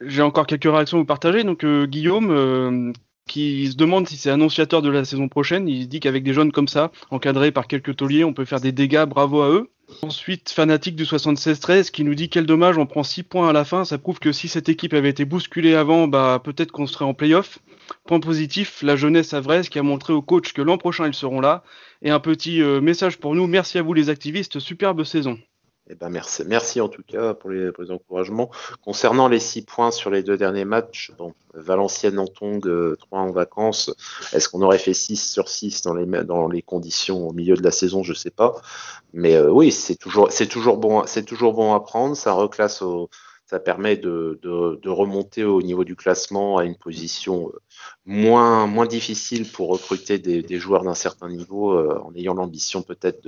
J'ai 0.02 0.22
encore 0.22 0.48
quelques 0.48 0.64
réactions 0.64 0.98
à 0.98 1.02
vous 1.02 1.06
partager. 1.06 1.44
Donc 1.44 1.64
euh, 1.64 1.86
Guillaume, 1.86 2.32
euh, 2.32 2.94
qui 3.30 3.68
se 3.72 3.78
demande 3.78 4.10
si 4.10 4.18
c'est 4.18 4.32
annonciateur 4.32 4.82
de 4.82 4.90
la 4.90 5.06
saison 5.06 5.30
prochaine, 5.30 5.70
il 5.70 5.88
dit 5.88 6.02
qu'avec 6.02 6.24
des 6.24 6.34
jeunes 6.34 6.52
comme 6.52 6.68
ça, 6.68 6.92
encadrés 7.12 7.52
par 7.52 7.68
quelques 7.68 7.96
tauliers, 7.96 8.26
on 8.26 8.34
peut 8.34 8.44
faire 8.44 8.60
des 8.60 8.74
dégâts. 8.74 9.06
Bravo 9.06 9.42
à 9.42 9.50
eux. 9.50 9.70
Ensuite, 10.02 10.52
fanatique 10.52 10.96
du 10.96 11.04
76-13 11.04 11.92
qui 11.92 12.04
nous 12.04 12.16
dit 12.16 12.30
quel 12.30 12.46
dommage, 12.46 12.78
on 12.78 12.86
prend 12.86 13.04
6 13.04 13.24
points 13.24 13.50
à 13.50 13.54
la 13.54 13.66
fin. 13.66 13.86
Ça 13.86 13.98
prouve 13.98 14.20
que 14.20 14.32
si 14.32 14.48
cette 14.48 14.70
équipe 14.70 14.94
avait 14.94 15.10
été 15.10 15.26
bousculée 15.26 15.76
avant, 15.76 16.08
bah 16.08 16.42
peut-être 16.44 16.72
qu'on 16.72 16.88
serait 16.88 17.06
en 17.06 17.14
playoff. 17.14 17.60
Point 18.06 18.20
positif, 18.20 18.84
la 18.84 18.96
jeunesse 18.96 19.34
avraise 19.34 19.70
qui 19.70 19.80
a 19.80 19.84
montré 19.84 20.14
au 20.14 20.22
coach 20.22 20.54
que 20.54 20.62
l'an 20.62 20.78
prochain 20.78 21.08
ils 21.08 21.14
seront 21.14 21.42
là. 21.42 21.64
Et 22.02 22.12
un 22.12 22.20
petit 22.20 22.62
euh, 22.62 22.82
message 22.82 23.18
pour 23.18 23.36
nous, 23.36 23.48
merci 23.48 23.78
à 23.78 23.82
vous 23.82 23.94
les 23.94 24.10
activistes, 24.10 24.60
superbe 24.60 25.04
saison. 25.04 25.40
Eh 25.92 25.96
ben 25.96 26.10
merci, 26.10 26.44
merci 26.46 26.82
en 26.82 26.88
tout 26.88 27.02
cas 27.02 27.34
pour 27.34 27.50
les, 27.50 27.72
encouragements. 27.90 28.52
Concernant 28.84 29.28
les 29.28 29.40
six 29.40 29.64
points 29.64 29.90
sur 29.90 30.12
les 30.12 30.22
deux 30.22 30.38
derniers 30.38 30.64
matchs, 30.64 31.12
bon, 31.18 31.34
Valenciennes 31.56 32.20
en 32.20 32.28
Tong, 32.28 32.62
3 32.62 32.70
euh, 32.70 32.96
en 33.12 33.32
vacances, 33.32 33.92
est-ce 34.32 34.50
qu'on 34.50 34.62
aurait 34.62 34.78
fait 34.78 34.94
6 34.94 35.32
sur 35.32 35.50
6 35.50 35.82
dans 35.82 35.96
les, 35.96 36.06
dans 36.24 36.48
les 36.48 36.62
conditions 36.62 37.28
au 37.28 37.34
milieu 37.34 37.56
de 37.56 37.64
la 37.64 37.72
saison? 37.72 38.04
Je 38.04 38.14
sais 38.14 38.30
pas. 38.30 38.62
Mais 39.14 39.34
euh, 39.34 39.50
oui, 39.50 39.72
c'est 39.72 39.96
toujours, 39.96 40.30
toujours, 40.48 40.78
bon, 40.78 41.04
toujours 41.26 41.54
bon 41.54 41.74
à 41.74 41.80
prendre. 41.80 42.16
Ça 42.16 42.34
reclasse 42.34 42.84
au, 42.84 43.10
ça 43.50 43.60
permet 43.60 43.98
de, 43.98 44.40
de, 44.44 44.90
remonter 44.90 45.44
au 45.44 45.64
niveau 45.64 45.84
du 45.84 45.96
classement 45.96 46.58
à 46.58 46.66
une 46.66 46.76
position 46.76 47.52
moins, 48.06 48.68
moins 48.68 48.86
difficile 48.86 49.52
pour 49.52 49.70
recruter 49.70 50.20
des, 50.20 50.60
joueurs 50.60 50.84
d'un 50.84 50.94
certain 50.94 51.30
niveau 51.30 51.76
en 51.76 52.14
ayant 52.14 52.36
l'ambition 52.36 52.84
peut-être 52.84 53.28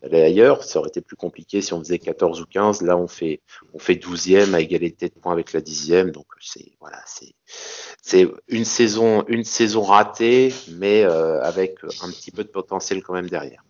d'aller 0.00 0.22
ailleurs. 0.22 0.62
Ça 0.62 0.78
aurait 0.78 0.90
été 0.90 1.00
plus 1.00 1.16
compliqué 1.16 1.60
si 1.60 1.72
on 1.72 1.80
faisait 1.80 1.98
14 1.98 2.40
ou 2.40 2.46
15. 2.46 2.82
Là, 2.82 2.96
on 2.96 3.08
fait, 3.08 3.40
on 3.74 3.80
fait 3.80 3.94
12e 3.94 4.54
à 4.54 4.60
égalité 4.60 5.08
de 5.08 5.14
points 5.14 5.32
avec 5.32 5.52
la 5.52 5.60
10e. 5.60 6.12
Donc, 6.12 6.26
c'est 6.40 6.76
voilà, 6.78 7.02
c'est 7.06 8.28
une 8.46 8.64
saison, 8.64 9.24
une 9.26 9.42
saison 9.42 9.82
ratée, 9.82 10.54
mais 10.76 11.02
avec 11.02 11.78
un 12.02 12.10
petit 12.10 12.30
peu 12.30 12.44
de 12.44 12.48
potentiel 12.48 13.02
quand 13.02 13.14
même 13.14 13.28
derrière. 13.28 13.64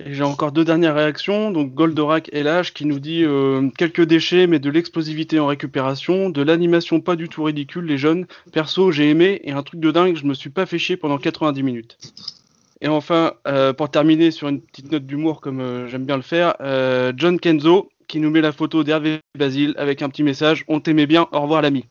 J'ai 0.00 0.24
encore 0.24 0.50
deux 0.50 0.64
dernières 0.64 0.96
réactions. 0.96 1.52
Donc 1.52 1.72
Goldorak 1.72 2.28
LH 2.32 2.72
qui 2.74 2.84
nous 2.84 2.98
dit 2.98 3.22
euh, 3.24 3.68
quelques 3.78 4.02
déchets 4.02 4.48
mais 4.48 4.58
de 4.58 4.70
l'explosivité 4.70 5.38
en 5.38 5.46
récupération, 5.46 6.30
de 6.30 6.42
l'animation 6.42 7.00
pas 7.00 7.14
du 7.14 7.28
tout 7.28 7.44
ridicule 7.44 7.84
les 7.84 7.98
jeunes. 7.98 8.26
Perso 8.52 8.90
j'ai 8.90 9.08
aimé 9.08 9.40
et 9.44 9.52
un 9.52 9.62
truc 9.62 9.80
de 9.80 9.92
dingue, 9.92 10.16
je 10.16 10.26
me 10.26 10.34
suis 10.34 10.50
pas 10.50 10.66
fait 10.66 10.78
chier 10.78 10.96
pendant 10.96 11.18
90 11.18 11.62
minutes. 11.62 11.98
Et 12.80 12.88
enfin, 12.88 13.34
euh, 13.46 13.72
pour 13.72 13.88
terminer 13.90 14.32
sur 14.32 14.48
une 14.48 14.60
petite 14.60 14.90
note 14.90 15.06
d'humour 15.06 15.40
comme 15.40 15.60
euh, 15.60 15.86
j'aime 15.86 16.04
bien 16.04 16.16
le 16.16 16.22
faire, 16.22 16.56
John 17.16 17.38
Kenzo 17.38 17.88
qui 18.08 18.18
nous 18.18 18.30
met 18.30 18.40
la 18.40 18.52
photo 18.52 18.82
d'Hervé 18.82 19.20
Basile 19.38 19.74
avec 19.78 20.02
un 20.02 20.08
petit 20.08 20.24
message 20.24 20.64
On 20.66 20.80
t'aimait 20.80 21.06
bien, 21.06 21.28
au 21.30 21.40
revoir 21.40 21.62
l'ami. 21.62 21.84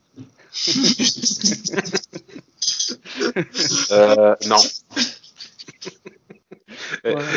non. 4.46 4.58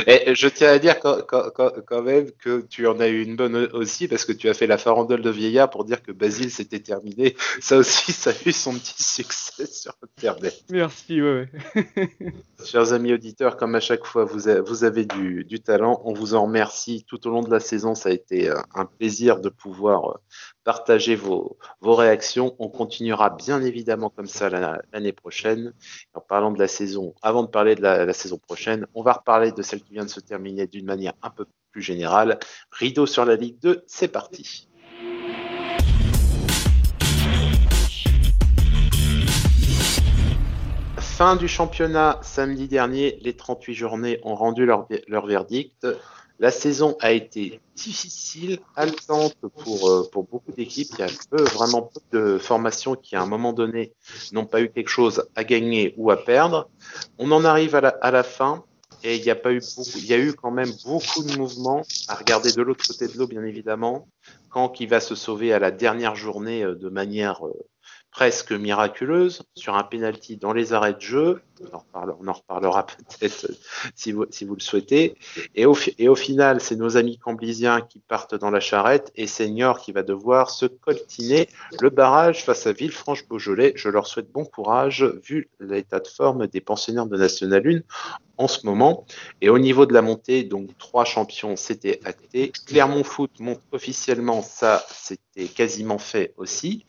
Et, 0.07 0.35
je 0.35 0.49
tiens 0.49 0.70
à 0.70 0.79
dire 0.79 1.01
quand, 1.01 2.03
même 2.03 2.31
que 2.33 2.64
tu 2.68 2.87
en 2.87 3.01
as 3.01 3.09
eu 3.09 3.22
une 3.22 3.37
bonne 3.37 3.68
aussi 3.72 4.09
parce 4.09 4.25
que 4.25 4.33
tu 4.33 4.49
as 4.49 4.55
fait 4.55 4.66
la 4.66 4.79
farandole 4.79 5.22
de 5.22 5.31
vieillard 5.31 5.70
pour 5.70 5.85
dire 5.85 6.03
que 6.03 6.12
Basile 6.12 6.51
s'était 6.51 6.81
terminé. 6.81 7.37
Ça 7.61 7.77
aussi, 7.77 8.12
ça 8.12 8.31
a 8.31 8.49
eu 8.49 8.53
son 8.53 8.75
petit 8.75 9.03
succès 9.03 9.66
sur 9.66 9.94
Internet. 10.03 10.64
Merci, 10.70 11.22
ouais. 11.22 11.49
Chers 12.64 12.92
amis 12.92 13.12
auditeurs, 13.12 13.57
comme 13.57 13.75
à 13.75 13.81
chaque 13.81 14.05
fois, 14.05 14.25
vous, 14.25 14.49
avez 14.85 15.05
du, 15.05 15.44
du, 15.44 15.61
talent. 15.61 16.01
On 16.05 16.12
vous 16.12 16.35
en 16.35 16.44
remercie 16.44 17.05
tout 17.07 17.27
au 17.27 17.31
long 17.31 17.42
de 17.42 17.51
la 17.51 17.61
saison. 17.61 17.94
Ça 17.94 18.09
a 18.09 18.12
été 18.12 18.49
euh, 18.49 18.57
un 18.75 18.85
plaisir 18.85 19.40
de 19.40 19.49
pouvoir 19.49 20.11
euh, 20.11 20.14
partagez 20.67 21.15
vos, 21.15 21.57
réactions. 21.81 22.57
On 22.59 22.69
continuera 22.69 23.31
bien 23.31 23.63
évidemment 23.63 24.11
comme 24.11 24.27
ça 24.27 24.51
l'année 24.51 25.13
prochaine. 25.13 25.73
En 26.13 26.21
parlant 26.21 26.51
de 26.51 26.59
la 26.59 26.67
saison, 26.67 27.15
avant 27.23 27.45
de 27.45 27.49
parler 27.49 27.77
de 27.77 27.83
la, 27.83 28.13
saison 28.13 28.37
prochaine, 28.37 28.85
on 28.93 29.03
va 29.05 29.13
reparler 29.13 29.53
de 29.53 29.63
celle 29.63 29.81
qui 29.81 29.93
vient 29.93 30.05
de 30.05 30.11
se 30.11 30.19
terminer 30.19 30.67
d'une 30.67 30.85
manière 30.85 31.13
un 31.23 31.31
peu 31.31 31.47
plus 31.71 31.83
générale. 31.83 32.41
Rideau 32.73 33.07
sur 33.07 33.25
la 33.25 33.37
Ligue 33.37 33.61
2, 33.61 33.85
c'est 33.87 34.09
parti. 34.09 34.69
Fin 40.99 41.37
du 41.37 41.47
championnat 41.47 42.19
samedi 42.23 42.67
dernier, 42.67 43.21
les 43.23 43.37
38 43.37 43.73
journées 43.73 44.19
ont 44.25 44.35
rendu 44.35 44.67
leur, 44.67 44.89
leur 45.07 45.27
verdict. 45.27 45.87
La 46.38 46.51
saison 46.51 46.96
a 47.01 47.12
été 47.12 47.61
difficile, 47.75 48.59
haletante 48.75 49.37
pour, 49.64 49.88
euh, 49.88 50.09
pour 50.12 50.25
beaucoup 50.25 50.53
d'équipes. 50.53 50.88
Il 50.99 51.01
y 51.01 51.03
a 51.03 51.09
peu, 51.31 51.42
vraiment 51.42 51.83
peu 51.83 52.18
de 52.18 52.38
formations 52.38 52.94
qui, 52.94 53.16
à 53.16 53.22
un 53.22 53.27
moment 53.27 53.53
donné, 53.53 53.92
n'ont 54.33 54.44
pas 54.44 54.61
eu 54.61 54.70
quelque 54.70 54.88
chose 54.90 55.27
à 55.35 55.44
gagner 55.44 55.94
ou 55.96 56.11
à 56.11 56.22
perdre. 56.22 56.68
On 57.18 57.31
en 57.33 57.44
arrive 57.44 57.75
à 57.75 57.81
la, 57.81 57.88
à 57.88 58.11
la 58.11 58.22
fin 58.22 58.64
et 59.03 59.16
il 59.16 59.25
y 59.25 59.31
a 59.31 59.37
pas 59.37 59.53
eu 59.53 59.61
beaucoup, 59.61 59.99
il 59.99 60.07
y 60.07 60.14
a 60.14 60.18
eu 60.18 60.33
quand 60.33 60.51
même 60.51 60.72
beaucoup 60.85 61.22
de 61.22 61.37
mouvements 61.37 61.83
à 62.09 62.14
regarder 62.14 62.53
de 62.53 62.62
l'autre 62.62 62.87
côté 62.87 63.09
de 63.09 63.16
l'eau, 63.16 63.27
bien 63.27 63.44
évidemment. 63.44 64.09
Quand 64.51 64.68
qui 64.68 64.87
va 64.87 65.01
se 65.01 65.14
sauver 65.14 65.53
à 65.53 65.59
la 65.59 65.70
dernière 65.70 66.16
journée 66.16 66.64
euh, 66.64 66.75
de 66.75 66.88
manière 66.88 67.46
euh, 67.46 67.53
presque 68.17 68.53
miraculeuse 68.53 69.43
sur 69.55 69.77
un 69.77 69.83
penalty 69.83 70.39
dans 70.39 70.55
les 70.55 70.73
arrêts 70.73 70.95
de 70.95 71.03
jeu. 71.03 71.43
On 71.93 72.27
en 72.27 72.33
reparlera, 72.33 72.87
peut-être 73.21 73.51
si 73.95 74.13
vous, 74.13 74.25
le 74.25 74.61
souhaitez. 74.61 75.17
Et 75.55 75.67
au, 75.67 75.75
final, 75.75 76.63
c'est 76.63 76.77
nos 76.77 76.97
amis 76.97 77.19
camblisiens 77.19 77.83
qui 77.83 77.99
partent 77.99 78.35
dans 78.35 78.51
la 78.51 78.61
charrette 78.61 79.13
et 79.17 79.27
Senior 79.27 79.81
qui 79.81 79.93
va 79.93 80.03
devoir 80.03 80.49
se 80.49 80.65
coltiner 80.65 81.47
le 81.79 81.91
barrage 81.91 82.43
face 82.43 82.67
à 82.67 82.73
Villefranche-Beaujolais. 82.73 83.75
Je 83.77 83.91
leur 83.91 84.07
souhaite 84.07 84.33
bon 84.33 84.47
courage 84.47 85.05
vu 85.23 85.51
l'état 85.61 86.01
de 86.01 86.09
forme 86.09 86.47
des 86.47 86.63
pensionnaires 86.63 87.07
de 87.07 87.19
National 87.19 87.63
1 87.67 87.81
en 88.39 88.49
ce 88.49 88.65
moment. 88.65 89.05
Et 89.43 89.51
au 89.51 89.59
niveau 89.59 89.85
de 89.85 89.93
la 89.93 90.01
montée, 90.01 90.43
donc 90.43 90.71
trois 90.79 91.05
champions, 91.05 91.57
c'était 91.57 92.01
acté. 92.05 92.51
Clermont 92.67 93.05
Foot 93.05 93.41
monte 93.41 93.61
officiellement, 93.73 94.41
ça 94.41 94.87
c'était 94.91 95.49
quasiment 95.49 95.99
fait 95.99 96.33
aussi. 96.39 96.87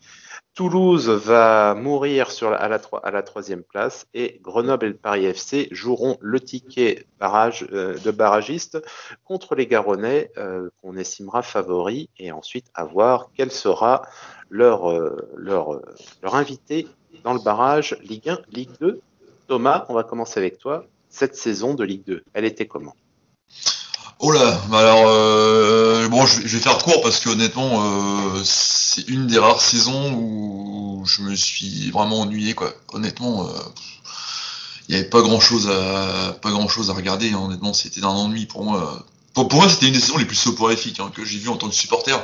Toulouse 0.58 1.08
va 1.08 1.76
mourir 1.76 2.26
à, 2.42 2.68
la, 2.68 3.22
troisième 3.22 3.62
place 3.62 4.08
et 4.12 4.40
Grenoble 4.42 4.86
et 4.86 4.88
le 4.88 4.96
Paris 4.96 5.24
FC 5.24 5.68
joueront 5.70 6.18
le 6.20 6.40
ticket 6.40 7.06
barrage, 7.20 7.68
euh, 7.70 7.96
de 7.96 8.10
barragiste 8.10 8.82
contre 9.22 9.54
les 9.54 9.68
Garonnais 9.68 10.32
euh, 10.36 10.68
qu'on 10.82 10.96
estimera 10.96 11.42
favoris 11.42 12.08
et 12.18 12.32
ensuite 12.32 12.66
à 12.74 12.84
voir 12.84 13.30
quel 13.36 13.52
sera 13.52 14.02
leur, 14.50 14.90
euh, 14.90 15.28
leur 15.36 16.34
invité 16.34 16.88
dans 17.22 17.34
le 17.34 17.40
barrage 17.40 17.96
Ligue 18.02 18.28
1, 18.28 18.40
Ligue 18.50 18.72
2. 18.80 19.00
Thomas, 19.46 19.86
on 19.88 19.94
va 19.94 20.02
commencer 20.02 20.40
avec 20.40 20.58
toi. 20.58 20.86
Cette 21.08 21.36
saison 21.36 21.74
de 21.74 21.84
Ligue 21.84 22.02
2, 22.04 22.24
elle 22.34 22.44
était 22.44 22.66
comment? 22.66 22.96
Oh 24.20 24.32
là, 24.32 24.60
bah 24.68 24.80
alors 24.80 25.04
euh, 25.06 26.08
bon, 26.08 26.26
je, 26.26 26.40
vais 26.40 26.58
faire 26.58 26.78
court 26.78 27.02
parce 27.02 27.20
que 27.20 27.28
honnêtement, 27.28 27.84
euh, 27.84 28.42
c'est 28.44 29.06
une 29.08 29.28
des 29.28 29.38
rares 29.38 29.60
saisons 29.60 30.12
où 30.12 31.04
je 31.06 31.22
me 31.22 31.36
suis 31.36 31.90
vraiment 31.92 32.22
ennuyé 32.22 32.54
quoi. 32.54 32.72
Honnêtement, 32.92 33.46
euh, 33.46 33.52
il 34.88 34.94
n'y 34.94 35.00
avait 35.00 35.08
pas 35.08 35.22
grand 35.22 35.38
chose 35.38 35.68
à 35.68 36.32
pas 36.32 36.50
grand 36.50 36.68
chose 36.68 36.90
à 36.90 36.94
regarder. 36.94 37.30
Hein. 37.30 37.40
Honnêtement, 37.44 37.72
c'était 37.72 38.02
un 38.02 38.08
ennui 38.08 38.46
pour 38.46 38.64
moi. 38.64 39.06
Pour, 39.34 39.54
moi, 39.54 39.68
c'était 39.68 39.86
une 39.86 39.92
des 39.92 40.00
saisons 40.00 40.18
les 40.18 40.24
plus 40.24 40.34
soporifiques 40.34 40.98
hein, 40.98 41.12
que 41.14 41.24
j'ai 41.24 41.38
vu 41.38 41.48
en 41.48 41.56
tant 41.56 41.68
que 41.68 41.74
supporter. 41.76 42.18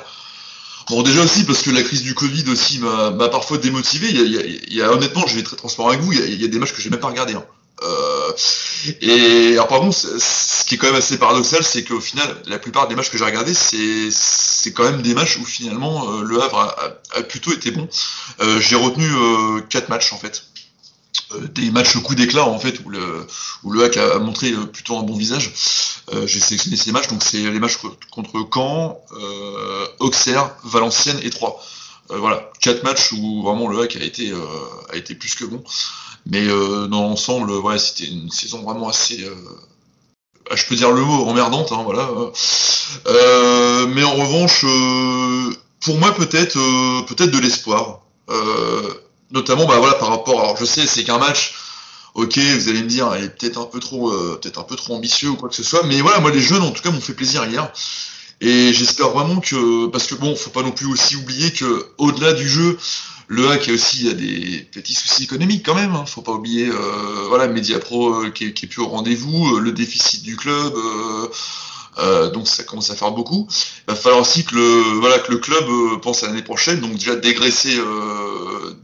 Bon, 0.88 1.02
déjà 1.02 1.22
aussi 1.22 1.44
parce 1.44 1.62
que 1.62 1.70
la 1.70 1.83
crise 1.83 2.02
du 2.02 2.14
Covid 2.14 2.50
aussi 2.50 2.80
m'a 2.80 3.28
parfois 3.28 3.59
démotivé. 3.59 4.09
Il 4.11 4.74
y, 4.74 4.83
a, 4.83 4.90
honnêtement, 4.90 5.24
je 5.28 5.37
vais 5.37 5.44
très 5.44 5.54
transparent 5.54 5.90
avec 5.90 6.00
vous. 6.00 6.12
Il 6.12 6.42
y 6.42 6.44
a, 6.44 6.48
des 6.48 6.59
matchs 6.59 6.72
que 6.72 6.83
j'ai 6.83 6.90
même 6.90 6.98
pas 6.98 7.07
regardé. 7.07 7.35
Hein. 7.35 7.44
Euh, 7.82 8.32
et 9.00 9.52
alors 9.54 9.66
par 9.66 9.82
ce 9.92 10.64
qui 10.64 10.76
est 10.76 10.78
quand 10.78 10.87
même 10.87 10.96
assez 10.96 11.18
paradoxal, 11.18 11.64
c'est 11.64 11.84
qu'au 11.84 12.00
final, 12.00 12.42
la 12.46 12.58
plupart 12.58 12.88
des 12.88 12.94
matchs 12.94 13.10
que 13.10 13.18
j'ai 13.18 13.24
regardés, 13.24 13.54
c'est 13.54 14.10
c'est 14.10 14.72
quand 14.72 14.84
même 14.84 15.02
des 15.02 15.14
matchs 15.14 15.38
où 15.38 15.44
finalement 15.44 16.08
euh, 16.08 16.22
le 16.22 16.40
Havre 16.40 16.74
a, 17.14 17.22
plutôt 17.22 17.52
été 17.52 17.70
bon. 17.70 17.88
Euh, 18.40 18.60
j'ai 18.60 18.76
retenu 18.76 19.08
quatre 19.68 19.88
matchs 19.88 20.12
en 20.12 20.18
fait, 20.18 20.44
des 21.52 21.70
matchs 21.70 21.96
coup 21.98 22.14
d'éclat 22.14 22.44
en 22.44 22.58
fait 22.58 22.80
où 22.84 22.90
le 22.90 23.26
où 23.64 23.72
le 23.72 23.84
Hack 23.84 23.96
a, 23.96 24.18
montré 24.18 24.52
plutôt 24.72 24.96
un 24.96 25.02
bon 25.02 25.16
visage. 25.16 25.52
j'ai 26.26 26.40
sélectionné 26.40 26.76
ces 26.76 26.92
matchs, 26.92 27.08
donc 27.08 27.22
c'est 27.22 27.38
les 27.38 27.58
matchs 27.58 27.78
contre 28.10 28.48
Caen, 28.52 29.00
Auxerre, 29.98 30.54
Valenciennes 30.62 31.20
et 31.22 31.30
Troyes. 31.30 31.56
voilà, 32.08 32.50
quatre 32.60 32.84
matchs 32.84 33.12
où 33.12 33.42
vraiment 33.42 33.66
le 33.68 33.80
Hack 33.80 33.96
a 33.96 34.04
été 34.04 34.32
a 34.92 34.96
été 34.96 35.16
plus 35.16 35.34
que 35.34 35.44
bon. 35.44 35.62
Mais 36.26 36.46
euh, 36.46 36.87
dans 36.87 37.02
l'ensemble, 37.02 37.50
ouais, 37.52 37.78
c'était 37.78 38.10
une 38.10 38.30
saison 38.30 38.62
vraiment 38.62 38.88
assez, 38.88 39.22
euh, 39.24 39.34
ah, 40.50 40.56
je 40.56 40.64
peux 40.66 40.74
dire 40.74 40.90
le 40.90 41.02
mot, 41.02 41.24
emmerdante, 41.26 41.72
hein, 41.72 41.82
voilà. 41.84 42.08
Euh, 43.06 43.87
mais 43.88 44.04
en 44.04 44.14
revanche, 44.14 44.64
pour 45.80 45.98
moi 45.98 46.12
peut-être, 46.14 46.54
peut-être 47.06 47.30
de 47.30 47.38
l'espoir, 47.38 48.00
notamment, 49.30 49.66
bah 49.66 49.78
voilà, 49.78 49.94
par 49.94 50.08
rapport. 50.08 50.40
Alors 50.40 50.56
je 50.56 50.64
sais, 50.64 50.87
c'est 50.87 51.04
qu'un 51.04 51.18
match. 51.18 51.54
Ok, 52.14 52.38
vous 52.38 52.68
allez 52.68 52.82
me 52.82 52.88
dire, 52.88 53.12
il 53.16 53.24
est 53.24 53.28
peut-être 53.28 53.60
un 53.60 53.64
peu 53.64 53.80
trop, 53.80 54.10
peut-être 54.37 54.58
un 54.60 54.62
peu 54.62 54.76
trop 54.76 54.94
ambitieux 54.94 55.30
ou 55.30 55.37
quoi 55.37 55.48
que 55.48 55.54
ce 55.54 55.64
soit. 55.64 55.82
Mais 55.84 56.00
voilà, 56.00 56.20
moi 56.20 56.30
les 56.30 56.40
jeunes 56.40 56.62
en 56.62 56.70
tout 56.70 56.82
cas 56.82 56.90
m'ont 56.90 57.00
fait 57.00 57.12
plaisir 57.12 57.44
hier. 57.44 57.70
Et 58.44 58.74
j'espère 58.74 59.09
vraiment 59.09 59.40
que, 59.40 59.87
parce 59.87 60.07
que 60.07 60.14
bon, 60.16 60.37
faut 60.37 60.50
pas 60.50 60.62
non 60.62 60.70
plus 60.70 60.85
aussi 60.85 61.16
oublier 61.16 61.50
que 61.50 61.87
au-delà 61.96 62.35
du 62.35 62.46
jeu, 62.46 62.76
le 63.26 63.48
hack, 63.48 63.70
aussi 63.72 64.07
a 64.11 64.12
des 64.12 64.68
petits 64.70 64.92
soucis 64.92 65.24
économiques 65.24 65.64
quand 65.64 65.74
même. 65.74 65.94
Hein. 65.94 66.04
Faut 66.04 66.20
pas 66.20 66.33
oublier, 66.33 66.68
euh, 66.68 67.26
voilà, 67.28 67.44
euh, 67.44 68.30
qui, 68.30 68.44
est, 68.44 68.66
plus 68.66 68.83
au 68.83 68.88
rendez-vous, 68.88 69.57
euh, 69.57 69.61
le 69.61 69.72
déficit 69.72 70.22
du 70.22 70.37
club. 70.37 70.74
Euh, 71.96 72.28
donc 72.33 72.46
ça 72.46 72.64
commence 72.64 72.90
à 72.90 72.96
faire 72.96 73.12
beaucoup. 73.12 73.48
Il 73.88 73.94
va 73.94 73.96
falloir 73.96 74.20
aussi 74.20 74.44
que 74.44 74.57
le, 74.57 74.98
voilà, 75.00 75.18
que 75.20 75.33
le 75.33 75.38
club 75.38 75.64
pense 76.02 76.22
à 76.22 76.26
l'année 76.26 76.42
prochaine, 76.42 76.80
donc 76.80 76.92
déjà 76.94 77.16
dégraisser 77.16 77.80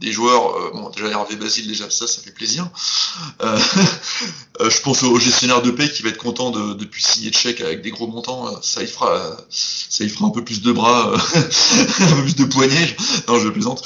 des 0.01 0.11
joueurs. 0.11 0.73
bon, 0.73 0.89
déjà 0.89 1.09
Hervé 1.09 1.37
Basile, 1.37 1.69
déjà 1.69 1.91
ça, 1.91 2.07
ça 2.07 2.23
fait 2.23 2.33
plaisir. 2.33 2.67
je 4.71 4.81
pense 4.81 5.03
au 5.03 5.19
gestionnaire 5.19 5.63
de 5.63 5.71
paie 5.71 5.91
qui 5.91 6.03
va 6.03 6.09
être 6.11 6.19
content 6.19 6.51
de, 6.51 6.75
de 6.75 6.85
puis 6.85 7.03
signer 7.03 7.31
de 7.31 7.35
chèques 7.35 7.61
avec 7.61 7.83
des 7.83 7.91
gros 7.91 8.07
montants. 8.07 8.61
Ça 8.63 8.83
il 8.83 8.89
fera, 8.89 9.37
ça 9.51 10.05
il 10.05 10.11
fera 10.11 10.27
un 10.27 10.31
peu 10.31 10.45
plus 10.45 10.63
de 10.63 10.73
bras, 10.73 11.13
un 11.35 12.17
peu 12.17 12.23
plus 12.23 12.37
de 12.37 12.45
poignets. 12.45 12.97
Non, 13.29 13.39
je 13.39 13.49
plaisante. 13.49 13.83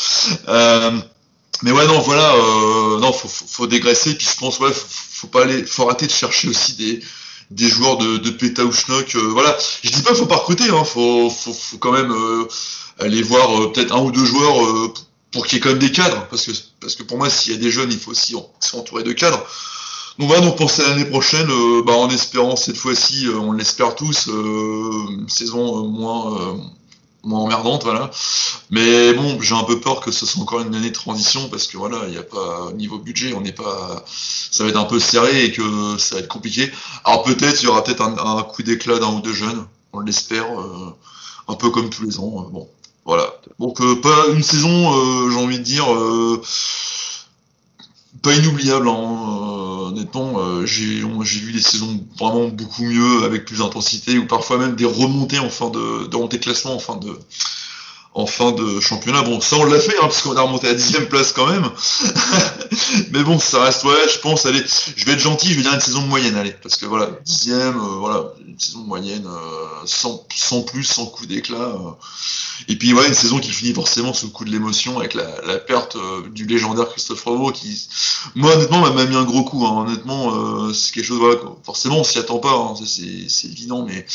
mais 0.46 1.72
ouais, 1.72 1.86
non, 1.86 2.00
voilà, 2.00 2.34
non, 3.00 3.12
faut, 3.12 3.28
faut, 3.28 3.66
dégraisser. 3.66 4.14
Puis 4.14 4.28
je 4.30 4.38
pense, 4.38 4.60
ouais, 4.60 4.72
faut, 4.72 4.86
faut 4.88 5.26
pas 5.26 5.42
aller, 5.42 5.64
faut 5.64 5.84
arrêter 5.84 6.06
de 6.06 6.12
chercher 6.12 6.48
aussi 6.48 6.74
des 6.74 7.00
des 7.50 7.68
joueurs 7.68 7.98
de, 7.98 8.18
de 8.18 8.30
péta 8.30 8.64
ou 8.64 8.72
schnock. 8.72 9.14
Euh, 9.14 9.28
voilà, 9.28 9.56
je 9.82 9.90
dis 9.90 10.02
pas 10.02 10.14
faut 10.14 10.26
pas 10.26 10.36
recruter, 10.36 10.68
hein, 10.70 10.84
faut, 10.84 11.30
faut, 11.30 11.78
quand 11.78 11.92
même 11.92 12.12
euh, 12.12 12.48
aller 12.98 13.22
voir 13.22 13.72
peut-être 13.72 13.94
un 13.94 14.00
ou 14.00 14.10
deux 14.10 14.24
joueurs 14.24 14.92
pour 15.30 15.46
qu'il 15.46 15.56
y 15.56 15.58
ait 15.58 15.60
quand 15.60 15.70
même 15.70 15.78
des 15.78 15.92
cadres, 15.92 16.26
parce 16.28 16.46
que, 16.46 16.52
parce 16.80 16.94
que 16.94 17.02
pour 17.02 17.18
moi, 17.18 17.28
s'il 17.28 17.52
y 17.52 17.56
a 17.56 17.58
des 17.58 17.70
jeunes, 17.70 17.90
il 17.90 17.98
faut 17.98 18.12
aussi 18.12 18.36
s'entourer 18.60 19.02
de 19.02 19.12
cadres. 19.12 19.44
Donc 20.18 20.28
voilà, 20.28 20.46
donc 20.46 20.60
à 20.60 20.88
l'année 20.88 21.06
prochaine, 21.06 21.48
bah, 21.84 21.94
en 21.94 22.08
espérant 22.08 22.56
cette 22.56 22.76
fois-ci, 22.76 23.26
on 23.28 23.52
l'espère 23.52 23.94
tous, 23.94 24.26
une 24.28 25.28
saison 25.28 25.88
moins 25.88 26.56
moins 27.24 27.40
emmerdante, 27.40 27.84
voilà. 27.84 28.10
Mais 28.70 29.12
bon, 29.14 29.40
j'ai 29.40 29.54
un 29.54 29.64
peu 29.64 29.80
peur 29.80 30.00
que 30.00 30.10
ce 30.10 30.26
soit 30.26 30.42
encore 30.42 30.60
une 30.60 30.74
année 30.74 30.90
de 30.90 30.94
transition 30.94 31.48
parce 31.48 31.66
que 31.66 31.76
voilà, 31.76 31.98
il 32.06 32.12
n'y 32.12 32.18
a 32.18 32.22
pas 32.22 32.70
niveau 32.74 32.98
budget, 32.98 33.34
on 33.34 33.40
n'est 33.40 33.52
pas, 33.52 34.04
ça 34.06 34.64
va 34.64 34.70
être 34.70 34.78
un 34.78 34.84
peu 34.84 34.98
serré 34.98 35.44
et 35.44 35.52
que 35.52 35.98
ça 35.98 36.16
va 36.16 36.20
être 36.20 36.28
compliqué. 36.28 36.70
Alors 37.04 37.22
peut-être 37.22 37.62
il 37.62 37.66
y 37.66 37.68
aura 37.68 37.82
peut-être 37.84 38.02
un, 38.02 38.42
coup 38.42 38.62
d'éclat 38.62 38.98
d'un 38.98 39.12
ou 39.12 39.20
deux 39.20 39.32
jeunes, 39.32 39.66
on 39.92 40.00
l'espère, 40.00 40.46
euh, 40.60 40.94
un 41.48 41.54
peu 41.54 41.70
comme 41.70 41.90
tous 41.90 42.04
les 42.04 42.18
ans. 42.18 42.46
Euh, 42.46 42.50
bon, 42.50 42.68
voilà. 43.04 43.34
Donc 43.58 43.80
euh, 43.80 44.00
pas 44.00 44.26
une 44.32 44.42
saison, 44.42 45.30
j'ai 45.30 45.38
envie 45.38 45.58
de 45.58 45.64
dire 45.64 45.86
pas 48.22 48.34
inoubliable. 48.34 48.88
Hein. 48.88 49.88
honnêtement, 49.88 50.64
j'ai 50.64 51.00
vu 51.40 51.52
des 51.52 51.60
saisons 51.60 52.00
vraiment 52.18 52.48
beaucoup 52.48 52.84
mieux, 52.84 53.24
avec 53.24 53.44
plus 53.44 53.58
d'intensité, 53.58 54.18
ou 54.18 54.26
parfois 54.26 54.58
même 54.58 54.76
des 54.76 54.86
remontées 54.86 55.38
en 55.38 55.50
fin 55.50 55.70
de, 55.70 56.06
de 56.06 56.16
remontée 56.16 56.38
de 56.38 56.44
classement 56.44 56.74
en 56.74 56.78
fin 56.78 56.96
de, 56.96 57.18
en 58.14 58.26
fin 58.26 58.52
de 58.52 58.80
championnat. 58.80 59.22
Bon, 59.22 59.40
ça 59.40 59.56
on 59.56 59.64
l'a 59.64 59.80
fait, 59.80 59.96
hein, 59.96 60.02
parce 60.02 60.22
qu'on 60.22 60.36
a 60.36 60.40
remonté 60.40 60.68
à 60.68 60.74
dixième 60.74 61.06
place 61.06 61.32
quand 61.32 61.46
même. 61.46 61.68
Mais 63.10 63.22
bon, 63.24 63.38
ça 63.38 63.62
reste, 63.64 63.84
ouais, 63.84 64.08
je 64.12 64.20
pense, 64.20 64.46
allez, 64.46 64.62
je 64.96 65.04
vais 65.04 65.12
être 65.12 65.20
gentil, 65.20 65.50
je 65.50 65.56
vais 65.56 65.62
dire 65.62 65.74
une 65.74 65.80
saison 65.80 66.02
moyenne, 66.02 66.36
allez, 66.36 66.54
parce 66.62 66.76
que 66.76 66.86
voilà, 66.86 67.10
dixième, 67.24 67.76
euh, 67.76 67.96
voilà, 67.98 68.24
une 68.46 68.58
saison 68.58 68.80
moyenne, 68.80 69.26
euh, 69.26 69.66
sans, 69.84 70.24
sans, 70.34 70.62
plus, 70.62 70.84
sans 70.84 71.06
coup 71.06 71.26
d'éclat. 71.26 71.56
Euh. 71.56 71.90
Et 72.68 72.76
puis 72.76 72.92
ouais, 72.92 73.06
une 73.06 73.14
saison 73.14 73.38
qui 73.38 73.50
finit 73.50 73.74
forcément 73.74 74.12
sous 74.12 74.26
le 74.26 74.32
coup 74.32 74.44
de 74.44 74.50
l'émotion 74.50 74.98
avec 74.98 75.14
la, 75.14 75.40
la 75.46 75.58
perte 75.58 75.96
du 76.32 76.46
légendaire 76.46 76.88
Christophe 76.88 77.24
Revaud, 77.24 77.52
qui, 77.52 77.88
moi 78.34 78.54
honnêtement, 78.54 78.80
m'a 78.92 79.04
mis 79.04 79.16
un 79.16 79.24
gros 79.24 79.44
coup. 79.44 79.66
Hein. 79.66 79.86
Honnêtement, 79.86 80.72
c'est 80.72 80.92
quelque 80.92 81.04
chose, 81.04 81.18
voilà, 81.18 81.40
forcément 81.64 81.98
on 81.98 82.04
s'y 82.04 82.18
attend 82.18 82.38
pas, 82.38 82.52
hein, 82.52 82.74
c'est 82.86 83.48
évident, 83.48 83.84
mais 83.84 84.06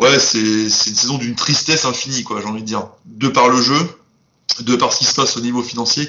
ouais, 0.00 0.18
c'est 0.18 0.38
une 0.38 0.70
saison 0.70 1.18
d'une 1.18 1.34
tristesse 1.34 1.84
infinie, 1.84 2.24
quoi, 2.24 2.40
j'ai 2.40 2.46
envie 2.46 2.62
de 2.62 2.66
dire. 2.66 2.88
De 3.06 3.28
par 3.28 3.48
le 3.48 3.60
jeu, 3.60 3.78
de 4.60 4.76
par 4.76 4.92
ce 4.92 4.98
qui 4.98 5.04
se 5.04 5.14
passe 5.14 5.36
au 5.36 5.40
niveau 5.40 5.62
financier, 5.62 6.08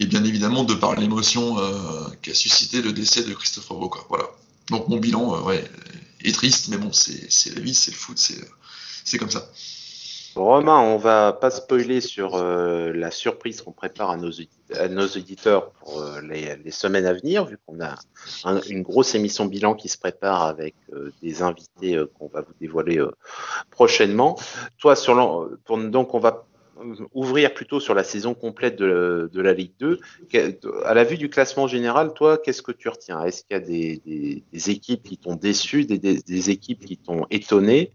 et 0.00 0.06
bien 0.06 0.24
évidemment 0.24 0.64
de 0.64 0.74
par 0.74 0.94
l'émotion 0.96 1.58
euh, 1.58 2.08
qu'a 2.22 2.34
suscité 2.34 2.82
le 2.82 2.92
décès 2.92 3.22
de 3.22 3.32
Christophe 3.32 3.68
Revaud, 3.68 3.88
quoi. 3.88 4.04
Voilà. 4.08 4.24
Donc 4.70 4.88
mon 4.88 4.98
bilan, 4.98 5.36
euh, 5.36 5.40
ouais, 5.42 5.70
est 6.22 6.32
triste, 6.32 6.68
mais 6.68 6.76
bon, 6.76 6.92
c'est 6.92 7.28
la 7.54 7.60
vie, 7.60 7.74
c'est 7.74 7.90
le 7.90 7.96
foot, 7.96 8.18
c'est 9.04 9.18
comme 9.18 9.30
ça. 9.30 9.48
Romain, 10.36 10.80
on 10.80 10.96
va 10.96 11.32
pas 11.32 11.50
spoiler 11.50 12.00
sur 12.00 12.34
euh, 12.34 12.92
la 12.92 13.10
surprise 13.10 13.62
qu'on 13.62 13.72
prépare 13.72 14.10
à 14.10 14.16
nos, 14.16 14.30
auditeurs 14.30 15.70
pour 15.72 16.00
euh, 16.00 16.20
les, 16.22 16.70
semaines 16.70 17.06
à 17.06 17.12
venir, 17.12 17.44
vu 17.44 17.58
qu'on 17.66 17.80
a 17.80 17.94
une 18.68 18.82
grosse 18.82 19.14
émission 19.14 19.46
bilan 19.46 19.74
qui 19.74 19.88
se 19.88 19.98
prépare 19.98 20.42
avec 20.42 20.74
euh, 20.92 21.12
des 21.22 21.42
invités 21.42 22.02
qu'on 22.18 22.28
va 22.28 22.40
vous 22.40 22.54
dévoiler 22.60 23.00
prochainement. 23.70 24.36
Toi, 24.78 24.96
sur 24.96 25.14
donc 25.68 26.14
on 26.14 26.18
va 26.18 26.44
ouvrir 27.12 27.54
plutôt 27.54 27.80
sur 27.80 27.94
la 27.94 28.04
saison 28.04 28.34
complète 28.34 28.76
de, 28.76 29.30
la 29.34 29.52
Ligue 29.52 29.72
2. 29.78 29.98
À 30.84 30.94
la 30.94 31.04
vue 31.04 31.16
du 31.16 31.28
classement 31.28 31.66
général, 31.66 32.12
toi, 32.14 32.38
qu'est-ce 32.38 32.62
que 32.62 32.72
tu 32.72 32.88
retiens? 32.88 33.22
Est-ce 33.24 33.44
qu'il 33.44 33.56
y 33.56 33.60
a 33.60 34.42
des, 34.52 34.70
équipes 34.70 35.02
qui 35.02 35.18
t'ont 35.18 35.36
déçu, 35.36 35.84
des, 35.84 36.50
équipes 36.50 36.84
qui 36.84 36.96
t'ont 36.96 37.26
étonné? 37.30 37.92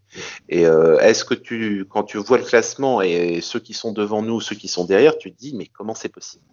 Et 0.47 0.65
euh, 0.65 0.99
est-ce 0.99 1.25
que 1.25 1.33
tu, 1.33 1.85
quand 1.89 2.03
tu 2.03 2.17
vois 2.17 2.37
le 2.37 2.43
classement 2.43 3.01
et 3.01 3.41
ceux 3.41 3.59
qui 3.59 3.73
sont 3.73 3.91
devant 3.91 4.21
nous, 4.21 4.41
ceux 4.41 4.55
qui 4.55 4.67
sont 4.67 4.85
derrière, 4.85 5.17
tu 5.17 5.31
te 5.31 5.37
dis 5.37 5.55
mais 5.55 5.65
comment 5.65 5.95
c'est 5.95 6.09
possible? 6.09 6.43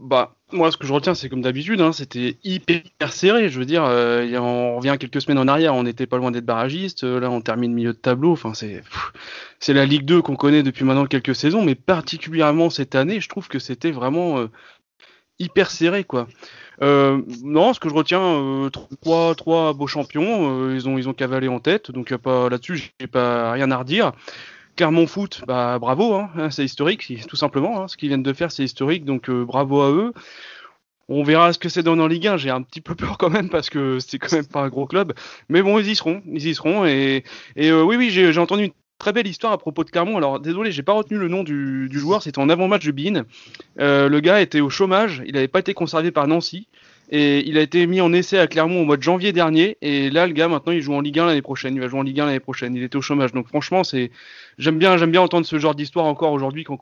Bah, 0.00 0.36
moi, 0.52 0.70
ce 0.70 0.76
que 0.76 0.86
je 0.86 0.92
retiens, 0.92 1.14
c'est 1.14 1.28
comme 1.28 1.42
d'habitude, 1.42 1.80
hein, 1.80 1.92
c'était 1.92 2.36
hyper 2.44 3.12
serré. 3.12 3.48
Je 3.48 3.58
veux 3.58 3.64
dire, 3.64 3.84
euh, 3.84 4.24
on 4.38 4.76
revient 4.76 4.96
quelques 4.98 5.20
semaines 5.20 5.38
en 5.38 5.48
arrière, 5.48 5.74
on 5.74 5.82
n'était 5.82 6.06
pas 6.06 6.18
loin 6.18 6.30
d'être 6.30 6.44
barragiste. 6.46 7.02
Euh, 7.02 7.18
là, 7.18 7.30
on 7.30 7.40
termine 7.40 7.72
milieu 7.72 7.92
de 7.92 7.98
tableau. 7.98 8.32
Enfin, 8.32 8.52
c'est, 8.54 9.72
la 9.72 9.86
Ligue 9.86 10.04
2 10.04 10.22
qu'on 10.22 10.36
connaît 10.36 10.62
depuis 10.62 10.84
maintenant 10.84 11.06
quelques 11.06 11.34
saisons, 11.34 11.62
mais 11.62 11.74
particulièrement 11.74 12.70
cette 12.70 12.94
année, 12.94 13.20
je 13.20 13.28
trouve 13.28 13.48
que 13.48 13.58
c'était 13.58 13.90
vraiment 13.90 14.46
hyper 15.38 15.70
serré, 15.70 16.04
quoi. 16.04 16.28
non, 16.80 17.74
ce 17.74 17.80
que 17.80 17.88
je 17.88 17.94
retiens, 17.94 18.70
trois, 19.02 19.34
trois 19.34 19.74
beaux 19.74 19.88
champions, 19.88 20.70
ils 20.70 20.88
ont, 20.88 20.96
ils 20.96 21.08
ont 21.08 21.14
cavalé 21.14 21.48
en 21.48 21.58
tête, 21.58 21.90
donc 21.90 22.14
pas 22.16 22.48
là-dessus, 22.48 22.92
j'ai 23.00 23.06
pas 23.08 23.52
rien 23.52 23.70
à 23.70 23.78
redire. 23.78 24.12
Clermont 24.76 25.06
Foot, 25.06 25.42
bah, 25.46 25.78
bravo, 25.78 26.14
hein, 26.14 26.30
hein, 26.36 26.50
c'est 26.50 26.64
historique, 26.64 27.26
tout 27.26 27.36
simplement. 27.36 27.82
Hein, 27.82 27.88
ce 27.88 27.96
qu'ils 27.96 28.08
viennent 28.08 28.22
de 28.22 28.32
faire, 28.32 28.52
c'est 28.52 28.64
historique, 28.64 29.04
donc 29.04 29.30
euh, 29.30 29.44
bravo 29.44 29.80
à 29.80 29.90
eux. 29.90 30.12
On 31.08 31.22
verra 31.22 31.52
ce 31.52 31.58
que 31.58 31.68
c'est 31.68 31.82
dans 31.82 31.98
en 31.98 32.06
Ligue 32.06 32.26
1. 32.26 32.36
J'ai 32.36 32.50
un 32.50 32.62
petit 32.62 32.80
peu 32.80 32.94
peur 32.96 33.16
quand 33.18 33.30
même 33.30 33.48
parce 33.48 33.70
que 33.70 33.98
c'est 34.00 34.18
quand 34.18 34.32
même 34.32 34.46
pas 34.46 34.60
un 34.60 34.68
gros 34.68 34.86
club. 34.86 35.14
Mais 35.48 35.62
bon, 35.62 35.78
ils 35.78 35.88
y 35.88 35.96
seront, 35.96 36.22
ils 36.26 36.46
y 36.46 36.54
seront. 36.54 36.84
Et, 36.84 37.24
euh, 37.58 37.82
oui, 37.82 37.96
oui, 37.96 38.10
j'ai 38.10 38.38
entendu 38.38 38.64
une 38.64 38.72
très 38.98 39.12
belle 39.12 39.26
histoire 39.26 39.52
à 39.52 39.58
propos 39.58 39.84
de 39.84 39.90
Clermont. 39.90 40.16
Alors 40.16 40.40
désolé, 40.40 40.72
j'ai 40.72 40.82
pas 40.82 40.92
retenu 40.92 41.18
le 41.18 41.28
nom 41.28 41.42
du, 41.42 41.88
joueur. 41.92 42.22
C'était 42.22 42.38
en 42.38 42.48
avant-match 42.48 42.84
de 42.84 42.92
Bean. 42.92 43.22
Euh, 43.80 44.08
le 44.08 44.20
gars 44.20 44.40
était 44.40 44.60
au 44.60 44.70
chômage. 44.70 45.22
Il 45.26 45.34
n'avait 45.34 45.48
pas 45.48 45.60
été 45.60 45.74
conservé 45.74 46.10
par 46.10 46.26
Nancy. 46.26 46.68
Et 47.10 47.48
il 47.48 47.56
a 47.56 47.60
été 47.60 47.86
mis 47.86 48.00
en 48.00 48.12
essai 48.12 48.38
à 48.38 48.46
Clermont 48.46 48.82
au 48.82 48.84
mois 48.84 48.96
de 48.96 49.02
janvier 49.02 49.32
dernier. 49.32 49.76
Et 49.80 50.10
là, 50.10 50.26
le 50.26 50.32
gars, 50.32 50.48
maintenant, 50.48 50.72
il 50.72 50.80
joue 50.80 50.94
en 50.94 51.00
Ligue 51.00 51.18
1 51.18 51.26
l'année 51.26 51.42
prochaine. 51.42 51.74
Il 51.74 51.80
va 51.80 51.88
jouer 51.88 52.00
en 52.00 52.02
Ligue 52.02 52.20
1 52.20 52.26
l'année 52.26 52.40
prochaine. 52.40 52.74
Il 52.74 52.82
était 52.82 52.96
au 52.96 53.02
chômage. 53.02 53.32
Donc, 53.32 53.46
franchement, 53.48 53.84
c'est, 53.84 54.10
j'aime 54.58 54.78
bien, 54.78 54.96
j'aime 54.96 55.12
bien 55.12 55.20
entendre 55.20 55.46
ce 55.46 55.58
genre 55.58 55.74
d'histoire 55.74 56.06
encore 56.06 56.32
aujourd'hui 56.32 56.64
quand 56.64 56.74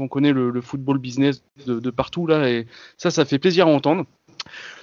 on 0.00 0.08
connaît, 0.08 0.32
le, 0.32 0.60
football 0.60 0.98
business 0.98 1.44
de, 1.66 1.90
partout, 1.90 2.26
là. 2.26 2.48
Et 2.48 2.66
ça, 2.96 3.10
ça 3.10 3.24
fait 3.24 3.38
plaisir 3.38 3.68
à 3.68 3.70
entendre. 3.70 4.04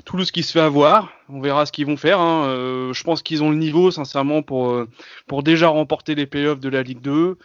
Toulouse 0.05 0.31
qui 0.31 0.43
se 0.43 0.53
fait 0.53 0.61
avoir, 0.61 1.11
on 1.27 1.41
verra 1.41 1.65
ce 1.65 1.71
qu'ils 1.71 1.87
vont 1.87 1.97
faire. 1.97 2.19
Hein. 2.19 2.45
Euh, 2.45 2.93
je 2.93 3.03
pense 3.03 3.21
qu'ils 3.23 3.43
ont 3.43 3.49
le 3.49 3.57
niveau, 3.57 3.91
sincèrement, 3.91 4.41
pour, 4.41 4.69
euh, 4.69 4.87
pour 5.25 5.43
déjà 5.43 5.67
remporter 5.67 6.15
les 6.15 6.25
playoffs 6.27 6.59
de 6.59 6.69
la 6.69 6.83
Ligue 6.83 7.01
2 7.01 7.37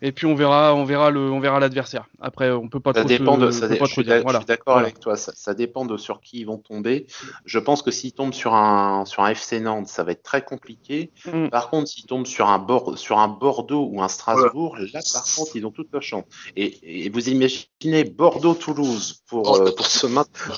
et 0.00 0.12
puis 0.12 0.26
on 0.26 0.34
verra, 0.34 0.74
on 0.74 0.84
verra 0.84 1.10
le, 1.10 1.20
on 1.20 1.40
verra 1.40 1.58
l'adversaire. 1.58 2.06
Après, 2.20 2.50
on 2.50 2.68
peut 2.68 2.80
pas. 2.80 2.92
Ça 2.92 3.00
trop 3.00 3.08
dépend 3.08 3.38
de. 3.38 3.50
Ça 3.50 3.68
je, 3.68 3.84
suis 3.84 4.04
d'accord 4.04 4.78
avec 4.78 5.00
toi. 5.00 5.16
Ça, 5.16 5.54
dépend 5.54 5.84
de 5.84 5.96
sur 5.96 6.20
qui 6.20 6.40
ils 6.40 6.46
vont 6.46 6.58
tomber. 6.58 7.06
Je 7.44 7.58
pense 7.58 7.82
que 7.82 7.90
s'ils 7.90 8.12
tombent 8.12 8.34
sur 8.34 8.54
un 8.54 9.04
sur 9.06 9.22
un 9.24 9.30
FC 9.30 9.60
Nantes, 9.60 9.88
ça 9.88 10.04
va 10.04 10.12
être 10.12 10.22
très 10.22 10.44
compliqué. 10.44 11.10
Mm. 11.26 11.48
Par 11.48 11.70
contre, 11.70 11.88
s'ils 11.88 12.06
tombent 12.06 12.26
sur 12.26 12.48
un 12.48 12.64
sur 12.96 13.18
un 13.18 13.28
Bordeaux 13.28 13.88
ou 13.90 14.02
un 14.02 14.08
Strasbourg, 14.08 14.76
là 14.76 15.00
par 15.12 15.24
contre, 15.36 15.56
ils 15.56 15.66
ont 15.66 15.72
toute 15.72 15.92
leur 15.92 16.02
chance. 16.02 16.24
Et, 16.56 17.08
vous 17.08 17.28
imaginez 17.28 18.04
Bordeaux-Toulouse 18.04 19.22
pour, 19.26 19.50
oh. 19.50 19.62
euh, 19.62 19.72
pour 19.74 19.86
se 19.86 20.06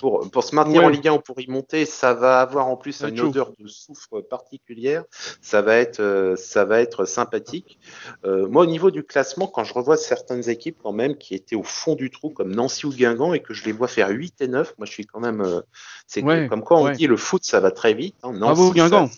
pour, 0.00 0.30
pour 0.30 0.44
se 0.44 0.54
maintenir 0.54 0.84
en 0.84 0.88
Ligue 0.88 1.08
1 1.08 1.12
ou 1.12 1.18
pour 1.20 1.40
y 1.40 1.46
monter, 1.46 1.86
ça 1.86 2.14
va 2.14 2.40
avoir 2.40 2.66
en 2.66 2.76
plus 2.76 3.02
une 3.02 3.20
odeur 3.20 3.52
de 3.58 3.66
soufre 3.68 4.20
particulière. 4.28 5.04
Ça 5.40 5.62
va 5.62 5.76
être 5.76 6.00
euh, 6.00 6.36
ça 6.36 6.64
va 6.64 6.80
être 6.80 7.04
sympathique. 7.04 7.78
Euh, 8.24 8.48
moi, 8.48 8.64
au 8.64 8.66
niveau 8.66 8.90
du 8.90 9.04
classement 9.04 9.29
quand 9.34 9.64
je 9.64 9.74
revois 9.74 9.96
certaines 9.96 10.48
équipes 10.48 10.78
quand 10.82 10.92
même 10.92 11.16
qui 11.16 11.34
étaient 11.34 11.56
au 11.56 11.62
fond 11.62 11.94
du 11.94 12.10
trou, 12.10 12.30
comme 12.30 12.54
Nancy 12.54 12.86
ou 12.86 12.90
Guingamp, 12.90 13.34
et 13.34 13.40
que 13.40 13.54
je 13.54 13.64
les 13.64 13.72
vois 13.72 13.88
faire 13.88 14.08
8 14.08 14.40
et 14.40 14.48
9, 14.48 14.74
moi 14.78 14.86
je 14.86 14.92
suis 14.92 15.06
quand 15.06 15.20
même. 15.20 15.40
Euh, 15.40 15.60
c'est 16.06 16.22
comme 16.22 16.62
quoi 16.62 16.78
on 16.78 16.90
dit 16.90 17.06
le 17.06 17.16
foot, 17.16 17.44
ça 17.44 17.60
va 17.60 17.70
très 17.70 17.94
vite. 17.94 18.16
Hein. 18.22 18.32
Nancy, 18.32 18.70
Guingamp. 18.72 19.10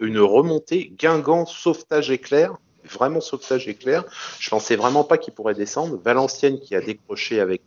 une 0.00 0.18
remontée. 0.18 0.92
Guingamp, 0.96 1.46
sauvetage 1.46 2.10
éclair 2.10 2.56
vraiment 2.84 3.20
sauvetage 3.20 3.68
éclair. 3.68 4.04
Je 4.38 4.50
pensais 4.50 4.76
vraiment 4.76 5.04
pas 5.04 5.18
qu'il 5.18 5.34
pourrait 5.34 5.54
descendre. 5.54 5.98
Valenciennes 6.02 6.60
qui 6.60 6.74
a 6.74 6.80
décroché 6.80 7.40
avec 7.40 7.62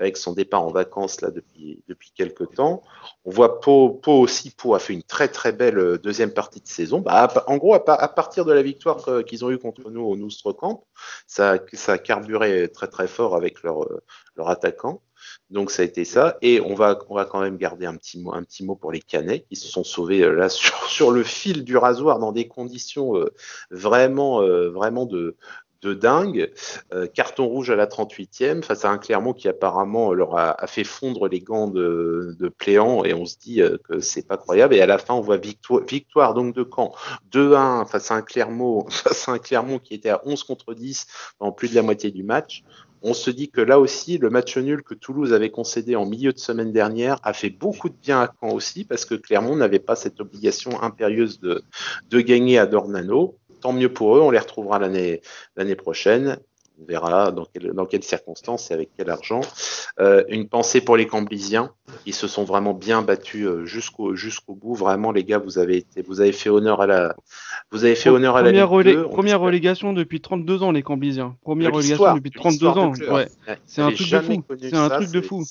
euh, 0.00 0.10
son 0.14 0.32
départ 0.32 0.62
en 0.62 0.70
vacances 0.70 1.20
là 1.20 1.30
depuis 1.30 1.82
depuis 1.88 2.12
quelques 2.14 2.54
temps. 2.54 2.82
On 3.24 3.30
voit 3.30 3.60
Pau, 3.60 4.00
aussi. 4.06 4.50
Pau 4.50 4.74
a 4.74 4.78
fait 4.78 4.92
une 4.92 5.02
très 5.02 5.28
très 5.28 5.52
belle 5.52 5.78
euh, 5.78 5.98
deuxième 5.98 6.32
partie 6.32 6.60
de 6.60 6.68
saison. 6.68 7.00
Bah, 7.00 7.32
en 7.46 7.56
gros, 7.56 7.74
à, 7.74 8.08
partir 8.08 8.44
de 8.44 8.52
la 8.52 8.62
victoire 8.62 9.24
qu'ils 9.26 9.44
ont 9.44 9.50
eu 9.50 9.58
contre 9.58 9.90
nous 9.90 10.02
au 10.02 10.16
Noustre 10.16 10.52
Camp, 10.52 10.84
ça 11.26 11.58
ça 11.72 11.92
a 11.92 11.98
carburé 11.98 12.70
très 12.72 12.88
très 12.88 13.06
fort 13.06 13.36
avec 13.36 13.64
euh, 13.64 13.84
leur 14.36 14.48
attaquant. 14.48 15.02
Donc 15.52 15.70
ça 15.70 15.82
a 15.82 15.84
été 15.84 16.04
ça. 16.04 16.38
Et 16.40 16.60
on 16.60 16.74
va, 16.74 16.98
on 17.10 17.14
va 17.14 17.26
quand 17.26 17.40
même 17.40 17.58
garder 17.58 17.84
un 17.84 17.94
petit 17.94 18.18
mot, 18.18 18.32
un 18.32 18.42
petit 18.42 18.64
mot 18.64 18.74
pour 18.74 18.90
les 18.90 19.00
Canets 19.00 19.44
qui 19.48 19.56
se 19.56 19.68
sont 19.68 19.84
sauvés 19.84 20.22
euh, 20.22 20.32
là 20.32 20.48
sur, 20.48 20.74
sur 20.86 21.10
le 21.10 21.22
fil 21.22 21.62
du 21.62 21.76
rasoir 21.76 22.18
dans 22.18 22.32
des 22.32 22.48
conditions 22.48 23.16
euh, 23.16 23.32
vraiment, 23.70 24.40
euh, 24.40 24.70
vraiment 24.70 25.04
de, 25.04 25.36
de 25.82 25.92
dingue. 25.94 26.52
carton 27.12 27.44
rouge 27.44 27.68
à 27.70 27.76
la 27.76 27.86
38e 27.86 28.62
face 28.62 28.84
à 28.84 28.90
un 28.90 28.98
Clermont 28.98 29.32
qui 29.32 29.48
apparemment 29.48 30.12
leur 30.12 30.36
a, 30.36 30.66
fait 30.68 30.84
fondre 30.84 31.26
les 31.26 31.40
gants 31.40 31.66
de, 31.66 32.36
de 32.38 32.48
Pléant 32.48 33.04
et 33.04 33.12
on 33.14 33.26
se 33.26 33.36
dit 33.36 33.60
que 33.88 33.98
c'est 33.98 34.26
pas 34.26 34.36
croyable. 34.36 34.76
Et 34.76 34.80
à 34.80 34.86
la 34.86 34.98
fin, 34.98 35.14
on 35.14 35.20
voit 35.20 35.38
victoire, 35.38 35.82
victoire 35.84 36.34
donc 36.34 36.54
de 36.54 36.64
Caen 36.64 36.94
2-1 37.32 37.88
face 37.88 38.12
à 38.12 38.14
un 38.14 38.22
Clermont, 38.22 38.86
face 38.90 39.28
à 39.28 39.32
un 39.32 39.38
Clermont 39.40 39.80
qui 39.80 39.94
était 39.94 40.10
à 40.10 40.22
11 40.24 40.44
contre 40.44 40.72
10 40.72 41.08
dans 41.40 41.50
plus 41.50 41.70
de 41.70 41.74
la 41.74 41.82
moitié 41.82 42.12
du 42.12 42.22
match 42.22 42.62
on 43.02 43.14
se 43.14 43.30
dit 43.30 43.50
que 43.50 43.60
là 43.60 43.78
aussi, 43.80 44.18
le 44.18 44.30
match 44.30 44.56
nul 44.56 44.82
que 44.82 44.94
Toulouse 44.94 45.32
avait 45.32 45.50
concédé 45.50 45.96
en 45.96 46.06
milieu 46.06 46.32
de 46.32 46.38
semaine 46.38 46.72
dernière 46.72 47.18
a 47.22 47.32
fait 47.32 47.50
beaucoup 47.50 47.88
de 47.88 47.96
bien 48.00 48.20
à 48.20 48.32
Caen 48.40 48.52
aussi, 48.52 48.84
parce 48.84 49.04
que 49.04 49.14
Clermont 49.14 49.56
n'avait 49.56 49.78
pas 49.78 49.96
cette 49.96 50.20
obligation 50.20 50.82
impérieuse 50.82 51.40
de, 51.40 51.62
gagner 52.20 52.58
à 52.58 52.66
Dornano. 52.66 53.38
tant 53.60 53.72
mieux 53.72 53.92
pour 53.92 54.16
eux, 54.16 54.20
on 54.20 54.30
les 54.30 54.38
retrouvera 54.38 54.78
l'année 54.78 55.76
prochaine. 55.76 56.38
On 56.82 56.84
verra 56.90 57.30
dans, 57.30 57.46
dans 57.74 57.86
quelles 57.86 58.02
circonstances 58.02 58.70
et 58.70 58.74
avec 58.74 58.90
quel 58.96 59.10
argent. 59.10 59.40
Euh, 60.00 60.24
une 60.28 60.48
pensée 60.48 60.80
pour 60.80 60.96
les 60.96 61.06
Camblisiens, 61.06 61.70
qui 62.04 62.12
se 62.12 62.26
sont 62.26 62.44
vraiment 62.44 62.74
bien 62.74 63.02
battus 63.02 63.46
euh, 63.46 63.64
jusqu'au 63.64 64.14
jusqu'au 64.14 64.54
bout. 64.54 64.74
Vraiment, 64.74 65.12
les 65.12 65.24
gars, 65.24 65.38
vous 65.38 65.58
avez 65.58 65.78
été, 65.78 66.02
vous 66.02 66.20
avez 66.20 66.32
fait 66.32 66.50
honneur 66.50 66.80
à 66.80 66.86
la, 66.86 67.14
vous 67.70 67.84
avez 67.84 67.94
fait 67.94 68.10
honneur 68.10 68.36
à 68.36 68.42
la 68.42 68.52
Ligue 68.52 69.02
Première 69.10 69.40
relégation 69.40 69.92
depuis 69.92 70.20
32 70.20 70.62
ans, 70.62 70.72
les 70.72 70.82
Camblisiens. 70.82 71.36
Première 71.42 71.72
relégation 71.72 72.14
depuis 72.14 72.30
32 72.30 72.66
ans. 72.66 72.92
Ouais. 73.10 73.28
C'est 73.66 73.82
un 73.82 73.92
truc 73.92 74.10
de 74.10 74.20
fou. 74.20 74.44
C'est 74.60 74.74
un 74.74 74.88
truc 74.88 75.10
de 75.10 75.20
fou. 75.20 75.44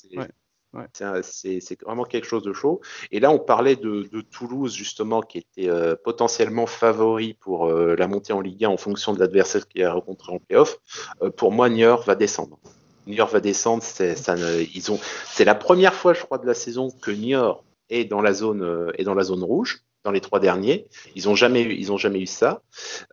Ouais. 0.73 0.85
C'est 1.23 1.81
vraiment 1.81 2.05
quelque 2.05 2.25
chose 2.25 2.43
de 2.43 2.53
chaud. 2.53 2.81
Et 3.11 3.19
là, 3.19 3.31
on 3.31 3.39
parlait 3.39 3.75
de, 3.75 4.09
Toulouse, 4.31 4.73
justement, 4.73 5.21
qui 5.21 5.39
était 5.39 5.69
euh, 5.69 5.95
potentiellement 6.01 6.65
favori 6.65 7.33
pour 7.33 7.67
euh, 7.67 7.95
la 7.97 8.07
montée 8.07 8.33
en 8.33 8.39
Ligue 8.39 8.63
1 8.63 8.69
en 8.69 8.77
fonction 8.77 9.13
de 9.13 9.19
l'adversaire 9.19 9.67
qu'il 9.67 9.83
a 9.83 9.91
rencontré 9.91 10.33
en 10.33 10.39
playoff. 10.39 10.77
Euh, 11.21 11.29
pour 11.29 11.51
moi, 11.51 11.69
Niort 11.69 12.03
va 12.03 12.15
descendre. 12.15 12.57
Niort 13.05 13.27
va 13.29 13.41
descendre. 13.41 13.83
C'est 13.83 15.45
la 15.45 15.55
première 15.55 15.93
fois, 15.93 16.13
je 16.13 16.23
crois, 16.23 16.37
de 16.37 16.47
la 16.47 16.53
saison 16.53 16.89
que 17.01 17.11
Niort 17.11 17.65
est 17.89 18.05
dans 18.05 18.21
la 18.21 18.33
zone, 18.33 18.93
est 18.97 19.03
dans 19.03 19.15
la 19.15 19.23
zone 19.23 19.43
rouge 19.43 19.83
dans 20.03 20.11
les 20.11 20.21
trois 20.21 20.39
derniers. 20.39 20.87
Ils 21.15 21.25
n'ont 21.25 21.35
jamais, 21.35 21.63
eu, 21.63 21.97
jamais 21.97 22.21
eu 22.21 22.25
ça. 22.25 22.61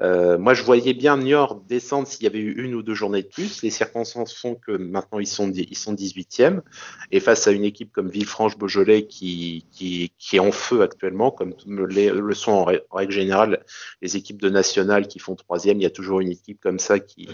Euh, 0.00 0.38
moi, 0.38 0.54
je 0.54 0.62
voyais 0.62 0.94
bien 0.94 1.16
Niort 1.16 1.60
descendre 1.68 2.06
s'il 2.06 2.24
y 2.24 2.26
avait 2.26 2.38
eu 2.38 2.64
une 2.64 2.74
ou 2.74 2.82
deux 2.82 2.94
journées 2.94 3.22
de 3.22 3.28
plus. 3.28 3.62
Les 3.62 3.70
circonstances 3.70 4.34
font 4.34 4.54
que 4.54 4.72
maintenant 4.72 5.18
ils 5.18 5.26
sont, 5.26 5.50
ils 5.52 5.76
sont 5.76 5.94
18e. 5.94 6.62
Et 7.10 7.20
face 7.20 7.46
à 7.46 7.50
une 7.50 7.64
équipe 7.64 7.92
comme 7.92 8.08
Villefranche-Beaujolais 8.08 9.06
qui, 9.06 9.66
qui, 9.70 10.10
est 10.32 10.38
en 10.38 10.52
feu 10.52 10.82
actuellement, 10.82 11.30
comme 11.30 11.54
le 11.66 12.34
sont 12.34 12.52
en, 12.52 12.64
règle 12.64 13.12
générale 13.12 13.64
les 14.02 14.16
équipes 14.16 14.40
de 14.40 14.48
nationale 14.48 15.08
qui 15.08 15.18
font 15.18 15.34
troisième, 15.34 15.78
il 15.78 15.82
y 15.82 15.86
a 15.86 15.90
toujours 15.90 16.20
une 16.20 16.30
équipe 16.30 16.60
comme 16.60 16.78
ça 16.78 16.98
qui, 16.98 17.28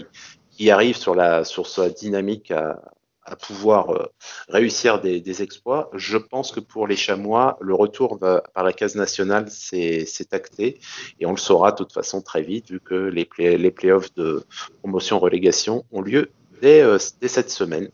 qui 0.51 0.69
arrive 0.71 0.97
sur, 0.97 1.15
la, 1.15 1.43
sur 1.43 1.67
sa 1.67 1.89
dynamique 1.89 2.51
à, 2.51 2.81
à 3.25 3.35
pouvoir 3.35 3.89
euh, 3.89 4.05
réussir 4.47 5.01
des, 5.01 5.41
exploits. 5.41 5.89
Je 5.93 6.17
pense 6.17 6.51
que 6.51 6.59
pour 6.59 6.87
les 6.87 6.95
Chamois, 6.95 7.57
le 7.59 7.73
retour 7.73 8.19
par 8.19 8.63
la 8.63 8.71
case 8.71 8.95
nationale, 8.95 9.47
c'est 9.49 10.05
acté 10.31 10.79
et 11.19 11.25
on 11.25 11.31
le 11.31 11.37
saura 11.37 11.71
de 11.71 11.77
toute 11.77 11.91
façon 11.91 12.21
très 12.21 12.41
vite 12.41 12.71
vu 12.71 12.79
que 12.79 12.95
les, 12.95 13.25
play, 13.25 13.57
les 13.57 13.71
playoffs 13.71 14.13
de 14.13 14.45
promotion-relégation 14.81 15.83
ont 15.91 16.01
lieu 16.01 16.31
dès, 16.61 16.81
euh, 16.81 16.97
dès, 17.19 17.27
cette 17.27 17.49
semaine. 17.49 17.89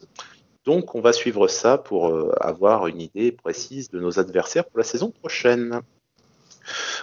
Donc 0.65 0.93
on 0.93 1.01
va 1.01 1.13
suivre 1.13 1.47
ça 1.47 1.77
pour 1.77 2.09
euh, 2.09 2.31
avoir 2.39 2.87
une 2.87 3.01
idée 3.01 3.31
précise 3.31 3.89
de 3.89 3.99
nos 3.99 4.19
adversaires 4.19 4.65
pour 4.65 4.77
la 4.77 4.83
saison 4.83 5.09
prochaine. 5.09 5.81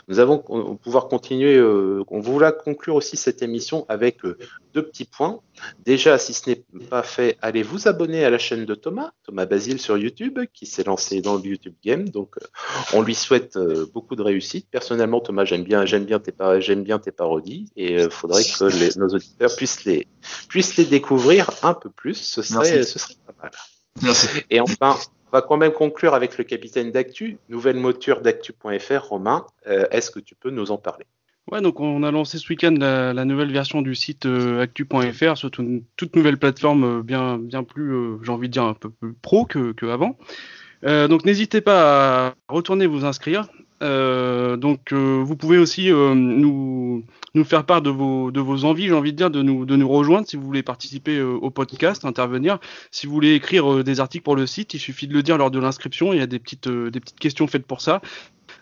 Nous 0.09 0.20
allons 0.20 0.38
pouvoir 0.82 1.09
continuer, 1.09 1.56
euh, 1.56 2.04
on 2.09 2.20
voulait 2.20 2.52
conclure 2.64 2.94
aussi 2.94 3.16
cette 3.16 3.42
émission 3.42 3.84
avec 3.88 4.24
euh, 4.24 4.38
deux 4.74 4.82
petits 4.82 5.04
points. 5.04 5.40
Déjà, 5.84 6.18
si 6.18 6.34
ce 6.34 6.50
n'est 6.50 6.64
pas 6.88 7.02
fait, 7.02 7.36
allez 7.42 7.62
vous 7.62 7.88
abonner 7.88 8.24
à 8.24 8.30
la 8.30 8.38
chaîne 8.38 8.64
de 8.64 8.74
Thomas, 8.74 9.11
Thomas 9.24 9.46
Basile 9.46 9.80
sur 9.80 9.98
YouTube, 9.98 10.38
qui 10.52 10.66
s'est 10.66 10.84
lancé 10.84 11.20
dans 11.20 11.36
le 11.36 11.42
YouTube 11.42 11.74
Game. 11.84 12.09
Donc, 12.09 12.36
euh, 12.40 12.46
on 12.94 13.02
lui 13.02 13.14
souhaite 13.14 13.59
beaucoup 13.92 14.16
de 14.16 14.22
réussite. 14.22 14.68
Personnellement, 14.70 15.20
Thomas, 15.20 15.44
j'aime 15.44 15.64
bien, 15.64 15.84
j'aime 15.84 16.04
bien 16.04 16.20
tes, 16.20 16.32
j'aime 16.61 16.84
bien 16.84 16.98
tes 16.98 17.12
parodies 17.12 17.70
et 17.76 17.94
il 17.94 18.11
faudrait 18.11 18.44
que 18.44 18.98
nos 18.98 19.09
auditeurs 19.09 19.54
puissent 19.56 19.84
les, 19.84 20.06
puissent 20.48 20.76
les 20.76 20.84
découvrir 20.84 21.50
un 21.62 21.74
peu 21.74 21.90
plus. 21.90 22.14
Ce 22.14 22.42
serait, 22.42 22.82
ce 22.82 22.98
serait 22.98 23.14
pas 23.26 23.34
mal. 23.42 23.50
Merci. 24.02 24.28
Et 24.50 24.61
enfin, 24.61 24.96
on 25.31 25.37
va 25.37 25.43
quand 25.43 25.57
même 25.57 25.72
conclure 25.72 26.14
avec 26.14 26.39
le 26.39 26.45
capitaine 26.45 26.91
d'Actu, 26.91 27.39
nouvelle 27.49 27.76
mouture 27.76 28.20
d'Actu.fr. 28.20 29.09
Romain, 29.09 29.45
euh, 29.66 29.85
est-ce 29.91 30.11
que 30.11 30.20
tu 30.20 30.35
peux 30.35 30.51
nous 30.51 30.70
en 30.70 30.79
parler? 30.79 31.05
Ouais, 31.51 31.61
donc 31.61 31.81
on 31.81 32.03
a 32.03 32.11
lancé 32.11 32.39
ce 32.39 32.49
week-end 32.49 32.74
la, 32.79 33.24
nouvelle 33.24 33.51
version 33.51 33.81
du 33.81 33.95
site 33.95 34.26
euh, 34.26 34.61
actu.fr, 34.61 35.37
surtout 35.37 35.62
une 35.62 35.83
toute 35.97 36.14
nouvelle 36.14 36.37
plateforme 36.37 36.85
euh, 36.85 37.03
bien, 37.03 37.39
bien 37.39 37.64
plus, 37.64 38.18
j'ai 38.22 38.31
envie 38.31 38.49
de 38.49 38.53
dire, 38.53 38.64
un 38.64 38.74
peu 38.74 38.91
plus 38.91 39.14
pro 39.14 39.47
qu'avant. 39.47 40.18
donc 40.83 41.24
n'hésitez 41.24 41.61
pas 41.61 42.29
à 42.29 42.35
retourner 42.49 42.87
vous 42.87 43.05
inscrire. 43.05 43.49
Donc 43.81 44.93
vous 44.93 45.37
pouvez 45.37 45.59
aussi 45.59 45.91
nous, 45.91 47.05
nous 47.35 47.45
faire 47.45 47.64
part 47.64 47.83
de 47.83 47.91
vos, 47.91 48.31
de 48.31 48.41
vos 48.41 48.64
envies, 48.64 48.87
j'ai 48.87 48.95
envie 48.95 49.12
de 49.12 49.16
dire, 49.16 49.31
de 49.31 49.43
nous, 49.43 49.89
rejoindre 49.89 50.26
si 50.26 50.37
vous 50.37 50.43
voulez 50.45 50.62
participer 50.62 51.18
euh, 51.18 51.33
au 51.35 51.51
podcast, 51.51 52.05
intervenir. 52.05 52.59
Si 52.91 53.07
vous 53.07 53.12
voulez 53.12 53.35
écrire 53.35 53.72
euh, 53.72 53.85
des 53.85 54.01
articles 54.01 54.24
pour 54.24 54.37
le 54.37 54.47
site, 54.47 54.74
il 54.74 54.79
suffit 54.79 55.07
de 55.07 55.14
le 55.14 55.22
dire 55.22 55.39
lors 55.39 55.51
de 55.51 55.59
l'inscription. 55.59 56.12
Il 56.12 56.18
y 56.18 56.22
a 56.22 56.26
des 56.26 56.39
petites, 56.39 56.68
euh, 56.68 56.91
des 56.91 57.01
petites 57.01 57.18
questions 57.18 57.47
faites 57.47 57.66
pour 57.66 57.81
ça. 57.81 58.01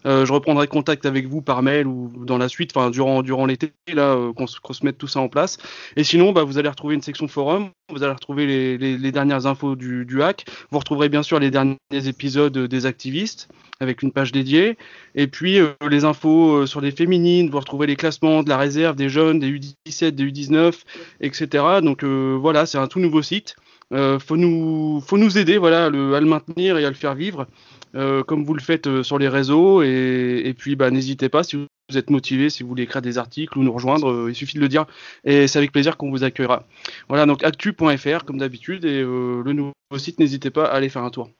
Je 0.07 0.33
reprendrai 0.33 0.69
contact 0.69 1.05
avec 1.05 1.27
vous 1.27 1.43
par 1.43 1.63
mail 1.63 1.87
ou 1.87 2.13
dans 2.25 2.39
la 2.39 2.49
suite, 2.49 2.73
durant 2.93 3.47
l'été, 3.47 3.73
là 3.93 4.17
qu'on 4.37 4.47
se, 4.47 4.85
mette 4.85 4.99
tout 4.99 5.09
ça 5.09 5.21
en 5.21 5.29
place. 5.29 5.59
Et 5.97 6.05
sinon, 6.05 6.33
bah, 6.33 6.45
vous 6.45 6.59
allez 6.59 6.69
retrouver 6.69 6.95
une 6.95 7.03
section 7.03 7.29
forum, 7.29 7.71
vous 7.89 8.03
allez 8.03 8.13
retrouver 8.13 8.79
les, 8.79 9.13
dernières 9.13 9.47
infos 9.47 9.77
du, 9.77 10.23
hack. 10.23 10.45
Vous 10.71 10.79
retrouverez 10.79 11.09
bien 11.09 11.23
sûr 11.23 11.39
les 11.39 11.51
derniers 11.51 11.77
épisodes 11.91 12.57
des 12.57 12.87
activistes 12.87 13.49
avec 13.81 14.03
une 14.03 14.13
page 14.13 14.33
dédiée. 14.33 14.77
Et 15.15 15.27
puis 15.27 15.59
euh, 15.61 15.73
les 15.89 16.05
infos 16.05 16.57
euh, 16.57 16.67
sur 16.67 16.81
les 16.81 16.91
féminines, 16.91 17.51
vous 17.51 17.59
retrouvez 17.59 17.87
les 17.87 17.97
classements 17.97 18.43
de 18.43 18.49
la 18.49 18.57
réserve, 18.57 18.97
des 18.97 19.09
jeunes, 19.09 19.39
des 19.39 19.51
U17, 19.51 20.11
des 20.11 20.25
U19, 20.25 20.75
etc. 21.21 21.65
Donc 21.83 22.03
euh, 22.03 22.37
voilà, 22.41 22.67
c'est 22.67 22.79
un 22.79 22.87
tout 22.87 23.01
nouveau 23.01 23.23
site. 23.23 23.57
Faut 23.93 24.37
nous, 24.37 25.01
faut 25.01 25.19
nous 25.19 25.39
aider, 25.39 25.59
voilà, 25.59 25.87
à 25.87 25.91
le, 25.91 26.21
maintenir 26.21 26.79
et 26.79 26.85
à 26.85 26.89
le 26.89 26.95
faire 26.95 27.15
vivre, 27.15 27.47
comme 27.93 28.45
vous 28.45 28.55
le 28.55 28.61
faites 28.61 29.03
sur 29.03 29.19
les 29.19 29.29
réseaux. 29.29 29.83
Et, 29.83 30.55
puis, 30.57 30.77
bah, 30.77 30.91
n'hésitez 30.91 31.29
pas 31.29 31.43
si 31.43 31.57
vous 31.57 31.99
êtes 31.99 32.11
motivé, 32.11 32.51
si 32.51 32.63
vous 32.63 32.69
voulez 32.69 32.83
écrire 32.83 33.03
des 33.03 33.19
articles 33.19 33.57
ou 33.59 33.63
nous 33.63 33.73
rejoindre, 33.73 34.29
il 34.29 34.35
suffit 34.35 34.57
de 34.57 34.63
le 34.63 34.69
dire. 34.69 34.87
Et 35.25 35.47
c'est 35.47 35.59
avec 35.59 35.73
plaisir 35.73 35.97
qu'on 35.97 36.11
vous 36.11 36.25
accueillera. 36.25 36.65
Voilà, 37.09 37.27
donc 37.27 37.45
actu.fr 37.45 38.25
comme 38.25 38.39
d'habitude 38.39 38.85
et 38.85 39.03
le 39.03 39.53
nouveau 39.53 39.73
site, 39.99 40.19
n'hésitez 40.19 40.51
pas 40.51 40.67
à 40.67 40.75
aller 40.75 40.89
faire 40.89 41.05
un 41.05 41.11
tour 41.11 41.31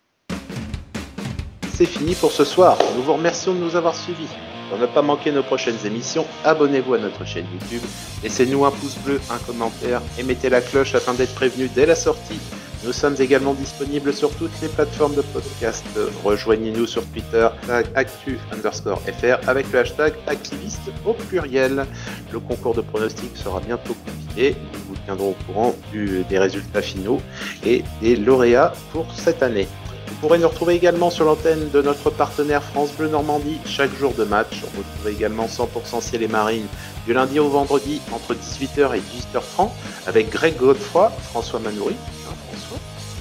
c'est 1.77 1.85
fini 1.85 2.15
pour 2.15 2.33
ce 2.33 2.45
soir. 2.45 2.79
Nous 2.97 3.03
vous 3.03 3.13
remercions 3.13 3.53
de 3.53 3.59
nous 3.59 3.77
avoir 3.77 3.95
suivis. 3.95 4.31
Pour 4.69 4.79
ne 4.79 4.87
pas 4.87 5.03
manquer 5.03 5.31
nos 5.31 5.45
prochaines 5.45 5.79
émissions, 5.85 6.27
abonnez-vous 6.45 6.95
à 6.95 6.99
notre 6.99 7.25
chaîne 7.25 7.47
YouTube, 7.53 7.83
laissez-nous 8.23 8.65
un 8.65 8.73
pouce 8.73 8.97
bleu, 9.05 9.21
un 9.31 9.39
commentaire 9.39 10.03
et 10.19 10.25
mettez 10.25 10.49
la 10.49 10.61
cloche 10.61 10.95
afin 10.95 11.15
d'être 11.15 11.35
prévenu 11.35 11.69
dès 11.69 11.87
la 11.87 11.95
sortie. 11.95 12.41
Nous 12.85 12.93
sommes 12.93 13.17
également 13.19 13.55
disponibles 13.55 14.13
sur 14.13 14.31
toutes 14.37 14.61
les 14.61 14.69
plateformes 14.69 15.15
de 15.15 15.23
podcast. 15.23 15.85
Rejoignez-nous 16.25 16.87
sur 16.87 17.05
Twitter, 17.07 17.49
actu 17.95 18.39
underscore 18.53 19.01
fr 19.01 19.49
avec 19.49 19.71
le 19.73 19.81
hashtag 19.81 20.15
activiste 20.27 20.91
au 21.05 21.15
pluriel. 21.15 21.87
Le 22.33 22.39
concours 22.39 22.75
de 22.75 22.83
pronostics 22.83 23.37
sera 23.37 23.61
bientôt 23.61 23.95
publié. 23.95 24.57
Nous 24.73 24.81
vous 24.89 24.97
tiendrons 25.05 25.31
au 25.31 25.53
courant 25.53 25.75
des 25.93 26.39
résultats 26.39 26.83
finaux 26.83 27.21
et 27.65 27.83
des 28.01 28.15
lauréats 28.15 28.73
pour 28.93 29.07
cette 29.15 29.43
année. 29.43 29.67
Vous 30.09 30.15
pourrez 30.21 30.39
nous 30.39 30.49
retrouver 30.49 30.75
également 30.75 31.11
sur 31.11 31.25
l'antenne 31.25 31.69
de 31.71 31.83
notre 31.83 32.11
partenaire 32.11 32.63
France 32.63 32.91
Bleu 32.93 33.09
Normandie 33.09 33.59
chaque 33.67 33.95
jour 33.97 34.13
de 34.15 34.25
match. 34.25 34.63
On 34.63 34.79
retrouve 34.79 35.09
également 35.09 35.47
100% 35.47 36.01
ciel 36.01 36.23
et 36.23 36.29
marine 36.29 36.67
du 37.07 37.13
lundi 37.13 37.39
au 37.39 37.49
vendredi 37.49 38.01
entre 38.13 38.35
18h 38.35 38.97
et 38.97 39.01
18h30 39.01 39.71
avec 40.07 40.31
Greg 40.31 40.57
Godefroy, 40.57 41.11
François 41.31 41.61
Manoury, 41.61 41.97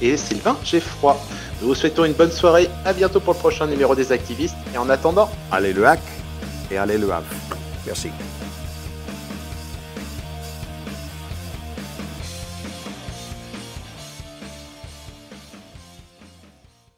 et 0.01 0.17
Sylvain 0.17 0.57
Geffroy. 0.63 1.17
Nous 1.61 1.69
vous 1.69 1.75
souhaitons 1.75 2.05
une 2.05 2.13
bonne 2.13 2.31
soirée, 2.31 2.69
à 2.85 2.93
bientôt 2.93 3.19
pour 3.19 3.33
le 3.33 3.39
prochain 3.39 3.67
numéro 3.67 3.95
des 3.95 4.11
activistes 4.11 4.57
et 4.73 4.77
en 4.77 4.89
attendant, 4.89 5.29
allez 5.51 5.73
le 5.73 5.85
hack 5.85 6.01
et 6.71 6.77
allez 6.77 6.97
le 6.97 7.11
hack. 7.11 7.23
Merci. 7.85 8.09